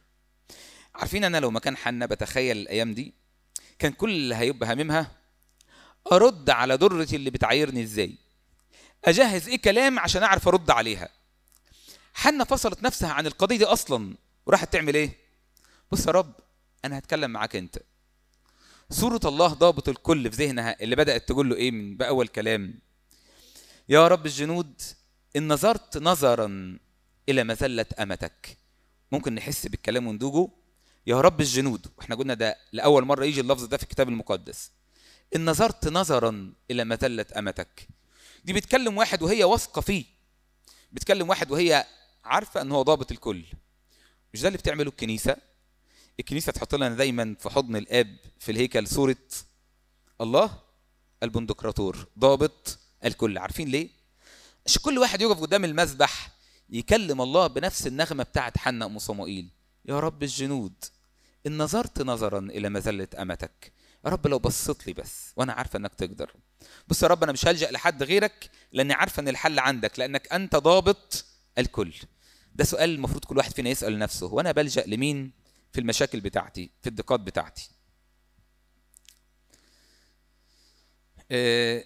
عارفين 0.95 1.25
أنا 1.25 1.41
لو 1.41 1.51
مكان 1.51 1.77
حنا 1.77 2.07
بتخيل 2.07 2.57
الأيام 2.57 2.95
دي 2.95 3.15
كان 3.79 3.93
كل 3.93 4.11
اللي 4.11 4.35
هيبقى 4.35 4.71
هاممها 4.71 5.11
أرد 6.13 6.51
على 6.51 6.75
ضرتي 6.75 7.17
اللي 7.17 7.31
بتعايرني 7.31 7.83
إزاي؟ 7.83 8.19
أجهز 9.05 9.49
إيه 9.49 9.57
كلام 9.63 9.99
عشان 9.99 10.23
أعرف 10.23 10.49
أرد 10.49 10.71
عليها؟ 10.71 11.09
حنا 12.15 12.45
فصلت 12.45 12.83
نفسها 12.83 13.13
عن 13.13 13.27
القضية 13.27 13.57
دي 13.57 13.65
أصلا 13.65 14.17
وراحت 14.47 14.73
تعمل 14.73 14.95
إيه؟ 14.95 15.17
بص 15.93 16.07
يا 16.07 16.13
رب 16.13 16.33
أنا 16.85 16.99
هتكلم 16.99 17.31
معاك 17.31 17.57
أنت. 17.57 17.79
صورة 18.91 19.21
الله 19.25 19.47
ضابط 19.47 19.89
الكل 19.89 20.31
في 20.31 20.47
ذهنها 20.47 20.77
اللي 20.81 20.97
بدأت 20.97 21.29
تقول 21.29 21.51
له 21.51 21.57
إيه 21.57 21.71
من 21.71 21.97
بأول 21.97 22.29
كلام. 22.29 22.81
يا 23.89 24.09
رب 24.09 24.27
الجنود 24.27 24.83
إن 25.37 25.53
نظرت 25.53 25.99
نظرا 25.99 26.79
إلى 27.29 27.45
مذلة 27.45 27.87
أمتك. 28.01 28.59
ممكن 29.13 29.35
نحس 29.35 29.67
بالكلام 29.67 30.07
وندوجه 30.07 30.51
يا 31.07 31.21
رب 31.21 31.41
الجنود 31.41 31.87
وإحنا 31.99 32.15
قلنا 32.17 32.35
ده 32.35 32.59
لأول 32.73 33.05
مرة 33.05 33.25
يجي 33.25 33.41
اللفظ 33.41 33.65
ده 33.65 33.77
في 33.77 33.83
الكتاب 33.83 34.09
المقدس. 34.09 34.71
إن 35.37 35.45
نظرت 35.45 35.89
نظرا 35.89 36.53
إلى 36.71 36.85
مذلة 36.85 37.27
أمتك. 37.39 37.89
دي 38.45 38.53
بتكلم 38.53 38.97
واحد 38.97 39.23
وهي 39.23 39.45
واثقة 39.45 39.81
فيه. 39.81 40.05
بتكلم 40.93 41.29
واحد 41.29 41.51
وهي 41.51 41.87
عارفة 42.25 42.61
إن 42.61 42.73
هو 42.73 42.83
ضابط 42.83 43.13
الكل. 43.13 43.45
مش 44.35 44.41
ده 44.41 44.49
اللي 44.49 44.59
بتعمله 44.59 44.91
الكنيسة؟ 44.91 45.37
الكنيسة 46.21 46.53
تحط 46.53 46.75
لنا 46.75 46.89
دايما 46.89 47.37
في 47.41 47.51
حضن 47.51 47.77
الآب 47.77 48.17
في 48.39 48.53
الهيكل 48.53 48.89
صورة 48.89 49.17
الله 50.21 50.59
البندقراطور 51.23 52.07
ضابط 52.19 52.79
الكل. 53.05 53.39
عارفين 53.39 53.69
ليه؟ 53.69 53.89
مش 54.67 54.79
كل 54.79 54.99
واحد 54.99 55.21
يقف 55.21 55.41
قدام 55.41 55.65
المذبح 55.65 56.31
يكلم 56.71 57.21
الله 57.21 57.47
بنفس 57.47 57.87
النغمة 57.87 58.23
بتاعت 58.25 58.59
حنا 58.59 58.87
أم 58.87 58.99
صموئيل. 58.99 59.49
يا 59.85 60.01
رب 60.01 60.23
الجنود 60.23 60.73
إن 61.47 61.59
نظرت 61.59 62.03
نظرا 62.03 62.39
إلى 62.39 62.69
مذلة 62.69 63.09
أمتك. 63.19 63.73
يا 64.05 64.11
رب 64.11 64.27
لو 64.27 64.39
بصيت 64.39 64.87
لي 64.87 64.93
بس 64.93 65.33
وأنا 65.37 65.53
عارفة 65.53 65.77
إنك 65.77 65.95
تقدر. 65.95 66.33
بص 66.89 67.03
يا 67.03 67.09
رب 67.09 67.23
أنا 67.23 67.33
مش 67.33 67.47
هلجأ 67.47 67.71
لحد 67.71 68.03
غيرك 68.03 68.51
لأني 68.73 68.93
عارفة 68.93 69.21
إن 69.21 69.29
الحل 69.29 69.59
عندك 69.59 69.99
لأنك 69.99 70.33
أنت 70.33 70.57
ضابط 70.57 71.25
الكل. 71.59 71.95
ده 72.55 72.65
سؤال 72.65 72.91
المفروض 72.91 73.25
كل 73.25 73.37
واحد 73.37 73.53
فينا 73.53 73.71
يسأل 73.71 73.99
نفسه 73.99 74.27
وأنا 74.27 74.53
بلجأ 74.53 74.85
لمين؟ 74.87 75.44
في 75.75 75.81
المشاكل 75.81 76.21
بتاعتي 76.21 76.71
في 76.83 76.89
الضيقات 76.89 77.21
بتاعتي. 77.21 77.71
آه، 81.31 81.85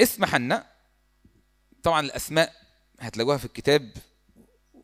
اسم 0.00 0.24
حنا 0.24 0.70
طبعا 1.82 2.00
الأسماء 2.00 2.52
هتلاقوها 3.00 3.36
في 3.36 3.44
الكتاب 3.44 3.92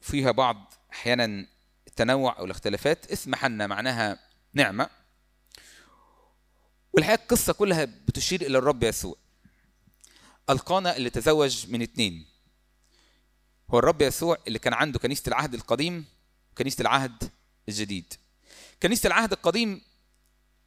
فيها 0.01 0.31
بعض 0.31 0.75
أحيانا 0.93 1.47
التنوع 1.89 2.39
أو 2.39 2.45
الاختلافات. 2.45 3.13
اسم 3.13 3.35
حنا 3.35 3.67
معناها 3.67 4.19
نعمة. 4.55 4.91
والحقيقة 6.93 7.23
القصة 7.23 7.53
كلها 7.53 7.85
بتشير 7.85 8.41
إلى 8.41 8.59
الرب 8.59 8.83
يسوع. 8.83 9.17
القانا 10.51 10.97
اللي 10.97 11.11
تزوج 11.11 11.71
من 11.71 11.83
اتنين. 11.83 12.27
هو 13.71 13.79
الرب 13.79 14.03
يسوع 14.03 14.39
اللي 14.47 14.59
كان 14.59 14.75
عنده 14.75 14.99
كنيسة 14.99 15.23
العهد 15.29 15.55
القديم 15.55 16.05
وكنيسة 16.53 16.83
العهد 16.83 17.31
الجديد. 17.69 18.15
كنيسة 18.83 19.07
العهد 19.07 19.33
القديم 19.33 19.83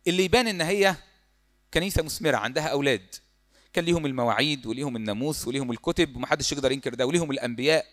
اللي 0.08 0.24
يبان 0.24 0.48
إن 0.48 0.62
هي 0.62 0.96
كنيسة 1.74 2.04
مثمرة 2.04 2.38
عندها 2.38 2.68
أولاد. 2.68 3.16
كان 3.74 3.86
ليهم 3.86 4.06
المواعيد 4.06 4.66
وليهم 4.66 4.96
الناموس 4.96 5.48
وليهم 5.48 5.72
الكتب 5.72 6.16
ومحدش 6.16 6.52
يقدر 6.52 6.72
ينكر 6.72 6.94
ده 6.94 7.06
وليهم 7.06 7.32
الأنبياء. 7.32 7.86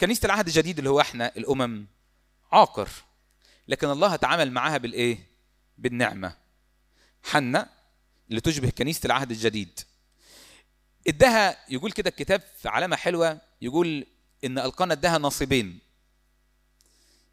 كنيسة 0.00 0.26
العهد 0.26 0.46
الجديد 0.46 0.78
اللي 0.78 0.90
هو 0.90 1.00
إحنا 1.00 1.32
الأمم 1.36 1.86
عاقر. 2.52 2.88
لكن 3.68 3.90
الله 3.90 4.16
تعامل 4.16 4.52
معاها 4.52 4.78
بالإيه؟ 4.78 5.18
بالنعمة. 5.78 6.36
حنة 7.22 7.66
اللي 8.28 8.40
تشبه 8.40 8.70
كنيسة 8.70 9.06
العهد 9.06 9.30
الجديد. 9.30 9.80
ادها 11.08 11.56
يقول 11.68 11.92
كده 11.92 12.10
الكتاب 12.10 12.42
في 12.58 12.68
علامة 12.68 12.96
حلوة 12.96 13.40
يقول 13.62 14.06
إن 14.44 14.58
ألقانا 14.58 14.94
ادها 14.94 15.18
نصيبين 15.18 15.78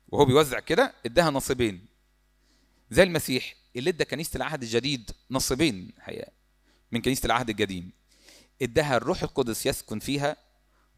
وهو 0.08 0.26
بيوزع 0.26 0.60
كده 0.60 0.93
ادها 1.05 1.30
نصيبين. 1.30 1.86
زي 2.91 3.03
المسيح 3.03 3.55
اللي 3.76 3.89
ادى 3.89 4.05
كنيسة 4.05 4.38
العهد 4.38 4.64
الجديد 4.64 5.12
نصيبين 5.32 5.93
الحقيقة 5.97 6.32
من 6.91 7.01
كنيسة 7.01 7.26
العهد 7.26 7.49
القديم. 7.49 7.91
اداها 8.62 8.97
الروح 8.97 9.24
القدس 9.24 9.66
يسكن 9.66 9.99
فيها 9.99 10.38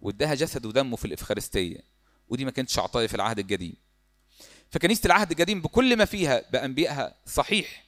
واداها 0.01 0.35
جسد 0.35 0.65
ودمه 0.65 0.95
في 0.95 1.05
الإفخارستية. 1.05 1.79
ودي 2.27 2.45
ما 2.45 2.51
كانتش 2.51 2.79
عطايا 2.79 3.07
في 3.07 3.15
العهد 3.15 3.39
القديم. 3.39 3.75
فكنيسة 4.69 5.07
العهد 5.07 5.31
القديم 5.31 5.61
بكل 5.61 5.97
ما 5.97 6.05
فيها 6.05 6.43
بأنبيائها 6.51 7.15
صحيح. 7.25 7.85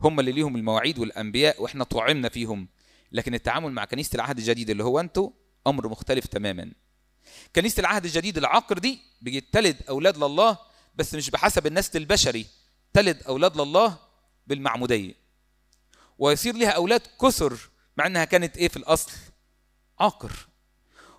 هم 0.00 0.20
اللي 0.20 0.32
ليهم 0.32 0.56
المواعيد 0.56 0.98
والأنبياء 0.98 1.62
وإحنا 1.62 1.84
طعمنا 1.84 2.28
فيهم. 2.28 2.68
لكن 3.12 3.34
التعامل 3.34 3.72
مع 3.72 3.84
كنيسة 3.84 4.14
العهد 4.14 4.38
الجديد 4.38 4.70
اللي 4.70 4.84
هو 4.84 5.00
أنتوا 5.00 5.30
أمر 5.66 5.88
مختلف 5.88 6.26
تماما. 6.26 6.72
كنيسة 7.56 7.80
العهد 7.80 8.04
الجديد 8.04 8.38
العقر 8.38 8.78
دي 8.78 8.98
بيجي 9.20 9.40
تلد 9.40 9.82
أولاد 9.88 10.16
لله 10.24 10.58
بس 10.94 11.14
مش 11.14 11.30
بحسب 11.30 11.66
النسل 11.66 11.98
البشري 11.98 12.46
تلد 12.92 13.22
أولاد 13.22 13.60
لله 13.60 13.98
بالمعمودية. 14.46 15.14
ويصير 16.18 16.56
لها 16.56 16.70
أولاد 16.70 17.00
كثر 17.20 17.58
مع 17.96 18.06
إنها 18.06 18.24
كانت 18.24 18.56
إيه 18.56 18.68
في 18.68 18.76
الأصل؟ 18.76 19.12
عاقر 20.00 20.46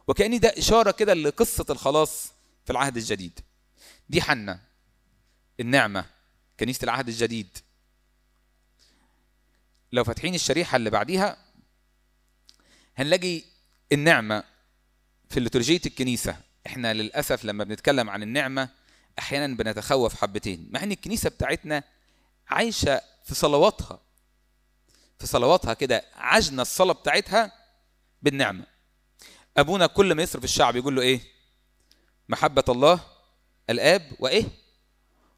وكأن 0.08 0.40
ده 0.40 0.54
إشارة 0.58 0.92
كده 0.92 1.14
لقصة 1.14 1.66
الخلاص 1.70 2.32
في 2.66 2.72
العهد 2.72 2.98
الجديد. 2.98 3.40
دي 4.10 4.22
حنة 4.22 4.60
النعمة 5.60 6.06
كنيسة 6.60 6.84
العهد 6.84 7.08
الجديد. 7.08 7.58
لو 9.92 10.04
فاتحين 10.04 10.36
الشريحة 10.36 10.76
اللي 10.76 10.90
بعديها 10.90 11.38
هنلاقي 12.98 13.42
النعمة 13.92 14.44
في 15.30 15.40
ليتورجية 15.40 15.82
الكنيسة. 15.86 16.38
إحنا 16.68 16.94
للأسف 16.94 17.46
لما 17.46 17.64
بنتكلم 17.64 18.10
عن 18.10 18.24
النعمة 18.24 18.70
أحيانا 19.20 19.56
بنتخوف 19.56 20.16
حبتين 20.22 20.70
مع 20.72 20.84
إن 20.84 20.92
الكنيسة 20.92 21.30
بتاعتنا 21.30 21.84
عايشة 22.48 23.02
في 23.24 23.36
صلواتها. 23.36 24.00
في 25.20 25.28
صلواتها 25.28 25.74
كده 25.74 26.06
عجنة 26.16 26.62
الصلاة 26.62 26.94
بتاعتها 26.94 27.52
بالنعمة. 28.22 28.66
أبونا 29.58 29.88
كل 29.88 30.16
ما 30.16 30.24
يصرف 30.24 30.44
الشعب 30.44 30.76
يقول 30.76 30.96
له 30.96 31.02
إيه؟ 31.02 31.22
محبة 32.30 32.64
الله 32.70 33.00
الآب 33.70 34.12
وإيه؟ 34.20 34.46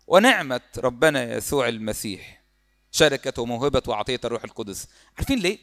ونعمة 0.08 0.62
ربنا 0.78 1.34
يسوع 1.34 1.68
المسيح. 1.68 2.42
شركه 2.92 3.42
وموهبه 3.42 3.84
وعطيه 3.88 4.20
الروح 4.26 4.44
القدس. 4.44 4.88
عارفين 5.18 5.40
ليه؟ 5.40 5.60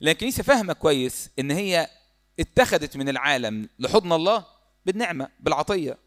لأن 0.00 0.12
الكنيسة 0.12 0.42
فاهمة 0.42 0.72
كويس 0.72 1.30
إن 1.38 1.50
هي 1.50 1.90
اتخذت 2.40 2.96
من 2.96 3.08
العالم 3.08 3.68
لحضن 3.78 4.12
الله 4.12 4.44
بالنعمة 4.86 5.28
بالعطية 5.40 5.98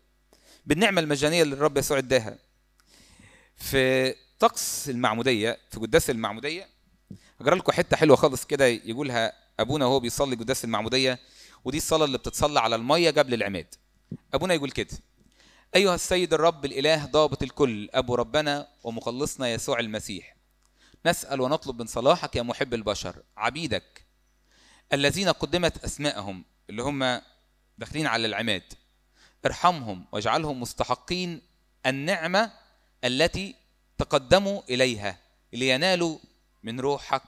بالنعمة 0.66 1.02
المجانية 1.02 1.44
اللي 1.44 1.56
الرب 1.56 1.78
يسوع 1.78 1.98
اداها. 1.98 2.38
في 3.58 4.16
طقس 4.40 4.90
المعمودية 4.90 5.58
في 5.72 5.80
قداس 5.80 6.10
المعمودية 6.10 6.68
هقرا 7.42 7.56
لكم 7.56 7.72
حتة 7.72 7.98
حلوة 7.98 8.16
خالص 8.16 8.46
كده 8.46 8.66
يقولها 8.66 9.34
أبونا 9.60 9.86
وهو 9.86 10.00
بيصلي 10.00 10.36
قداس 10.36 10.64
المعمودية 10.64 11.20
ودي 11.66 11.78
الصلاة 11.78 12.06
اللي 12.06 12.18
بتصلى 12.18 12.60
على 12.60 12.76
المية 12.76 13.12
قبل 13.12 13.34
العماد. 13.34 13.76
أبونا 14.34 14.54
يقول 14.54 14.72
كده 14.72 14.98
أيها 15.76 15.96
السيد 15.96 16.34
الرب 16.34 16.66
الإله 16.66 17.06
ضابط 17.06 17.44
الكل 17.44 17.90
أبو 17.94 18.16
ربنا 18.16 18.68
ومخلصنا 18.84 19.54
يسوع 19.54 19.80
المسيح. 19.80 20.36
نسأل 21.06 21.42
ونطلب 21.42 21.80
من 21.82 21.88
صلاحك 21.88 22.36
يا 22.36 22.42
محب 22.42 22.74
البشر 22.74 23.24
عبيدك 23.38 24.03
الذين 24.94 25.30
قدمت 25.30 25.84
أسماءهم 25.84 26.46
اللي 26.70 26.84
هم 26.84 27.22
داخلين 27.78 28.08
على 28.08 28.28
العماد 28.28 28.64
ارحمهم 29.46 30.06
واجعلهم 30.12 30.62
مستحقين 30.62 31.42
النعمة 31.86 32.52
التي 33.04 33.56
تقدموا 33.98 34.62
إليها 34.70 35.20
لينالوا 35.54 36.18
من 36.64 36.80
روحك 36.80 37.24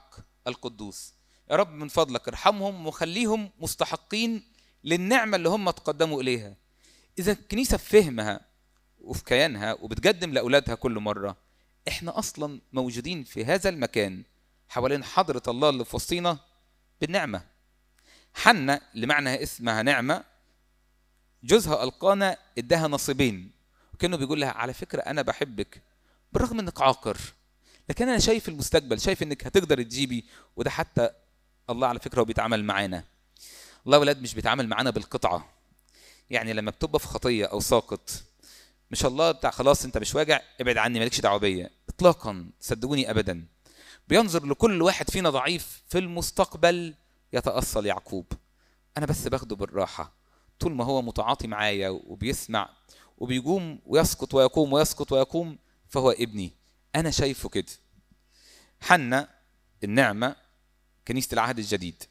القدوس. 0.46 1.14
يا 1.50 1.56
رب 1.56 1.72
من 1.72 1.88
فضلك 1.88 2.28
ارحمهم 2.28 2.86
وخليهم 2.86 3.50
مستحقين 3.58 4.42
للنعمة 4.84 5.36
اللي 5.36 5.48
هم 5.48 5.70
تقدموا 5.70 6.22
إليها. 6.22 6.56
إذا 7.18 7.32
الكنيسة 7.32 7.76
في 7.76 8.02
فهمها 8.02 8.40
وفي 9.00 9.24
كيانها 9.24 9.72
وبتقدم 9.72 10.32
لأولادها 10.32 10.74
كل 10.74 10.92
مرة 10.92 11.36
إحنا 11.88 12.18
أصلا 12.18 12.60
موجودين 12.72 13.24
في 13.24 13.44
هذا 13.44 13.68
المكان 13.68 14.22
حوالين 14.68 15.04
حضرة 15.04 15.42
الله 15.48 15.68
اللي 15.68 15.84
في 15.84 15.96
وسطينا 15.96 16.38
بالنعمة. 17.00 17.55
حنة 18.36 18.80
اللي 18.94 19.06
معنى 19.06 19.42
اسمها 19.42 19.82
نعمة. 19.82 20.24
جوزها 21.44 21.84
ألقانا 21.84 22.36
إداها 22.58 22.88
نصيبين 22.88 23.50
وكأنه 23.94 24.16
بيقول 24.16 24.40
لها 24.40 24.50
على 24.50 24.72
فكرة 24.74 25.00
أنا 25.00 25.22
بحبك 25.22 25.82
بالرغم 26.32 26.58
إنك 26.60 26.80
عاقر 26.80 27.18
لكن 27.88 28.08
أنا 28.08 28.18
شايف 28.18 28.48
المستقبل 28.48 29.00
شايف 29.00 29.22
إنك 29.22 29.46
هتقدر 29.46 29.82
تجيبي 29.82 30.24
وده 30.56 30.70
حتى 30.70 31.10
الله 31.70 31.86
على 31.88 32.00
فكرة 32.00 32.20
هو 32.20 32.24
بيتعامل 32.24 32.64
معانا. 32.64 33.04
الله 33.86 33.98
ولاد 33.98 34.22
مش 34.22 34.34
بيتعامل 34.34 34.68
معانا 34.68 34.90
بالقطعة. 34.90 35.52
يعني 36.30 36.52
لما 36.52 36.70
بتبقى 36.70 36.98
في 37.00 37.06
خطية 37.06 37.44
أو 37.46 37.60
ساقط 37.60 38.10
مش 38.90 39.06
الله 39.06 39.32
بتاع 39.32 39.50
خلاص 39.50 39.84
أنت 39.84 39.98
مش 39.98 40.14
واجع 40.14 40.40
ابعد 40.60 40.76
عني 40.76 40.98
مالكش 40.98 41.20
دعوة 41.20 41.38
بيا. 41.38 41.70
إطلاقا 41.88 42.50
صدقوني 42.60 43.10
أبدا. 43.10 43.46
بينظر 44.08 44.46
لكل 44.46 44.82
واحد 44.82 45.10
فينا 45.10 45.30
ضعيف 45.30 45.82
في 45.88 45.98
المستقبل. 45.98 46.94
يتأصل 47.32 47.86
يعقوب. 47.86 48.26
أنا 48.98 49.06
بس 49.06 49.28
باخده 49.28 49.56
بالراحة. 49.56 50.12
طول 50.60 50.74
ما 50.74 50.84
هو 50.84 51.02
متعاطي 51.02 51.46
معايا 51.46 51.88
وبيسمع 51.88 52.68
وبيقوم 53.18 53.80
ويسقط 53.86 54.34
ويقوم 54.34 54.72
ويسقط 54.72 55.12
ويقوم 55.12 55.58
فهو 55.88 56.10
ابني. 56.10 56.52
أنا 56.94 57.10
شايفه 57.10 57.48
كده. 57.48 57.72
حنا 58.80 59.28
النعمة 59.84 60.36
كنيسة 61.08 61.28
العهد 61.34 61.58
الجديد. 61.58 62.04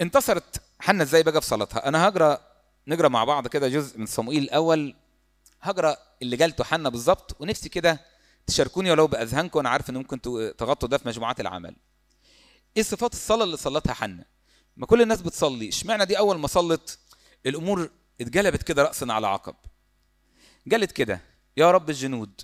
انتصرت 0.00 0.62
حنا 0.80 1.02
إزاي 1.02 1.22
بقى 1.22 1.40
في 1.40 1.46
صلاتها؟ 1.46 1.88
أنا 1.88 2.08
هقرأ 2.08 2.40
نقرأ 2.86 3.08
مع 3.08 3.24
بعض 3.24 3.48
كده 3.48 3.68
جزء 3.68 3.98
من 3.98 4.06
صموئيل 4.06 4.42
الأول. 4.42 4.94
هقرأ 5.62 5.96
اللي 6.22 6.36
جالته 6.36 6.64
حنا 6.64 6.88
بالظبط 6.88 7.40
ونفسي 7.40 7.68
كده 7.68 8.00
تشاركوني 8.46 8.90
ولو 8.90 9.06
بأذهانكم 9.06 9.58
أنا 9.58 9.68
عارف 9.68 9.90
إن 9.90 9.96
ممكن 9.96 10.20
تغطوا 10.58 10.88
ده 10.88 10.98
في 10.98 11.08
مجموعات 11.08 11.40
العمل. 11.40 11.76
إيه 12.76 12.82
صفات 12.82 13.12
الصلاة 13.12 13.44
اللي 13.44 13.56
صلتها 13.56 13.94
حنا 13.94 14.24
ما 14.76 14.86
كل 14.86 15.02
الناس 15.02 15.22
بتصلي 15.22 15.68
اشمعنى 15.68 16.04
دي 16.04 16.18
أول 16.18 16.38
ما 16.38 16.46
صلت 16.46 16.98
الأمور 17.46 17.90
اتجلبت 18.20 18.62
كده 18.62 18.82
راسا 18.82 19.06
على 19.10 19.26
عقب؟ 19.26 19.54
قالت 20.72 20.92
كده 20.92 21.20
يا 21.56 21.70
رب 21.70 21.90
الجنود 21.90 22.40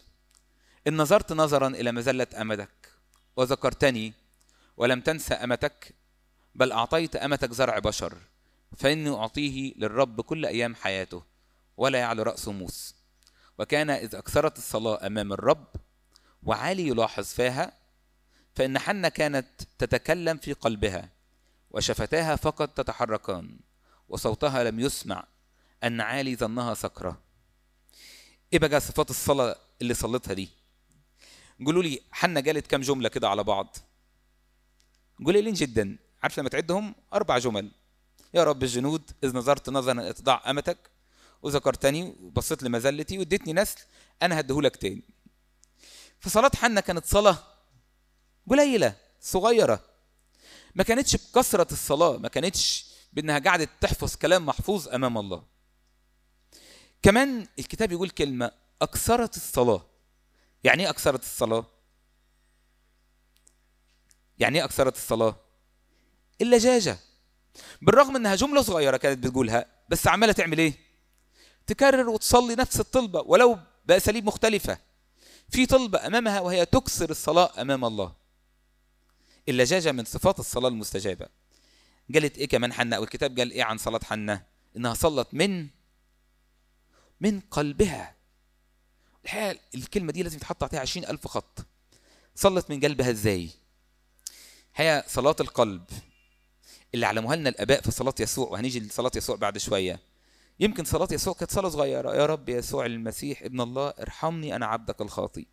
إن 0.87 0.97
نظرت 0.97 1.33
نظرا 1.33 1.69
إلى 1.69 1.93
مذله 1.93 2.27
امتك 2.41 2.93
وذكرتني 3.37 4.13
ولم 4.77 5.01
تنسى 5.01 5.35
أمتك 5.35 5.95
بل 6.55 6.73
أعطيت 6.73 7.17
أمتك 7.17 7.53
زرع 7.53 7.79
بشر 7.79 8.19
فإني 8.77 9.11
أعطيه 9.11 9.75
للرب 9.77 10.21
كل 10.21 10.47
أيام 10.47 10.75
حياته 10.75 11.23
ولا 11.77 11.99
يعلو 11.99 12.23
راسه 12.23 12.53
موس. 12.53 12.95
وكان 13.59 13.91
إذ 13.91 14.15
أكثرت 14.15 14.59
الصلاة 14.59 15.07
أمام 15.07 15.33
الرب 15.33 15.67
وعالي 16.43 16.89
يلاحظ 16.89 17.25
فيها 17.25 17.73
فإن 18.55 18.79
حنة 18.79 19.09
كانت 19.09 19.47
تتكلم 19.79 20.37
في 20.37 20.53
قلبها 20.53 21.09
وشفتاها 21.71 22.37
فقط 22.37 22.69
تتحركان 22.69 23.59
وصوتها 24.09 24.65
لم 24.65 24.81
يسمع 24.81 25.25
أن 25.85 26.01
عالي 26.01 26.37
ظنها 26.37 26.75
سكرة. 26.75 27.21
إيه 28.53 28.59
بقى 28.59 28.81
صفات 28.81 29.11
الصلاة 29.11 29.57
اللي 29.83 29.95
صلتها 29.95 30.35
دي؟ 30.35 30.49
قولوا 31.67 31.83
لي 31.83 32.01
حنة 32.11 32.41
قالت 32.41 32.67
كام 32.67 32.81
جملة 32.81 33.09
كده 33.09 33.29
على 33.29 33.45
بعض؟ 33.45 33.77
قليلين 35.27 35.55
جدا. 35.55 35.99
عارف 36.23 36.39
لما 36.41 36.49
تعدهم؟ 36.49 36.95
أربع 37.13 37.39
جمل. 37.39 37.71
يا 38.35 38.45
رب 38.45 38.63
الجنود 38.63 39.11
إذ 39.25 39.37
نظرت 39.37 39.71
نظرا 39.71 40.11
إتضاع 40.11 40.51
أمتك 40.51 40.79
وذكرتني 41.43 42.03
وبصيت 42.21 42.63
لمذلتي 42.63 43.19
واديتني 43.19 43.53
نسل 43.53 43.81
أنا 44.23 44.41
هديهولك 44.41 44.77
تاني. 44.77 45.03
فصلاة 46.21 46.51
حنة 46.57 46.81
كانت 46.81 47.07
صلاة 47.07 47.39
قليلة 48.51 48.97
صغيرة 49.21 49.85
ما 50.75 50.83
كانتش 50.85 51.17
بكثرة 51.17 51.73
الصلاة 51.73 52.17
ما 52.17 52.29
كانتش 52.29 52.87
بأنها 53.13 53.39
قاعدة 53.39 53.69
تحفظ 53.81 54.17
كلام 54.17 54.47
محفوظ 54.47 54.89
أمام 54.89 55.19
الله 55.19 55.43
كمان 57.03 57.47
الكتاب 57.59 57.93
يقول 57.93 58.11
كلمة 58.11 58.51
أكثرت 58.83 59.37
الصلاة 59.37 59.87
يعني 60.65 60.83
إيه 60.83 60.91
أكثرت 60.91 61.23
الصلاة؟ 61.23 61.67
يعني 64.39 64.59
إيه 64.59 64.65
أكثرت 64.65 64.97
الصلاة؟ 64.97 65.37
اللجاجة 66.41 66.99
بالرغم 67.83 68.17
إنها 68.17 68.35
جملة 68.35 68.63
صغيرة 68.63 68.97
كانت 68.97 69.27
بتقولها 69.27 69.67
بس 69.89 70.07
عمالة 70.07 70.33
تعمل 70.33 70.59
إيه؟ 70.59 70.75
تكرر 71.67 72.09
وتصلي 72.09 72.55
نفس 72.55 72.81
الطلبة 72.81 73.21
ولو 73.21 73.59
بأساليب 73.87 74.25
مختلفة 74.25 74.79
في 75.51 75.67
طلبة 75.67 76.07
أمامها 76.07 76.41
وهي 76.41 76.67
تكسر 76.67 77.11
الصلاة 77.11 77.61
أمام 77.61 77.85
الله. 77.85 78.13
اللجاجة 79.49 79.93
من 79.93 80.05
صفات 80.05 80.39
الصلاة 80.41 80.69
المستجابة. 80.69 81.27
قالت 82.15 82.39
إيه 82.39 82.49
كمان 82.49 82.73
حنة؟ 82.73 82.99
والكتاب 82.99 83.39
قال 83.39 83.51
إيه 83.51 83.65
عن 83.65 83.79
صلاة 83.79 84.01
حنة؟ 84.05 84.43
إنها 84.77 84.95
صلت 84.95 85.29
من 85.33 85.69
من 87.21 87.41
قلبها. 87.41 88.15
الحقيقة 89.25 89.59
الكلمة 89.75 90.13
دي 90.13 90.23
لازم 90.23 90.39
تحط 90.39 90.63
عليها 90.63 90.81
عشرين 90.81 91.09
ألف 91.09 91.27
خط. 91.27 91.67
صلت 92.35 92.71
من 92.71 92.81
قلبها 92.81 93.11
إزاي؟ 93.11 93.51
هي 94.75 95.05
صلاة 95.09 95.37
القلب. 95.41 95.85
اللي 96.95 97.07
علموها 97.07 97.37
لنا 97.37 97.49
الآباء 97.49 97.81
في 97.81 97.91
صلاة 97.91 98.15
يسوع 98.21 98.49
وهنيجي 98.49 98.81
لصلاة 98.81 99.11
يسوع 99.17 99.37
بعد 99.37 99.59
شوية. 99.59 100.01
يمكن 100.61 100.85
صلاة 100.85 101.09
يسوع 101.13 101.35
كانت 101.35 101.51
صلاة 101.51 101.69
صغيرة. 101.69 102.15
يا 102.15 102.27
رب 102.27 102.49
يسوع 102.49 102.87
المسيح 102.87 103.43
ابن 103.43 103.61
الله 103.61 103.89
ارحمني 103.89 104.57
أنا 104.57 104.67
عبدك 104.67 105.01
الخاطي 105.01 105.47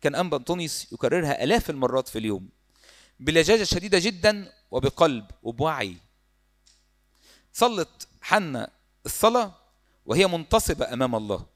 كان 0.00 0.14
أنبا 0.14 0.36
أنطونيوس 0.36 0.92
يكررها 0.92 1.44
آلاف 1.44 1.70
المرات 1.70 2.08
في 2.08 2.18
اليوم 2.18 2.48
بلجاجة 3.20 3.62
شديدة 3.64 3.98
جدا 3.98 4.52
وبقلب 4.70 5.24
وبوعي. 5.42 5.96
صلت 7.52 8.08
حنة 8.22 8.68
الصلاة 9.06 9.54
وهي 10.06 10.26
منتصبة 10.26 10.92
أمام 10.92 11.14
الله. 11.14 11.46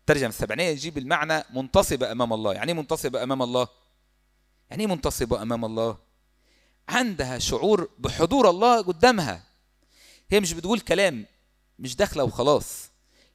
الترجمة 0.00 0.28
السبعينية 0.28 0.68
يجيب 0.68 0.98
المعنى 0.98 1.44
منتصبة 1.50 2.12
أمام 2.12 2.32
الله. 2.32 2.54
يعني 2.54 2.72
إيه 2.72 2.78
منتصبة 2.78 3.22
أمام 3.22 3.42
الله؟ 3.42 3.68
يعني 4.70 4.82
إيه 4.82 4.88
منتصبة 4.88 5.42
أمام 5.42 5.64
الله؟ 5.64 5.98
عندها 6.88 7.38
شعور 7.38 7.90
بحضور 7.98 8.50
الله 8.50 8.82
قدامها. 8.82 9.42
هي 10.30 10.40
مش 10.40 10.52
بتقول 10.52 10.80
كلام 10.80 11.26
مش 11.78 11.96
داخلة 11.96 12.24
وخلاص. 12.24 12.88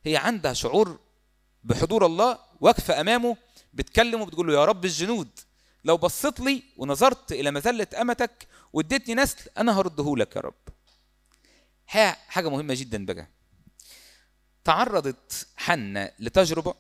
هي 0.06 0.18
عندها 0.18 0.54
شعور 0.54 1.00
بحضور 1.64 2.06
الله 2.06 2.40
واقفة 2.62 3.02
أمامه 3.02 3.38
بتكلم 3.74 4.22
وبتقول 4.22 4.48
له 4.48 4.54
يا 4.54 4.66
رب 4.66 4.86
الجنود 4.86 5.30
لو 5.84 5.98
بصيت 5.98 6.40
لي 6.40 6.64
ونظرت 6.78 7.32
إلى 7.32 7.52
مذلة 7.52 7.88
أمتك 8.02 8.48
واديتني 8.74 9.16
نسل 9.16 9.50
أنا 9.58 9.80
هرده 9.80 10.16
لك 10.18 10.36
يا 10.36 10.42
رب. 10.42 10.54
حاجة 12.28 12.50
مهمة 12.50 12.74
جدا 12.74 13.06
بقى. 13.06 13.28
تعرضت 14.64 15.48
حنة 15.58 16.12
لتجربة 16.20 16.76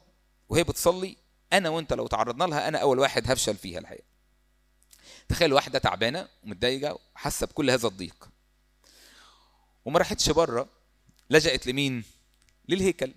وهي 0.49 0.63
بتصلي 0.63 1.17
أنا 1.53 1.69
وأنت 1.69 1.93
لو 1.93 2.07
تعرضنا 2.07 2.43
لها 2.43 2.67
أنا 2.67 2.77
أول 2.77 2.99
واحد 2.99 3.31
هفشل 3.31 3.55
فيها 3.55 3.79
الحقيقة. 3.79 4.05
تخيل 5.29 5.53
واحدة 5.53 5.79
تعبانة 5.79 6.27
ومتضايقة 6.43 6.99
وحاسة 7.15 7.47
بكل 7.47 7.69
هذا 7.69 7.87
الضيق. 7.87 8.29
وما 9.85 9.99
راحتش 9.99 10.29
بره 10.29 10.69
لجأت 11.29 11.67
لمين؟ 11.67 12.03
للهيكل. 12.69 13.13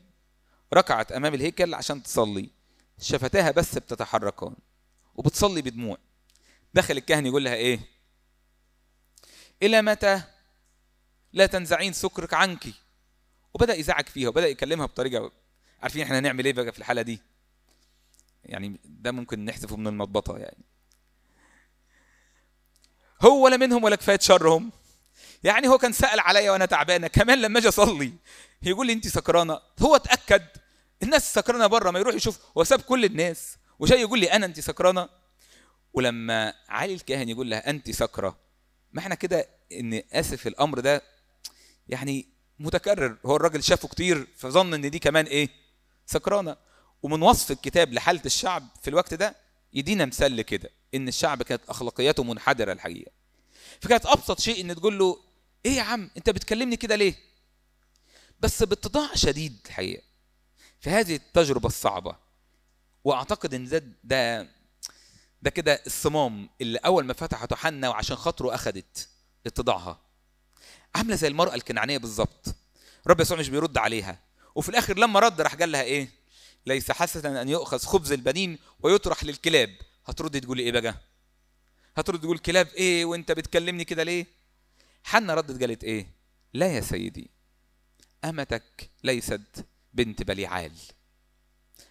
ركعت 0.74 1.12
أمام 1.12 1.34
الهيكل 1.34 1.74
عشان 1.74 2.02
تصلي. 2.02 2.50
شفتاها 3.00 3.50
بس 3.50 3.78
بتتحركان 3.78 4.57
وبتصلي 5.14 5.62
بدموع. 5.62 5.98
دخل 6.74 6.96
الكاهن 6.96 7.26
يقول 7.26 7.44
لها 7.44 7.54
إيه؟ 7.54 7.80
إلى 9.62 9.82
متى؟ 9.82 10.22
لا 11.32 11.46
تنزعين 11.46 11.92
سكرك 11.92 12.34
عنك. 12.34 12.66
وبدأ 13.54 13.74
يزعق 13.74 14.09
فيها 14.09 14.28
وبدأ 14.28 14.46
يكلمها 14.48 14.86
بطريقة 14.86 15.32
عارفين 15.82 16.02
إحنا 16.02 16.18
هنعمل 16.18 16.44
إيه 16.44 16.52
بقى 16.52 16.72
في 16.72 16.78
الحالة 16.78 17.02
دي؟ 17.02 17.20
يعني 18.44 18.80
ده 18.84 19.12
ممكن 19.12 19.44
نحذفه 19.44 19.76
من 19.76 19.86
المضبطة 19.86 20.38
يعني. 20.38 20.64
هو 23.22 23.44
ولا 23.44 23.57
منهم 23.57 23.84
ولا 23.84 23.96
كفاية 23.96 24.18
شرهم. 24.18 24.72
يعني 25.45 25.68
هو 25.68 25.78
كان 25.78 25.93
سأل 25.93 26.20
عليا 26.20 26.51
وأنا 26.51 26.66
تعبانه 26.66 27.07
كمان 27.07 27.41
لما 27.43 27.59
أجي 27.59 27.68
أصلي 27.68 28.12
يقول 28.62 28.87
لي 28.87 28.93
انت 28.93 29.09
سكرانة. 29.09 29.61
هو 29.80 29.97
اتاكد 29.97 30.43
الناس 31.03 31.34
سكرانة 31.34 31.66
بره 31.66 31.91
ما 31.91 31.99
يروح 31.99 32.14
يشوف 32.14 32.39
هو 32.59 32.64
ساب 32.64 32.80
كل 32.80 33.05
الناس 33.05 33.57
وجاي 33.78 34.01
يقول 34.01 34.18
لي 34.20 34.32
أنا 34.32 34.47
انت 34.47 34.61
سكرانة؟ 34.61 35.09
ولما 35.95 36.55
علي 36.68 36.95
الكاهن 36.95 37.28
يقول 37.28 37.51
لها 37.51 37.70
انت 37.70 37.91
سكرة 37.91 38.39
ما 38.93 39.01
إحنا 39.01 39.14
كده 39.14 39.49
إن 39.72 40.03
آسف 40.12 40.47
الأمر 40.47 40.80
ده 40.80 41.03
يعني 41.89 42.28
متكرر. 42.59 43.18
هو 43.26 43.37
الراجل 43.37 43.62
شافه 43.62 43.89
كتير 43.89 44.26
فظن 44.37 44.74
إن 44.74 44.91
دي 44.91 44.99
كمان 44.99 45.24
إيه؟ 45.24 45.49
سكرانة. 46.07 46.57
ومن 47.03 47.22
وصف 47.22 47.51
الكتاب 47.51 47.93
لحالة 47.93 48.22
الشعب 48.26 48.68
في 48.82 48.91
الوقت 48.91 49.14
ده 49.14 49.37
يدينا 49.72 50.05
مثال 50.05 50.43
كده 50.43 50.70
إن 50.95 51.09
الشعب 51.09 51.43
كانت 51.43 51.62
أخلاقياته 51.68 52.22
منحدرة 52.24 52.72
الحقيقة. 52.72 53.11
فكانت 53.80 54.07
أبسط 54.07 54.41
شيء 54.41 54.61
إن 54.61 54.76
تقول 54.76 54.99
له 54.99 55.18
إيه 55.67 55.73
يا 55.77 55.83
عم؟ 55.83 56.11
أنت 56.17 56.31
بتكلمني 56.31 56.77
كده 56.77 56.97
ليه؟ 56.97 57.14
بس 58.41 58.62
باتضاع 58.62 59.14
شديد 59.14 59.59
الحقيقة 59.67 60.03
في 60.81 60.91
هذه 60.91 61.14
التجربة 61.17 61.67
الصعبة. 61.67 62.17
وأعتقد 63.05 63.55
إن 63.55 63.69
ده 63.69 63.83
ده 64.05 64.49
ده 65.43 65.51
كده 65.51 65.83
الصمام 65.87 66.49
اللي 66.61 66.79
أول 66.79 67.05
ما 67.05 67.12
فتحته 67.12 67.57
حنة 67.57 67.91
وعشان 67.91 68.17
خاطره 68.17 68.55
أخدت 68.55 69.09
اتضاعها. 69.47 70.01
عاملة 70.95 71.17
زي 71.17 71.29
المرأة 71.29 71.55
الكنعانية 71.55 71.99
بالظبط. 71.99 72.55
رب 73.07 73.21
يسوع 73.21 73.39
مش 73.39 73.49
بيرد 73.49 73.79
عليها. 73.79 74.19
وفي 74.55 74.69
الآخر 74.69 74.99
لما 74.99 75.21
رد 75.21 75.41
راح 75.41 75.55
قال 75.55 75.73
لها 75.73 75.83
إيه؟ 75.83 76.09
ليس 76.67 76.91
حسنا 76.91 77.43
أن 77.43 77.49
يؤخذ 77.49 77.79
خبز 77.79 78.12
البنين 78.12 78.59
ويطرح 78.81 79.25
للكلاب. 79.25 79.77
هترد 80.07 80.41
تقول 80.41 80.59
إيه 80.59 80.73
بقى؟ 80.73 80.95
هترد 81.97 82.21
تقول 82.21 82.39
كلاب 82.39 82.69
إيه 82.69 83.05
وأنت 83.05 83.33
بتكلمني 83.33 83.85
كده 83.85 84.03
ليه؟ 84.03 84.27
حنة 85.07 85.34
ردت 85.34 85.61
قالت 85.61 85.84
إيه؟ 85.84 86.11
لا 86.54 86.66
يا 86.66 86.80
سيدي 86.80 87.30
أمتك 88.24 88.90
ليست 89.04 89.66
بنت 89.94 90.22
بليعال 90.22 90.72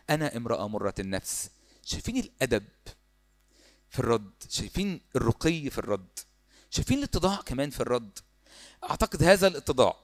أنا 0.10 0.38
امرأة 0.38 0.68
مرة 0.68 0.94
النفس. 1.00 1.50
شايفين 1.84 2.18
الأدب 2.18 2.66
في 3.90 4.00
الرد؟ 4.00 4.32
شايفين 4.50 5.02
الرقي 5.16 5.70
في 5.70 5.78
الرد؟ 5.78 6.20
شايفين 6.70 6.98
الاتضاع 6.98 7.36
كمان 7.36 7.70
في 7.70 7.80
الرد؟ 7.80 8.20
أعتقد 8.90 9.24
هذا 9.24 9.48
الاتضاع 9.48 9.96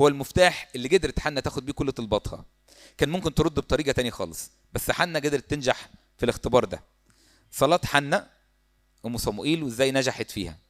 هو 0.00 0.08
المفتاح 0.08 0.70
اللي 0.74 0.88
قدرت 0.88 1.20
حنة 1.20 1.40
تاخد 1.40 1.66
بيه 1.66 1.72
كل 1.72 1.92
طلباتها. 1.92 2.44
كان 2.98 3.08
ممكن 3.08 3.34
ترد 3.34 3.54
بطريقة 3.54 3.92
تانية 3.92 4.10
خالص 4.10 4.50
بس 4.72 4.90
حنة 4.90 5.18
قدرت 5.18 5.50
تنجح 5.50 5.90
في 6.18 6.24
الاختبار 6.24 6.64
ده. 6.64 6.84
صلاة 7.50 7.80
حنة 7.84 8.30
ام 9.06 9.16
صموئيل 9.16 9.62
وإزاي 9.62 9.92
نجحت 9.92 10.30
فيها. 10.30 10.69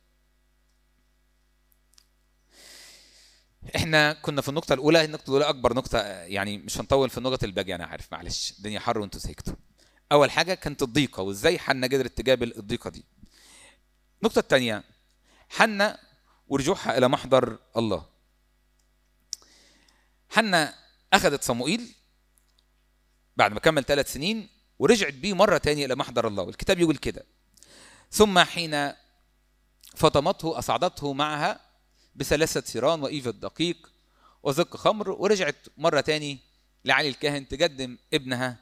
إحنا 3.76 4.12
كنا 4.12 4.40
في 4.42 4.48
النقطة 4.48 4.72
الأولى 4.72 5.04
النقطة 5.04 5.28
الأولى 5.28 5.48
أكبر 5.48 5.74
نقطة 5.74 5.98
يعني 6.08 6.58
مش 6.58 6.78
هنطول 6.80 7.10
في 7.10 7.18
النقط 7.18 7.44
الباقيه 7.44 7.74
أنا 7.74 7.86
عارف 7.86 8.12
معلش. 8.12 8.54
الدنيا 8.58 8.80
حر 8.80 8.98
وأنتوا 8.98 9.20
سكتوا 9.20 9.54
أول 10.12 10.30
حاجة 10.30 10.54
كانت 10.54 10.82
الضيقة 10.82 11.22
وإزاي 11.22 11.58
حنة 11.58 11.86
قدرت 11.86 12.20
تقابل 12.20 12.52
الضيقة 12.56 12.90
دي؟ 12.90 13.04
النقطه 14.22 14.38
الثانية 14.38 14.84
حنة 15.48 15.98
ورجوعها 16.48 16.98
إلى 16.98 17.08
محضر 17.08 17.58
الله. 17.76 18.06
حنة 20.30 20.74
أخذت 21.12 21.42
صموئيل 21.44 21.94
بعد 23.36 23.52
ما 23.52 23.60
كمل 23.60 23.84
ثلاث 23.84 24.12
سنين 24.12 24.48
ورجعت 24.78 25.14
بيه 25.14 25.34
مرة 25.34 25.58
تانية 25.58 25.86
إلى 25.86 25.94
محضر 25.96 26.26
الله. 26.26 26.42
والكتاب 26.42 26.78
يقول 26.78 26.96
كده. 26.96 27.24
ثم 28.10 28.38
حين 28.38 28.92
فطمته 29.96 30.58
أصعدته 30.58 31.12
معها 31.12 31.69
بثلاثة 32.14 32.60
ثيران 32.60 33.02
وإيفة 33.02 33.30
دقيق 33.30 33.92
وزق 34.42 34.76
خمر 34.76 35.10
ورجعت 35.10 35.56
مرة 35.76 36.00
تاني 36.00 36.38
لعلي 36.84 37.08
الكاهن 37.08 37.48
تقدم 37.48 37.98
ابنها 38.14 38.56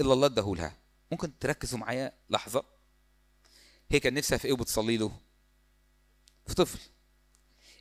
إلا 0.00 0.12
الله 0.12 0.26
اداهولها 0.26 0.76
ممكن 1.12 1.38
تركزوا 1.38 1.78
معايا 1.78 2.12
لحظة؟ 2.30 2.64
هي 3.90 4.00
كان 4.00 4.14
نفسها 4.14 4.38
في 4.38 4.44
إيه 4.44 4.52
وبتصلي 4.52 4.96
له؟ 4.96 5.12
في 6.46 6.54
طفل. 6.54 6.78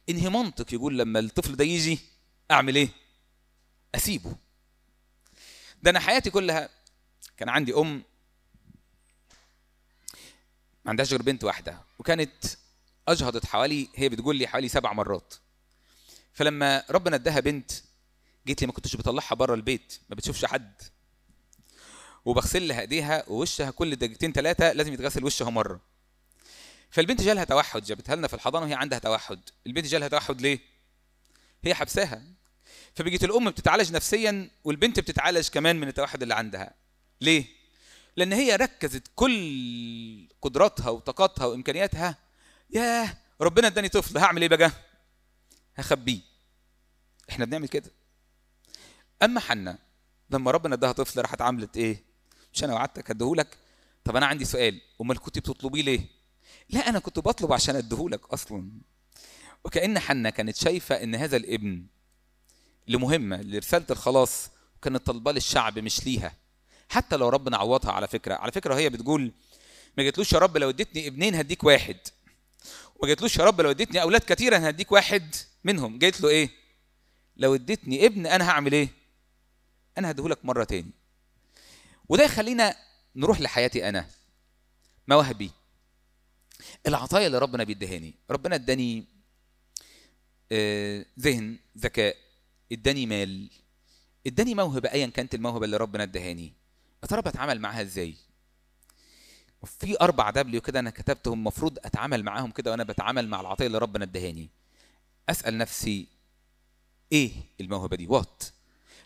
إنهي 0.09 0.29
منطق 0.29 0.73
يقول 0.73 0.99
لما 0.99 1.19
الطفل 1.19 1.55
ده 1.55 1.63
يجي 1.65 1.99
أعمل 2.51 2.75
إيه؟ 2.75 2.89
أسيبه. 3.95 4.35
ده 5.83 5.89
أنا 5.91 5.99
حياتي 5.99 6.29
كلها 6.29 6.69
كان 7.37 7.49
عندي 7.49 7.73
أم 7.73 8.03
ما 10.85 10.89
عندهاش 10.89 11.11
غير 11.11 11.21
بنت 11.21 11.43
واحدة 11.43 11.81
وكانت 11.99 12.45
أجهضت 13.07 13.45
حوالي 13.45 13.87
هي 13.95 14.09
بتقول 14.09 14.35
لي 14.35 14.47
حوالي 14.47 14.67
سبع 14.69 14.93
مرات. 14.93 15.33
فلما 16.33 16.83
ربنا 16.89 17.15
اداها 17.15 17.39
بنت 17.39 17.71
جيت 18.47 18.61
لي 18.61 18.67
ما 18.67 18.73
كنتش 18.73 18.95
بطلعها 18.95 19.35
بره 19.35 19.53
البيت 19.53 19.99
ما 20.09 20.15
بتشوفش 20.15 20.45
حد. 20.45 20.81
وبغسل 22.25 22.67
لها 22.67 22.81
إيديها 22.81 23.29
ووشها 23.29 23.71
كل 23.71 23.95
دقيقتين 23.95 24.31
ثلاثة 24.31 24.73
لازم 24.73 24.93
يتغسل 24.93 25.23
وشها 25.23 25.49
مرة. 25.49 25.79
فالبنت 26.89 27.21
جالها 27.21 27.43
توحد 27.43 27.83
جابتها 27.83 28.15
لنا 28.15 28.27
في 28.27 28.33
الحضانة 28.33 28.65
وهي 28.65 28.73
عندها 28.73 28.99
توحد. 28.99 29.39
البنت 29.67 29.85
جالها 29.85 30.07
توحد 30.07 30.41
ليه؟ 30.41 30.59
هي 31.63 31.73
حبساها. 31.73 32.23
فبقت 32.95 33.23
الأم 33.23 33.49
بتتعالج 33.49 33.91
نفسيا 33.91 34.49
والبنت 34.63 34.99
بتتعالج 34.99 35.49
كمان 35.49 35.79
من 35.79 35.87
التوحد 35.87 36.21
اللي 36.21 36.35
عندها. 36.35 36.73
ليه؟ 37.21 37.45
لأن 38.15 38.33
هي 38.33 38.55
ركزت 38.55 39.03
كل 39.15 40.27
قدراتها 40.41 40.89
وطاقاتها 40.89 41.45
وإمكانياتها 41.45 42.17
ياه 42.71 43.17
ربنا 43.41 43.67
اداني 43.67 43.89
طفل. 43.89 44.17
هعمل 44.17 44.41
إيه 44.41 44.49
بقى؟ 44.49 44.71
هخبيه. 45.75 46.19
إحنا 47.29 47.45
بنعمل 47.45 47.67
كده. 47.67 47.91
أما 49.23 49.39
حنا 49.39 49.77
لما 50.29 50.51
ربنا 50.51 50.75
اداها 50.75 50.91
طفل 50.91 51.21
راحت 51.21 51.41
عملت 51.41 51.77
إيه؟ 51.77 52.03
مش 52.53 52.63
أنا 52.63 52.73
وعدتك 52.73 53.09
اديهولك 53.11 53.57
طب 54.03 54.15
أنا 54.15 54.25
عندي 54.25 54.45
سؤال. 54.45 54.81
أمال 55.01 55.19
كنت 55.19 55.39
بتطلبيه 55.39 55.81
ليه؟ 55.81 56.05
لا 56.69 56.89
أنا 56.89 56.99
كنت 56.99 57.19
بطلب 57.19 57.53
عشان 57.53 57.75
أديهولك 57.75 58.29
أصلا. 58.33 58.71
وكأن 59.63 59.99
حنا 59.99 60.29
كانت 60.29 60.55
شايفة 60.55 61.03
إن 61.03 61.15
هذا 61.15 61.37
الابن 61.37 61.85
لمهمة 62.87 63.41
لرسالة 63.41 63.85
الخلاص 63.89 64.49
وكانت 64.77 65.05
طالباه 65.05 65.31
للشعب 65.31 65.79
مش 65.79 66.05
ليها. 66.05 66.35
حتى 66.89 67.15
لو 67.17 67.29
ربنا 67.29 67.57
عوضها 67.57 67.91
على 67.91 68.07
فكرة. 68.07 68.35
على 68.35 68.51
فكرة 68.51 68.75
هي 68.75 68.89
بتقول 68.89 69.31
ما 69.97 70.03
جتلوش 70.03 70.33
يا 70.33 70.39
رب 70.39 70.57
لو 70.57 70.69
اديتني 70.69 71.07
ابنين 71.07 71.35
هديك 71.35 71.63
واحد. 71.63 71.97
وما 73.01 73.09
جاتلوش 73.09 73.37
يا 73.37 73.43
رب 73.45 73.61
لو 73.61 73.71
اديتني 73.71 74.01
أولاد 74.01 74.21
كتير 74.21 74.55
أنا 74.55 74.69
هديك 74.69 74.91
واحد 74.91 75.35
منهم. 75.63 75.99
جيت 75.99 76.21
له 76.21 76.29
إيه؟ 76.29 76.49
لو 77.37 77.55
اديتني 77.55 78.05
ابن 78.05 78.27
أنا 78.27 78.49
هعمل 78.49 78.73
إيه؟ 78.73 78.89
أنا 79.97 80.11
هديهولك 80.11 80.45
مرة 80.45 80.63
تاني. 80.63 80.91
وده 82.09 82.23
يخلينا 82.23 82.75
نروح 83.15 83.41
لحياتي 83.41 83.89
أنا 83.89 84.09
مواهبي 85.07 85.51
العطايا 86.87 87.27
اللي 87.27 87.37
ربنا 87.37 87.63
بيديهاني 87.63 88.13
ربنا 88.29 88.55
اداني 88.55 89.05
آه، 90.51 91.05
ذهن 91.19 91.59
ذكاء 91.77 92.15
اداني 92.71 93.05
مال 93.05 93.49
اداني 94.27 94.55
موهبة 94.55 94.91
ايا 94.91 95.07
كانت 95.07 95.35
الموهبة 95.35 95.65
اللي 95.65 95.77
ربنا 95.77 96.03
ادهاني. 96.03 96.53
يا 97.03 97.07
ترى 97.07 97.21
بتعامل 97.21 97.59
معاها 97.59 97.81
إزاي؟ 97.81 98.15
في 99.65 99.95
أربع 100.01 100.29
دبليو 100.29 100.61
كده 100.61 100.79
أنا 100.79 100.89
كتبتهم 100.89 101.33
المفروض 101.33 101.77
أتعامل 101.85 102.23
معاهم 102.23 102.51
كده 102.51 102.71
وأنا 102.71 102.83
بتعامل 102.83 103.27
مع 103.27 103.41
العطية 103.41 103.67
اللي 103.67 103.77
ربنا 103.77 104.03
ادهاني. 104.03 104.49
أسأل 105.29 105.57
نفسي 105.57 106.07
إيه 107.11 107.31
الموهبة 107.61 107.97
دي؟ 107.97 108.07
وات 108.07 108.43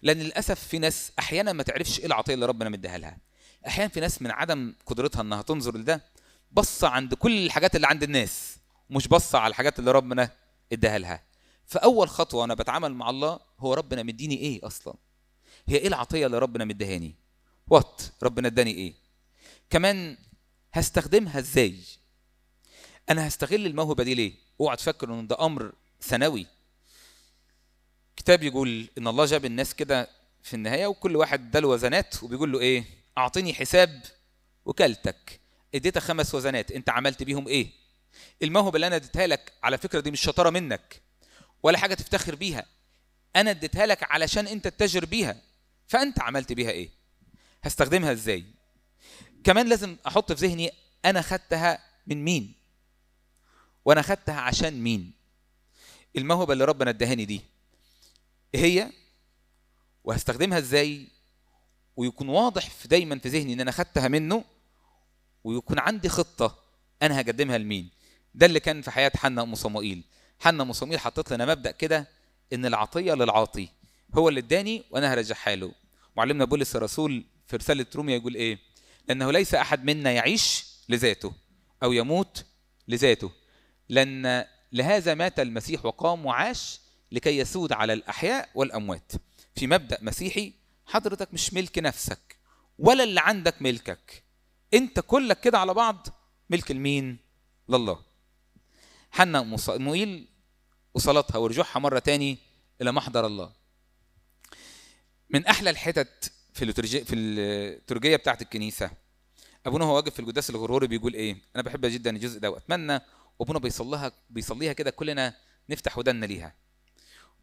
لأن 0.01 0.17
للأسف 0.17 0.59
في 0.59 0.79
ناس 0.79 1.11
أحيانا 1.19 1.53
ما 1.53 1.63
تعرفش 1.63 1.99
إيه 1.99 2.05
العطية 2.05 2.33
اللي 2.33 2.45
ربنا 2.45 2.69
مديها 2.69 2.97
لها. 2.97 3.17
أحيانا 3.67 3.89
في 3.89 3.99
ناس 3.99 4.21
من 4.21 4.31
عدم 4.31 4.73
قدرتها 4.85 5.21
إنها 5.21 5.41
تنظر 5.41 5.77
لده 5.77 6.01
بصة 6.51 6.87
عند 6.87 7.13
كل 7.13 7.45
الحاجات 7.45 7.75
اللي 7.75 7.87
عند 7.87 8.03
الناس 8.03 8.57
مش 8.89 9.07
بصة 9.07 9.39
على 9.39 9.51
الحاجات 9.51 9.79
اللي 9.79 9.91
ربنا 9.91 10.29
اداها 10.71 10.97
لها. 10.97 11.23
فأول 11.65 12.09
خطوة 12.09 12.43
أنا 12.45 12.53
بتعامل 12.53 12.93
مع 12.93 13.09
الله 13.09 13.39
هو 13.59 13.73
ربنا 13.73 14.03
مديني 14.03 14.37
إيه 14.37 14.67
أصلا؟ 14.67 14.93
هي 15.67 15.77
إيه 15.77 15.87
العطية 15.87 16.25
اللي 16.25 16.39
ربنا 16.39 16.65
مديهاني؟ 16.65 17.15
وات 17.67 18.01
ربنا 18.23 18.47
اداني 18.47 18.71
إيه؟ 18.71 18.93
كمان 19.69 20.17
هستخدمها 20.75 21.39
إزاي؟ 21.39 21.75
أنا 23.09 23.27
هستغل 23.27 23.65
الموهبة 23.65 24.03
دي 24.03 24.13
ليه؟ 24.13 24.33
أوعى 24.61 24.75
تفكر 24.77 25.13
إن 25.13 25.27
ده 25.27 25.45
أمر 25.45 25.73
ثانوي. 26.01 26.47
كتاب 28.15 28.43
يقول 28.43 28.87
إن 28.97 29.07
الله 29.07 29.25
جاب 29.25 29.45
الناس 29.45 29.73
كده 29.73 30.09
في 30.43 30.53
النهاية 30.53 30.87
وكل 30.87 31.15
واحد 31.15 31.47
اداله 31.47 31.67
وزنات 31.67 32.23
وبيقول 32.23 32.51
له 32.51 32.59
إيه؟ 32.59 32.83
اعطني 33.17 33.53
حساب 33.53 34.03
وكالتك. 34.65 35.39
اديتك 35.75 36.01
خمس 36.01 36.35
وزنات 36.35 36.71
أنت 36.71 36.89
عملت 36.89 37.23
بيهم 37.23 37.47
إيه؟ 37.47 37.67
الموهبة 38.43 38.75
اللي 38.75 38.87
أنا 38.87 38.95
إديتها 38.95 39.27
لك 39.27 39.53
على 39.63 39.77
فكرة 39.77 39.99
دي 39.99 40.11
مش 40.11 40.21
شطارة 40.21 40.49
منك 40.49 41.01
ولا 41.63 41.77
حاجة 41.77 41.93
تفتخر 41.93 42.35
بيها. 42.35 42.65
أنا 43.35 43.51
إديتها 43.51 43.85
لك 43.85 44.11
علشان 44.11 44.47
أنت 44.47 44.67
تتاجر 44.67 45.05
بيها. 45.05 45.41
فأنت 45.87 46.21
عملت 46.21 46.53
بيها 46.53 46.71
إيه؟ 46.71 46.89
هستخدمها 47.63 48.11
إزاي؟ 48.11 48.54
كمان 49.45 49.67
لازم 49.69 49.97
أحط 50.07 50.31
في 50.31 50.47
ذهني 50.47 50.71
أنا 51.05 51.21
خدتها 51.21 51.79
من 52.07 52.23
مين؟ 52.23 52.53
وأنا 53.85 54.01
خدتها 54.01 54.41
عشان 54.41 54.81
مين؟ 54.81 55.11
الموهبة 56.17 56.53
اللي 56.53 56.65
ربنا 56.65 56.89
ادهاني 56.89 57.25
دي 57.25 57.41
إيه 58.55 58.61
هي 58.61 58.91
وهستخدمها 60.03 60.57
إزاي؟ 60.57 61.07
ويكون 61.97 62.29
واضح 62.29 62.69
في 62.69 62.87
دايما 62.87 63.19
في 63.19 63.29
ذهني 63.29 63.53
إن 63.53 63.59
أنا 63.61 63.71
خدتها 63.71 64.07
منه 64.07 64.43
ويكون 65.43 65.79
عندي 65.79 66.09
خطة 66.09 66.59
أنا 67.01 67.17
هقدمها 67.21 67.57
لمين؟ 67.57 67.89
ده 68.35 68.45
اللي 68.45 68.59
كان 68.59 68.81
في 68.81 68.91
حياة 68.91 69.11
حنا 69.15 69.41
ام 69.41 69.55
صموئيل. 69.55 70.03
حنا 70.39 70.63
ام 70.63 70.73
صموئيل 70.73 70.99
حطت 70.99 71.33
لنا 71.33 71.45
مبدأ 71.45 71.71
كده 71.71 72.07
إن 72.53 72.65
العطية 72.65 73.13
للعاطي 73.13 73.69
هو 74.15 74.29
اللي 74.29 74.39
اداني 74.39 74.83
وأنا 74.91 75.13
هرجعها 75.13 75.55
له. 75.55 75.71
معلمنا 76.17 76.45
بولس 76.45 76.75
الرسول 76.75 77.25
في 77.47 77.55
رسالة 77.55 77.85
روميا 77.95 78.15
يقول 78.15 78.35
إيه؟ 78.35 78.59
لأنه 79.07 79.31
ليس 79.31 79.55
أحد 79.55 79.83
منا 79.83 80.11
يعيش 80.11 80.65
لذاته 80.89 81.33
أو 81.83 81.93
يموت 81.93 82.45
لذاته. 82.87 83.31
لأن 83.89 84.45
لهذا 84.71 85.13
مات 85.13 85.39
المسيح 85.39 85.85
وقام 85.85 86.25
وعاش 86.25 86.79
لكي 87.11 87.37
يسود 87.37 87.71
على 87.71 87.93
الأحياء 87.93 88.49
والأموات. 88.55 89.11
في 89.55 89.67
مبدأ 89.67 89.97
مسيحي 90.01 90.53
حضرتك 90.85 91.33
مش 91.33 91.53
ملك 91.53 91.79
نفسك 91.79 92.37
ولا 92.79 93.03
اللي 93.03 93.21
عندك 93.21 93.61
ملكك. 93.61 94.23
أنت 94.73 94.99
كلك 94.99 95.39
كده 95.39 95.59
على 95.59 95.73
بعض 95.73 96.07
ملك 96.49 96.71
المين 96.71 97.17
لله. 97.69 97.99
حنا 99.11 99.39
ام 99.39 99.57
صموئيل 99.57 100.27
وصلاتها 100.93 101.37
ورجوعها 101.37 101.79
مرة 101.79 101.99
تاني 101.99 102.37
إلى 102.81 102.91
محضر 102.91 103.25
الله. 103.25 103.51
من 105.29 105.45
أحلى 105.45 105.69
الحتت 105.69 106.31
في 106.55 106.73
في 107.05 107.13
الليتورجية 107.13 108.15
بتاعت 108.15 108.41
الكنيسة. 108.41 108.91
أبونا 109.65 109.85
هو 109.85 109.95
واقف 109.95 110.13
في 110.13 110.19
القداس 110.19 110.49
الغروري 110.49 110.87
بيقول 110.87 111.13
إيه؟ 111.13 111.37
أنا 111.55 111.63
بحب 111.63 111.85
جدا 111.85 112.09
الجزء 112.15 112.39
ده 112.39 112.51
وأتمنى 112.51 113.01
وابونا 113.39 113.59
بيصليها 113.59 114.11
بيصليها 114.29 114.73
كده 114.73 114.91
كلنا 114.91 115.35
نفتح 115.69 115.97
ودنا 115.97 116.25
ليها. 116.25 116.55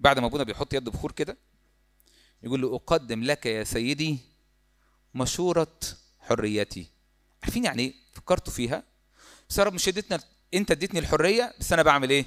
بعد 0.00 0.18
ما 0.18 0.26
أبونا 0.26 0.44
بيحط 0.44 0.74
يد 0.74 0.84
بخور 0.84 1.12
كده 1.12 1.36
يقول 2.42 2.62
له 2.62 2.74
أقدم 2.74 3.24
لك 3.24 3.46
يا 3.46 3.64
سيدي 3.64 4.18
مشورة 5.14 5.78
حريتي. 6.20 6.86
عارفين 7.42 7.64
يعني 7.64 7.82
إيه؟ 7.82 7.94
فكرتوا 8.12 8.52
فيها. 8.52 8.82
بس 9.48 9.58
رب 9.58 9.74
مش 9.74 9.88
اديتنا 9.88 10.20
أنت 10.54 10.70
اديتني 10.70 11.00
الحرية 11.00 11.54
بس 11.60 11.72
أنا 11.72 11.82
بعمل 11.82 12.10
إيه؟ 12.10 12.26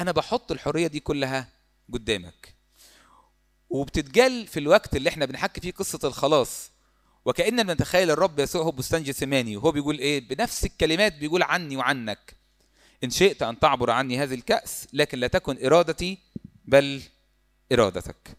أنا 0.00 0.12
بحط 0.12 0.52
الحرية 0.52 0.86
دي 0.86 1.00
كلها 1.00 1.48
قدامك. 1.92 2.57
وبتتجل 3.70 4.46
في 4.46 4.60
الوقت 4.60 4.96
اللي 4.96 5.08
إحنا 5.08 5.24
بنحكي 5.24 5.60
فيه 5.60 5.72
قصة 5.72 6.08
الخلاص. 6.08 6.70
وكأننا 7.24 7.62
بنتخيل 7.62 8.10
الرب 8.10 8.38
يسوع 8.38 8.62
هو 8.62 8.70
بستان 8.70 9.02
جسماني 9.02 9.56
وهو 9.56 9.72
بيقول 9.72 9.98
إيه؟ 9.98 10.28
بنفس 10.28 10.64
الكلمات 10.64 11.14
بيقول 11.14 11.42
عني 11.42 11.76
وعنك. 11.76 12.36
إن 13.04 13.10
شئت 13.10 13.42
أن 13.42 13.58
تعبر 13.58 13.90
عني 13.90 14.22
هذه 14.22 14.34
الكأس 14.34 14.86
لكن 14.92 15.18
لا 15.18 15.26
تكن 15.26 15.66
إرادتي 15.66 16.18
بل 16.64 17.02
إرادتك. 17.72 18.36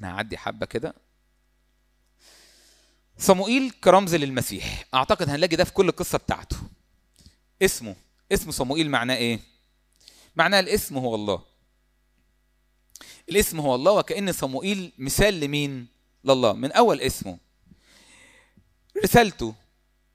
أنا 0.00 0.14
هعدي 0.14 0.38
حبة 0.38 0.66
كده. 0.66 0.94
صموئيل 3.18 3.70
كرمز 3.70 4.14
للمسيح. 4.14 4.84
أعتقد 4.94 5.28
هنلاقي 5.28 5.56
ده 5.56 5.64
في 5.64 5.72
كل 5.72 5.88
القصة 5.88 6.18
بتاعته. 6.18 6.56
اسمه 7.62 7.96
اسم 8.32 8.50
صموئيل 8.50 8.90
معناه 8.90 9.16
إيه؟ 9.16 9.40
معناه 10.36 10.60
الاسم 10.60 10.98
هو 10.98 11.14
الله. 11.14 11.55
الاسم 13.28 13.60
هو 13.60 13.74
الله 13.74 13.92
وكأن 13.92 14.32
صموئيل 14.32 14.92
مثال 14.98 15.40
لمين؟ 15.40 15.86
لله. 16.24 16.52
من 16.52 16.72
أول 16.72 17.00
اسمه. 17.00 17.38
رسالته 19.04 19.54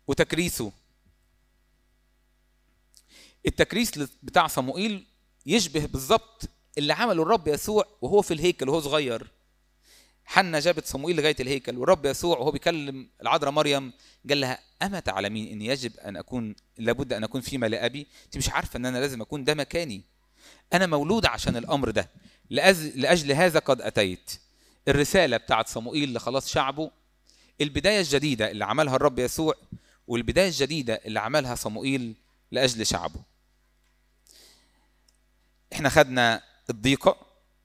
وتكريسه. 0.08 0.72
التكريس 3.48 3.92
بتاع 4.24 4.48
صموئيل 4.48 5.06
يشبه 5.46 5.86
بالظبط 5.86 6.50
اللي 6.78 6.94
عمله 6.94 7.24
الرب 7.24 7.48
يسوع 7.48 7.86
وهو 8.02 8.22
في 8.22 8.34
الهيكل 8.34 8.70
وهو 8.70 8.80
صغير. 8.82 9.28
حنا 10.26 10.60
جابت 10.60 10.86
صموئيل 10.86 11.16
لغاية 11.18 11.36
الهيكل 11.40 11.78
والرب 11.78 12.06
يسوع 12.06 12.38
وهو 12.38 12.52
بيكلم 12.52 13.10
العذراء 13.22 13.52
مريم 13.52 13.94
قال 14.30 14.42
لها 14.42 14.60
اما 14.82 15.00
تعلمين 15.00 15.48
إن 15.48 15.62
يجب 15.62 15.98
أن 15.98 16.18
أكون 16.18 16.56
لابد 16.78 17.14
أن 17.14 17.24
أكون 17.24 17.42
فيما 17.42 17.66
لابي 17.66 18.08
أنت 18.26 18.38
مش 18.38 18.50
عارفة 18.50 18.78
إن 18.78 18.86
أنا 18.86 18.98
لازم 18.98 19.22
أكون 19.22 19.44
ده 19.44 19.54
مكاني. 19.54 20.02
أنا 20.74 20.86
مولود 20.86 21.26
عشان 21.26 21.58
الأمر 21.58 21.90
ده. 21.90 22.10
لأجل 22.96 23.32
هذا 23.32 23.60
قد 23.60 23.82
أتيت. 23.82 24.32
الرسالة 24.88 25.38
بتاعت 25.38 25.68
صموئيل 25.68 26.14
لخلاص 26.14 26.50
شعبه 26.50 26.92
البداية 27.62 28.00
الجديدة 28.00 28.52
اللي 28.52 28.66
عملها 28.66 28.96
الرب 28.96 29.20
يسوع 29.20 29.54
والبداية 30.08 30.48
الجديدة 30.48 30.94
اللي 31.06 31.20
عملها 31.20 31.56
صموئيل 31.56 32.16
لأجل 32.52 32.86
شعبه. 32.86 33.20
إحنا 35.74 35.90
خدنا 35.90 36.44
الضيقة 36.70 37.18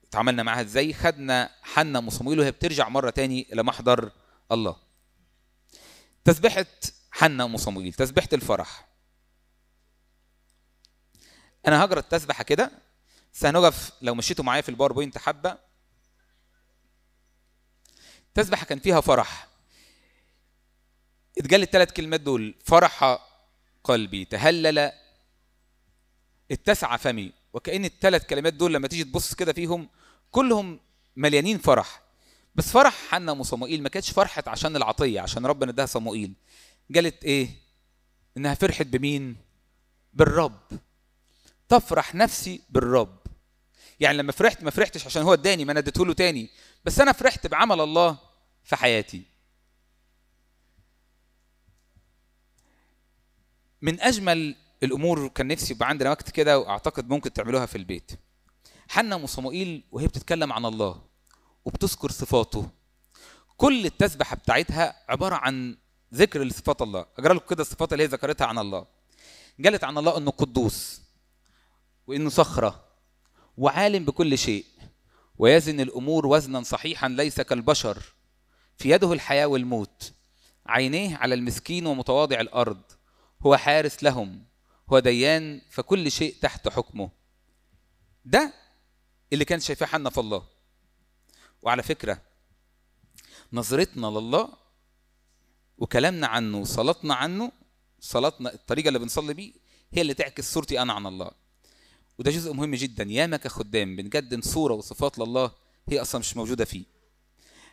اتعاملنا 0.08 0.42
معاها 0.42 0.60
إزاي؟ 0.60 0.94
خدنا 0.94 1.50
حنا 1.62 1.98
ام 1.98 2.10
صموئيل 2.10 2.40
وهي 2.40 2.50
بترجع 2.50 2.88
مرة 2.88 3.10
تاني 3.10 3.46
إلى 3.52 3.62
محضر 3.62 4.10
الله. 4.52 4.76
تسبحه 6.24 6.66
حنا 7.10 7.44
ام 7.44 7.56
صموئيل 7.56 7.92
تسبحه 7.92 8.28
الفرح. 8.32 8.88
أنا 11.66 11.84
هجرى 11.84 12.00
التسبحه 12.00 12.44
كده؟ 12.44 12.85
بس 13.36 13.44
هنقف 13.44 13.92
لو 14.02 14.14
مشيتوا 14.14 14.44
معايا 14.44 14.62
في 14.62 14.68
الباوربوينت 14.68 15.18
حبة. 15.18 15.58
تسبحه 18.34 18.66
كان 18.66 18.78
فيها 18.78 19.00
فرح. 19.00 19.48
اتقال 21.38 21.62
الثلاث 21.62 21.92
كلمات 21.92 22.20
دول. 22.20 22.54
فرح 22.64 23.18
قلبي. 23.84 24.24
تهلل. 24.24 24.92
اتسع 26.50 26.96
فمي. 26.96 27.32
وكأن 27.52 27.84
الثلاث 27.84 28.26
كلمات 28.26 28.54
دول 28.54 28.74
لما 28.74 28.88
تيجي 28.88 29.04
تبص 29.04 29.34
كده 29.34 29.52
فيهم 29.52 29.88
كلهم 30.30 30.80
مليانين 31.16 31.58
فرح. 31.58 32.02
بس 32.54 32.70
فرح 32.70 32.94
حنا 33.08 33.32
أم 33.32 33.42
صموئيل 33.42 33.82
ما 33.82 33.88
كانتش 33.88 34.10
فرحت 34.10 34.48
عشان 34.48 34.76
العطية 34.76 35.20
عشان 35.20 35.46
ربنا 35.46 35.70
اداها 35.70 35.86
صموئيل. 35.86 36.34
قالت 36.94 37.24
إيه؟ 37.24 37.50
إنها 38.36 38.54
فرحت 38.54 38.86
بمين؟ 38.86 39.36
بالرب. 40.12 40.60
تفرح 41.68 42.14
نفسي 42.14 42.60
بالرب. 42.70 43.25
يعني 44.00 44.18
لما 44.18 44.32
فرحت 44.32 44.62
ما 44.62 44.70
فرحتش 44.70 45.06
عشان 45.06 45.22
هو 45.22 45.32
اداني 45.32 45.64
ما 45.64 45.72
أنا 45.72 45.80
اديته 45.80 46.06
له 46.06 46.12
تاني. 46.12 46.50
بس 46.84 47.00
أنا 47.00 47.12
فرحت 47.12 47.46
بعمل 47.46 47.80
الله 47.80 48.18
في 48.64 48.76
حياتي. 48.76 49.22
من 53.82 54.00
أجمل 54.00 54.56
الأمور 54.82 55.28
كان 55.28 55.46
نفسي 55.46 55.72
يبقى 55.74 55.88
عندنا 55.88 56.10
وقت 56.10 56.30
كده 56.30 56.58
وأعتقد 56.58 57.08
ممكن 57.08 57.32
تعملوها 57.32 57.66
في 57.66 57.78
البيت. 57.78 58.12
حنا 58.88 59.16
أم 59.16 59.26
صموئيل 59.26 59.84
وهي 59.92 60.06
بتتكلم 60.06 60.52
عن 60.52 60.64
الله 60.64 61.02
وبتذكر 61.64 62.10
صفاته. 62.10 62.70
كل 63.56 63.86
التسبحه 63.86 64.36
بتاعتها 64.36 65.04
عبارة 65.08 65.34
عن 65.34 65.76
ذكر 66.14 66.42
لصفات 66.42 66.82
الله. 66.82 67.06
أقرأ 67.18 67.34
لكم 67.34 67.46
كده 67.46 67.62
الصفات 67.62 67.92
اللي 67.92 68.04
هي 68.04 68.08
ذكرتها 68.08 68.46
عن 68.46 68.58
الله. 68.58 68.86
قالت 69.64 69.84
عن 69.84 69.98
الله 69.98 70.16
إنه 70.18 70.30
قدوس 70.30 71.02
وإنه 72.06 72.30
صخرة. 72.30 72.85
وعالم 73.56 74.04
بكل 74.04 74.38
شيء 74.38 74.64
ويزن 75.38 75.80
الأمور 75.80 76.26
وزنا 76.26 76.62
صحيحا 76.62 77.08
ليس 77.08 77.40
كالبشر 77.40 78.02
في 78.76 78.90
يده 78.90 79.12
الحياة 79.12 79.46
والموت 79.46 80.12
عينيه 80.66 81.16
على 81.16 81.34
المسكين 81.34 81.86
ومتواضع 81.86 82.40
الأرض 82.40 82.82
هو 83.46 83.56
حارس 83.56 84.02
لهم 84.02 84.44
هو 84.92 84.98
ديان 84.98 85.60
فكل 85.70 86.10
شيء 86.10 86.36
تحت 86.42 86.68
حكمه. 86.68 87.10
ده 88.24 88.54
اللي 89.32 89.44
كانت 89.44 89.62
شايفاه 89.62 89.86
حنا 89.86 90.10
في 90.10 90.20
الله. 90.20 90.46
وعلى 91.62 91.82
فكرة 91.82 92.22
نظرتنا 93.52 94.06
لله 94.06 94.48
وكلامنا 95.78 96.26
عنه 96.26 96.58
وصلاتنا 96.58 97.14
عنه 97.14 97.52
صلاتنا 98.00 98.54
الطريقة 98.54 98.88
اللي 98.88 98.98
بنصلي 98.98 99.34
بيه 99.34 99.52
هي 99.92 100.02
اللي 100.02 100.14
تعكس 100.14 100.52
صورتي 100.52 100.82
أنا 100.82 100.92
عن 100.92 101.06
الله. 101.06 101.30
وده 102.18 102.30
جزء 102.30 102.52
مهم 102.52 102.74
جدا. 102.74 103.04
ياما 103.04 103.36
كخدام 103.36 103.96
بنقدم 103.96 104.40
صورة 104.40 104.74
وصفات 104.74 105.18
لله 105.18 105.50
هي 105.88 106.00
أصلا 106.00 106.18
مش 106.18 106.36
موجودة 106.36 106.64
فيه. 106.64 106.84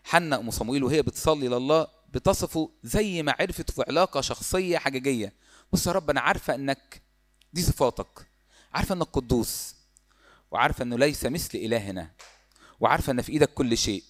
حنا 0.04 0.40
أم 0.40 0.52
صموئيل 0.52 0.84
وهي 0.84 1.02
بتصلي 1.02 1.48
لله 1.48 1.88
بتصفه 2.14 2.70
زي 2.84 3.24
ما 3.24 3.36
عرفت 3.40 3.72
في 3.72 3.84
علاقة 3.88 4.22
شخصية 4.22 4.78
حقيقية. 4.78 5.34
بص 5.74 5.88
يا 5.88 5.92
رب 5.92 6.10
أنا 6.10 6.22
عارفة 6.22 6.56
إنك 6.56 7.02
دي 7.54 7.62
صفاتك. 7.62 8.28
عارفة 8.74 8.96
إنك 8.96 9.08
قدوس. 9.08 9.76
وعارفة 10.52 10.84
إنه 10.84 10.98
ليس 10.98 11.26
مثل 11.26 11.58
إلهنا. 11.58 12.12
وعارفة 12.80 13.12
إن 13.12 13.22
في 13.22 13.32
إيدك 13.32 13.54
كل 13.54 13.78
شيء. 13.78 14.04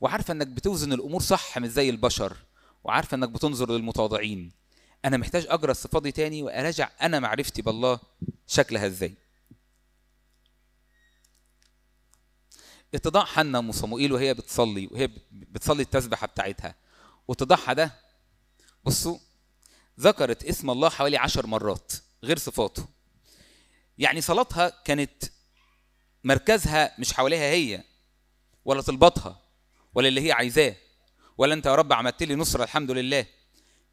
وعارفة 0.00 0.32
إنك 0.32 0.46
بتوزن 0.46 0.92
الأمور 0.92 1.20
صح 1.22 1.58
مش 1.58 1.68
زي 1.68 1.90
البشر. 1.90 2.36
وعارفة 2.84 3.14
إنك 3.14 3.28
بتنظر 3.28 3.70
للمتواضعين. 3.70 4.52
أنا 5.04 5.16
محتاج 5.16 5.46
أقرأ 5.48 5.70
الصفات 5.70 6.02
دي 6.02 6.12
تاني 6.12 6.42
وأراجع 6.42 6.90
أنا 7.02 7.20
معرفتي 7.20 7.62
بالله 7.62 7.98
شكلها 8.46 8.86
إزاي. 8.86 9.14
اتضاع 12.94 13.24
حنا 13.24 13.58
ام 13.58 13.72
صموئيل 13.72 14.12
وهي 14.12 14.34
بتصلي 14.34 14.86
وهي 14.86 15.08
بتصلي 15.32 15.82
التسبحة 15.82 16.26
بتاعتها. 16.26 16.74
واتضاعها 17.28 17.72
ده 17.72 17.94
بصوا 18.84 19.18
ذكرت 20.00 20.44
اسم 20.44 20.70
الله 20.70 20.88
حوالي 20.88 21.16
عشر 21.16 21.46
مرات 21.46 21.92
غير 22.24 22.38
صفاته. 22.38 22.86
يعني 23.98 24.20
صلاتها 24.20 24.72
كانت 24.84 25.24
مركزها 26.24 26.94
مش 26.98 27.12
حواليها 27.12 27.50
هي 27.50 27.84
ولا 28.64 28.80
طلباتها 28.82 29.40
ولا 29.94 30.08
اللي 30.08 30.26
هي 30.26 30.32
عايزاه 30.32 30.76
ولا 31.38 31.54
انت 31.54 31.66
يا 31.66 31.74
رب 31.74 31.92
عملت 31.92 32.22
لي 32.22 32.34
نصرة 32.34 32.64
الحمد 32.64 32.90
لله. 32.90 33.26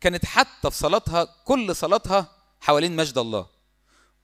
كانت 0.02 0.26
حتى 0.26 0.72
في 0.72 0.78
صلاتها 0.78 1.24
كل 1.24 1.76
صلاتها 1.76 2.32
حوالين 2.62 2.96
مجد 2.96 3.18
الله. 3.18 3.48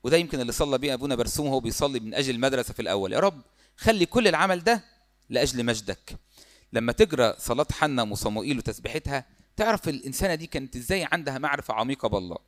وده 0.04 0.16
يمكن 0.16 0.40
اللي 0.40 0.52
صلى 0.52 0.78
بيه 0.78 0.94
أبونا 0.94 1.14
برسوم 1.14 1.46
وهو 1.46 1.60
بيصلي 1.60 2.00
من 2.00 2.14
أجل 2.14 2.34
المدرسة 2.34 2.74
في 2.74 2.82
الأول. 2.82 3.12
يا 3.12 3.20
رب 3.20 3.42
خلي 3.82 4.06
كل 4.06 4.28
العمل 4.28 4.64
ده 4.64 4.84
لأجل 5.30 5.64
مجدك. 5.64 6.18
لما 6.72 6.92
تقرأ 6.92 7.34
صلاة 7.38 7.66
حنا 7.72 8.02
وصموئيل 8.02 8.58
وتسبيحتها 8.58 9.26
تعرف 9.56 9.88
الإنسانة 9.88 10.34
دي 10.34 10.46
كانت 10.46 10.76
إزاي 10.76 11.08
عندها 11.12 11.38
معرفة 11.38 11.74
عميقة 11.74 12.08
بالله. 12.08 12.38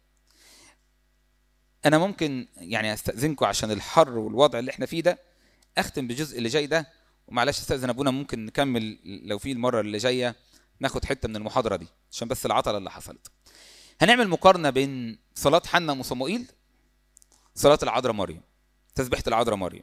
أنا 1.86 1.98
ممكن 1.98 2.48
يعني 2.56 2.94
أستأذنكم 2.94 3.46
عشان 3.46 3.70
الحر 3.70 4.18
والوضع 4.18 4.58
اللي 4.58 4.70
إحنا 4.70 4.86
فيه 4.86 5.00
ده 5.00 5.18
أختم 5.78 6.06
بالجزء 6.06 6.38
اللي 6.38 6.48
جاي 6.48 6.66
ده 6.66 6.86
ومعلش 7.26 7.58
أستأذن 7.58 7.88
أبونا 7.88 8.10
ممكن 8.10 8.46
نكمل 8.46 8.98
لو 9.04 9.38
في 9.38 9.52
المرة 9.52 9.80
اللي 9.80 9.98
جاية 9.98 10.36
ناخد 10.80 11.04
حتة 11.04 11.28
من 11.28 11.36
المحاضرة 11.36 11.76
دي 11.76 11.86
عشان 12.12 12.28
بس 12.28 12.46
العطلة 12.46 12.78
اللي 12.78 12.90
حصلت. 12.90 13.26
هنعمل 14.00 14.28
مقارنة 14.28 14.70
بين 14.70 15.18
صلاة 15.34 15.62
حنا 15.66 15.92
وصموئيل 15.92 16.46
صلاة 17.54 17.78
العذراء 17.82 18.14
مريم 18.14 18.42
تسبيحة 18.94 19.22
العذراء 19.26 19.56
مريم. 19.56 19.82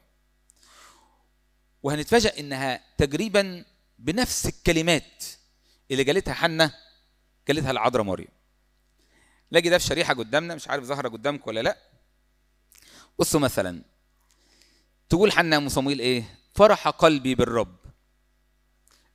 وهنتفاجئ 1.84 2.40
إنها 2.40 2.84
تقريبا 2.98 3.66
بنفس 4.00 4.46
الكلمات 4.46 5.24
اللي 5.92 6.04
جالتها 6.04 6.34
حنا 6.34 6.74
جالتها 7.48 7.72
العذراء 7.72 8.04
مريم 8.04 8.28
لاقي 9.52 9.70
ده 9.70 9.78
في 9.78 9.86
شريحة 9.86 10.14
قدامنا 10.14 10.56
مش 10.56 10.68
عارف 10.68 10.84
ظاهرة 10.84 11.10
قدامك 11.10 11.48
ولا 11.48 11.60
لا. 11.60 11.78
بصوا 13.20 13.40
مثلا 13.40 13.82
تقول 15.10 15.32
حنا 15.32 15.58
أم 15.58 15.70
صمويل 15.70 16.00
إيه؟ 16.00 16.38
فرح 16.56 16.88
قلبي 16.88 17.36
بالرب. 17.36 17.76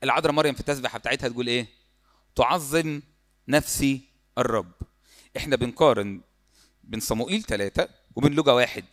العذراء 0.03 0.33
مريم 0.33 0.55
في 0.55 0.61
التسبيحة 0.61 0.99
بتاعتها 0.99 1.29
تقول 1.29 1.47
إيه؟ 1.47 1.67
تعظم 2.37 3.03
نفسي 3.49 4.01
الرب. 4.39 4.73
إحنا 5.37 5.57
بنقارن 5.57 6.21
بين 6.85 7.01
صموئيل 7.01 7.43
ثلاثة 7.43 7.89
وبين 8.17 8.33
لوجا 8.33 8.53
واحد 8.53 8.85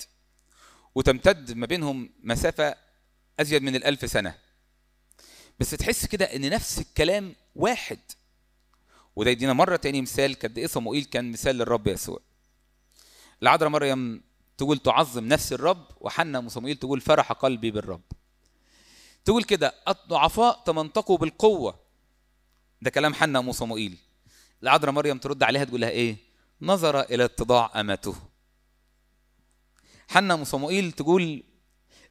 وتمتد 0.95 1.51
ما 1.51 1.65
بينهم 1.65 2.09
مسافة 2.24 2.76
أزيد 3.39 3.63
من 3.63 3.75
الألف 3.75 4.11
سنة. 4.11 4.36
بس 5.59 5.71
تحس 5.71 6.05
كده 6.05 6.25
إن 6.25 6.49
نفس 6.49 6.79
الكلام 6.79 7.36
واحد. 7.55 7.99
وده 9.15 9.31
يدينا 9.31 9.53
مرة 9.53 9.75
تاني 9.75 10.01
مثال 10.01 10.39
قد 10.39 10.57
إيه 10.57 10.67
صموئيل 10.67 11.03
كان 11.03 11.31
مثال 11.31 11.55
للرب 11.55 11.88
يسوع. 11.88 12.19
العذراء 13.41 13.69
مريم 13.69 14.23
تقول 14.57 14.77
تعظم 14.77 15.27
نفس 15.27 15.53
الرب 15.53 15.88
وحنا 16.01 16.39
ام 16.39 16.49
صموئيل 16.49 16.75
تقول 16.75 17.01
فرح 17.01 17.31
قلبي 17.31 17.71
بالرب. 17.71 18.01
تقول 19.25 19.43
كده 19.43 19.73
الضعفاء 19.88 20.63
تمنطقوا 20.65 21.17
بالقوة. 21.17 21.79
ده 22.81 22.89
كلام 22.89 23.13
حنا 23.13 23.39
ام 23.39 23.51
صموئيل 23.51 23.97
العذراء 24.63 24.91
مريم 24.91 25.17
ترد 25.17 25.43
عليها 25.43 25.63
تقول 25.63 25.81
لها 25.81 25.89
إيه؟ 25.89 26.15
نظر 26.61 27.01
إلى 27.01 27.25
اتضاع 27.25 27.81
أمته. 27.81 28.15
حنا 30.07 30.34
ام 30.34 30.43
صموئيل 30.43 30.91
تقول 30.91 31.43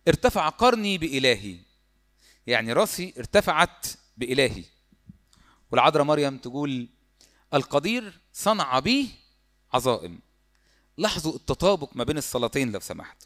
ارتفع 0.08 0.48
قرني 0.48 0.98
بإلهي. 0.98 1.56
يعني 2.46 2.72
راسي 2.72 3.14
ارتفعت 3.18 3.86
بإلهي. 4.16 4.64
والعذراء 5.70 6.04
مريم 6.04 6.38
تقول 6.38 6.88
القدير 7.54 8.20
صنع 8.32 8.78
بي 8.78 9.10
عظائم. 9.72 10.20
لاحظوا 10.96 11.34
التطابق 11.34 11.96
ما 11.96 12.04
بين 12.04 12.18
الصلاتين 12.18 12.72
لو 12.72 12.80
سمحت. 12.80 13.22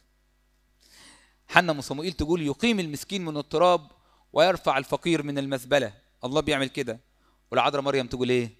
حنا 1.47 1.71
أم 1.71 1.81
صموئيل 1.81 2.13
تقول 2.13 2.41
يقيم 2.41 2.79
المسكين 2.79 3.25
من 3.25 3.37
التراب 3.37 3.91
ويرفع 4.33 4.77
الفقير 4.77 5.23
من 5.23 5.37
المزبلة. 5.37 5.93
الله 6.23 6.41
بيعمل 6.41 6.67
كده. 6.67 6.99
والعذراء 7.51 7.81
مريم 7.81 8.07
تقول 8.07 8.29
إيه؟ 8.29 8.51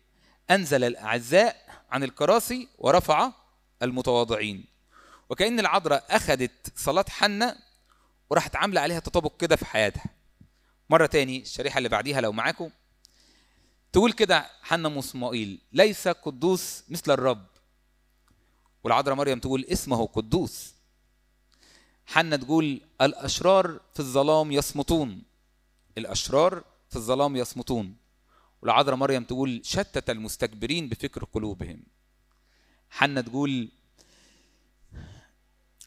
أنزل 0.52 0.84
الأعزاء 0.84 1.84
عن 1.92 2.04
الكراسي 2.04 2.68
ورفع 2.78 3.32
المتواضعين. 3.82 4.66
وكأن 5.30 5.60
العذراء 5.60 6.06
أخذت 6.10 6.74
صلاة 6.76 7.06
حنة 7.10 7.67
وراحت 8.30 8.56
عاملة 8.56 8.82
عليها 8.82 9.00
تطابق 9.00 9.38
كده 9.38 9.56
في 9.56 9.66
حياتها. 9.66 10.06
مرة 10.90 11.06
تاني 11.06 11.42
الشريحة 11.42 11.78
اللي 11.78 11.90
بعديها 11.90 12.22
لو 12.22 12.32
معاكم 12.32 12.70
تقول 13.92 14.14
كده 14.14 14.50
حنة 14.62 14.88
ام 14.88 15.02
صموئيل 15.02 15.60
ليس 15.74 16.08
قدوس 16.08 16.84
مثل 16.90 17.12
الرب. 17.12 17.48
والعذراء 18.84 19.16
مريم 19.16 19.40
تقول 19.40 19.66
اسمه 19.66 20.06
قدوس. 20.06 20.74
حنة 22.06 22.36
تقول 22.36 22.82
الأشرار 23.02 23.80
في 23.94 24.00
الظلام 24.00 24.52
يصمتون. 24.52 25.24
الأشرار 25.98 26.64
في 26.90 26.96
الظلام 26.96 27.36
يصمتون. 27.36 27.96
والعذراء 28.62 28.96
مريم 28.96 29.24
تقول 29.24 29.62
شتت 29.64 30.10
المستكبرين 30.10 30.90
بفكر 30.90 31.24
قلوبهم. 31.24 31.84
حنة 32.90 33.22
تقول 33.22 33.70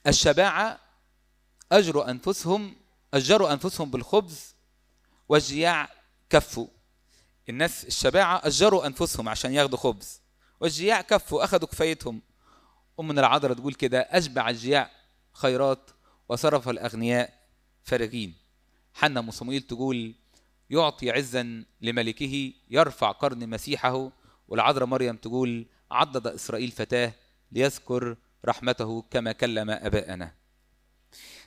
الشباعة 0.06 0.80
أجروا 1.72 2.10
أنفسهم 2.10 2.76
أجروا 3.14 3.52
أنفسهم 3.52 3.90
بالخبز 3.90 4.54
والجياع 5.28 5.88
كفوا. 6.30 6.66
الناس 7.48 7.84
الشباعة 7.84 8.40
أجروا 8.44 8.86
أنفسهم 8.86 9.28
عشان 9.28 9.52
ياخدوا 9.52 9.78
خبز. 9.78 10.20
والجياع 10.60 11.00
كفوا 11.00 11.44
أخذوا 11.44 11.68
كفايتهم. 11.68 12.22
أمنا 13.00 13.20
العذراء 13.20 13.56
تقول 13.56 13.74
كده 13.74 14.00
أشبع 14.00 14.50
الجياع 14.50 14.90
خيرات 15.32 15.90
وصرف 16.28 16.68
الأغنياء 16.68 17.32
فارغين. 17.84 18.34
حنا 18.94 19.20
أم 19.20 19.30
صموئيل 19.30 19.62
تقول 19.62 20.14
يعطي 20.70 21.10
عزا 21.10 21.64
لملكه 21.80 22.52
يرفع 22.70 23.10
قرن 23.10 23.48
مسيحه. 23.48 24.10
والعذراء 24.48 24.86
مريم 24.86 25.16
تقول 25.16 25.66
عضد 25.90 26.26
إسرائيل 26.26 26.70
فتاة 26.70 27.12
ليذكر 27.52 28.16
رحمته 28.44 29.04
كما 29.10 29.32
كلم 29.32 29.70
أباءنا. 29.70 30.39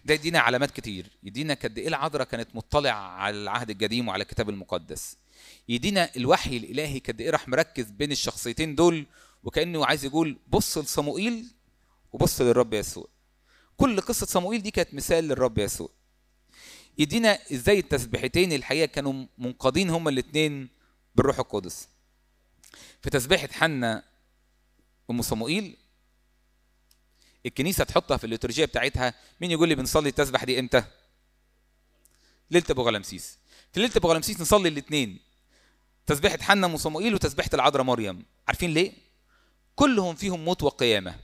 ده 0.05 0.13
يدينا 0.13 0.39
علامات 0.39 0.71
كتير. 0.71 1.05
يدينا 1.23 1.53
قد 1.53 1.77
إيه 1.77 1.87
العذراء 1.87 2.27
كانت 2.27 2.55
مطلع 2.55 2.91
على 2.91 3.37
العهد 3.37 3.69
القديم 3.69 4.07
وعلى 4.07 4.23
الكتاب 4.23 4.49
المقدس. 4.49 5.17
يدينا 5.69 6.09
الوحي 6.17 6.57
الإلهي 6.57 6.99
قد 6.99 7.21
إيه 7.21 7.29
راح 7.29 7.47
مركز 7.47 7.91
بين 7.91 8.11
الشخصيتين 8.11 8.75
دول 8.75 9.05
وكأنه 9.43 9.85
عايز 9.85 10.05
يقول 10.05 10.37
بص 10.47 10.77
لصموئيل 10.77 11.47
وبص 12.11 12.41
للرب 12.41 12.73
يسوع. 12.73 13.07
كل 13.77 14.01
قصة 14.01 14.25
صموئيل 14.25 14.61
دي 14.61 14.71
كانت 14.71 14.93
مثال 14.93 15.23
للرب 15.23 15.57
يسوع. 15.57 15.89
يدينا 16.97 17.39
إزاي 17.53 17.79
التسبيحتين 17.79 18.53
الحقيقة 18.53 18.85
كانوا 18.85 19.25
منقادين 19.37 19.89
هما 19.89 20.09
الاثنين 20.09 20.69
بالروح 21.15 21.39
القدس. 21.39 21.87
في 23.01 23.09
تسبيحة 23.09 23.49
حنا 23.51 24.03
أم 25.09 25.21
صموئيل 25.21 25.77
الكنيسة 27.45 27.83
تحطها 27.83 28.17
في 28.17 28.23
الليتورجية 28.23 28.65
بتاعتها 28.65 29.13
مين 29.41 29.51
يقول 29.51 29.69
لي 29.69 29.75
بنصلي 29.75 30.09
التسبح 30.09 30.43
دي 30.43 30.59
إمتى؟ 30.59 30.83
ليلة 32.51 32.65
أبو 32.69 32.81
غلمسيس 32.81 33.37
في 33.73 33.79
ليلة 33.79 33.91
أبو 33.95 34.11
غلمسيس 34.11 34.41
نصلي 34.41 34.69
الاثنين 34.69 35.19
تسبيحة 36.07 36.37
حنا 36.41 36.67
ام 36.67 36.77
صموئيل 36.77 37.13
وتسبيحة 37.13 37.49
العذراء 37.53 37.83
مريم. 37.83 38.25
عارفين 38.47 38.73
ليه؟ 38.73 38.91
كلهم 39.75 40.15
فيهم 40.15 40.45
موت 40.45 40.63
وقيامة. 40.63 41.19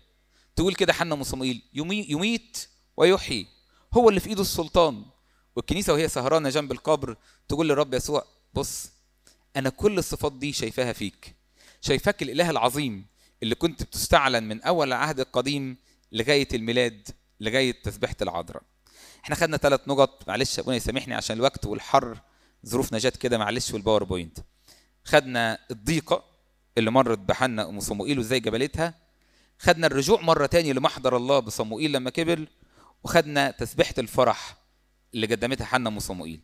تقول 0.56 0.76
كده 0.76 0.94
حنا 0.94 1.16
ام 1.16 1.24
صموئيل 1.24 1.62
يمي 1.74 2.06
يميت 2.10 2.68
ويحيي. 2.98 3.48
هو 3.94 4.10
اللي 4.10 4.20
في 4.20 4.30
إيده 4.30 4.42
السلطان. 4.42 5.06
والكنيسة 5.56 5.94
وهي 5.94 6.08
سهرانة 6.08 6.50
جنب 6.50 6.72
القبر 6.72 7.18
تقول 7.48 7.70
للرب 7.70 7.94
يسوع 7.94 8.26
بص 8.54 8.92
أنا 9.56 9.70
كل 9.70 9.98
الصفات 9.98 10.34
دي 10.34 10.54
شايفاها 10.54 10.94
فيك. 10.94 11.36
شايفاك 11.82 12.22
الإله 12.22 12.50
العظيم 12.50 13.06
اللي 13.44 13.56
كنت 13.56 13.84
بتستعلن 13.84 14.44
من 14.44 14.62
أول 14.62 14.88
العهد 14.88 15.20
القديم 15.20 15.78
لغاية 16.12 16.48
الميلاد 16.54 17.10
لغاية 17.40 17.82
تسبيحة 17.84 18.16
العذراء. 18.22 18.64
إحنا 19.24 19.36
خدنا 19.36 19.58
ثلاث 19.58 19.88
نقط 19.88 20.28
معلش 20.28 20.60
أبونا 20.60 20.78
يسامحني 20.78 21.14
عشان 21.14 21.38
الوقت 21.38 21.66
والحر 21.66 22.18
ظروفنا 22.66 22.98
جت 22.98 23.18
كده 23.18 23.38
معلش 23.38 23.74
والباوربوينت 23.74 24.40
خدنا 25.04 25.60
الضيقة 25.72 26.24
اللي 26.78 26.92
مرت 26.92 27.20
بحنا 27.20 27.70
أم 27.70 27.80
صموئيل 27.80 28.20
وإزاي 28.20 28.40
جبلتها. 28.40 28.94
خدنا 29.60 29.88
الرجوع 29.88 30.22
مرة 30.22 30.46
تاني 30.46 30.74
لمحضر 30.74 31.18
الله 31.18 31.40
بصموئيل 31.40 31.92
لما 31.92 32.10
كبر. 32.10 32.48
وخدنا 33.04 33.52
تسبيحة 33.52 33.94
الفرح 33.98 34.58
اللي 35.14 35.28
قدمتها 35.28 35.66
حنا 35.66 35.90
أم 35.90 36.00
صموئيل. 36.00 36.42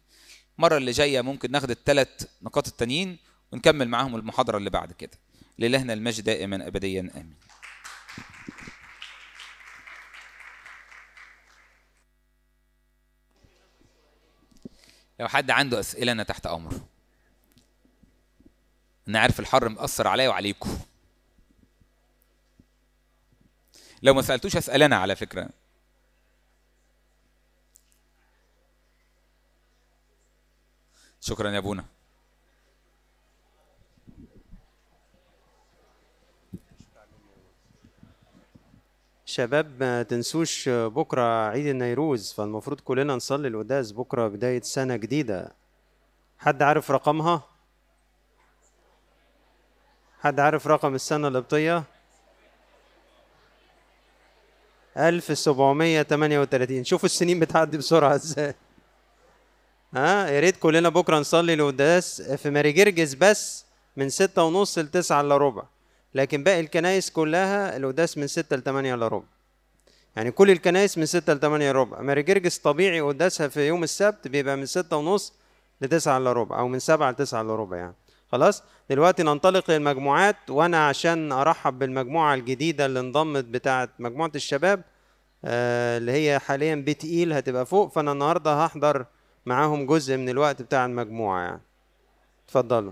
المرة 0.57 0.77
اللي 0.77 0.91
جاية 0.91 1.21
ممكن 1.21 1.51
ناخد 1.51 1.71
الثلاث 1.71 2.27
نقاط 2.41 2.67
التانيين 2.67 3.17
ونكمل 3.51 3.87
معاهم 3.87 4.15
المحاضرة 4.15 4.57
اللي 4.57 4.69
بعد 4.69 4.91
كده. 4.91 5.17
لإلهنا 5.57 5.93
المجد 5.93 6.23
دائما 6.23 6.67
ابديا 6.67 6.99
آمين. 7.15 7.33
لو 15.19 15.27
حد 15.27 15.51
عنده 15.51 15.79
أسئلة 15.79 16.11
أنا 16.11 16.23
تحت 16.23 16.45
أمر 16.45 16.81
أنا 19.07 19.19
عارف 19.19 19.39
الحر 19.39 19.69
مأثر 19.69 20.07
عليا 20.07 20.29
وعليكم. 20.29 20.79
لو 24.03 24.13
ما 24.13 24.21
سألتوش 24.21 24.55
اسال 24.55 24.83
أنا 24.83 24.95
على 24.95 25.15
فكرة. 25.15 25.49
شكرا 31.21 31.51
يا 31.51 31.57
ابونا 31.57 31.85
شباب 39.35 39.83
ما 39.83 40.03
تنسوش 40.03 40.69
بكرة 40.69 41.47
عيد 41.49 41.65
النيروز 41.65 42.33
فالمفروض 42.33 42.79
كلنا 42.79 43.15
نصلي 43.15 43.47
القداس 43.47 43.91
بكرة 43.91 44.27
بداية 44.27 44.61
سنة 44.61 44.95
جديدة 44.95 45.51
حد 46.39 46.63
عارف 46.63 46.91
رقمها؟ 46.91 47.43
حد 50.19 50.39
عارف 50.39 50.67
رقم 50.67 50.95
السنة 50.95 51.27
القبطية؟ 51.27 51.83
1738 54.97 56.83
شوفوا 56.83 57.05
السنين 57.05 57.39
بتعدي 57.39 57.77
بسرعة 57.77 58.15
إزاي 58.15 58.55
ها 59.95 60.27
يا 60.27 60.39
ريت 60.39 60.57
كلنا 60.57 60.89
بكرة 60.89 61.19
نصلي 61.19 61.53
القداس 61.53 62.21
في 62.21 62.49
ماري 62.49 62.71
جرجس 62.71 63.13
بس 63.13 63.65
من 63.97 64.09
ستة 64.09 64.43
ونص 64.43 64.77
لتسعة 64.79 65.21
إلا 65.21 65.37
ربع 65.37 65.63
لكن 66.15 66.43
باقي 66.43 66.59
الكنايس 66.59 67.09
كلها 67.09 67.77
القداس 67.77 68.17
من 68.17 68.27
ستة 68.27 68.55
لتمانية 68.55 68.95
الا 68.95 69.07
ربع. 69.07 69.25
يعني 70.15 70.31
كل 70.31 70.51
الكنايس 70.51 70.97
من 70.97 71.05
ستة 71.05 71.33
لتمانية 71.33 71.71
الا 71.71 71.79
ربع. 71.79 72.01
ماري 72.01 72.23
جرجس 72.23 72.57
طبيعي 72.57 73.01
قداسها 73.01 73.47
في 73.47 73.67
يوم 73.67 73.83
السبت 73.83 74.27
بيبقى 74.27 74.57
من 74.57 74.65
ستة 74.65 74.97
ونص 74.97 75.33
لتسعة 75.81 76.17
الا 76.17 76.33
ربع 76.33 76.59
أو 76.59 76.67
من 76.67 76.79
سبعة 76.79 77.11
لتسعة 77.11 77.41
الا 77.41 77.55
ربع 77.55 77.77
يعني. 77.77 77.93
خلاص؟ 78.31 78.63
دلوقتي 78.89 79.23
ننطلق 79.23 79.71
للمجموعات 79.71 80.49
وأنا 80.49 80.87
عشان 80.87 81.31
أرحب 81.31 81.79
بالمجموعة 81.79 82.33
الجديدة 82.35 82.85
اللي 82.85 82.99
انضمت 82.99 83.43
بتاعت 83.45 83.89
مجموعة 83.99 84.31
الشباب 84.35 84.81
آه، 85.45 85.97
اللي 85.97 86.11
هي 86.11 86.39
حاليا 86.39 86.75
بي 86.75 86.93
تقيل 86.93 87.33
هتبقى 87.33 87.65
فوق. 87.65 87.91
فأنا 87.91 88.11
النهارده 88.11 88.65
هحضر 88.65 89.05
معاهم 89.45 89.85
جزء 89.85 90.17
من 90.17 90.29
الوقت 90.29 90.61
بتاع 90.61 90.85
المجموعة 90.85 91.41
يعني. 91.41 91.61
اتفضلوا. 92.45 92.91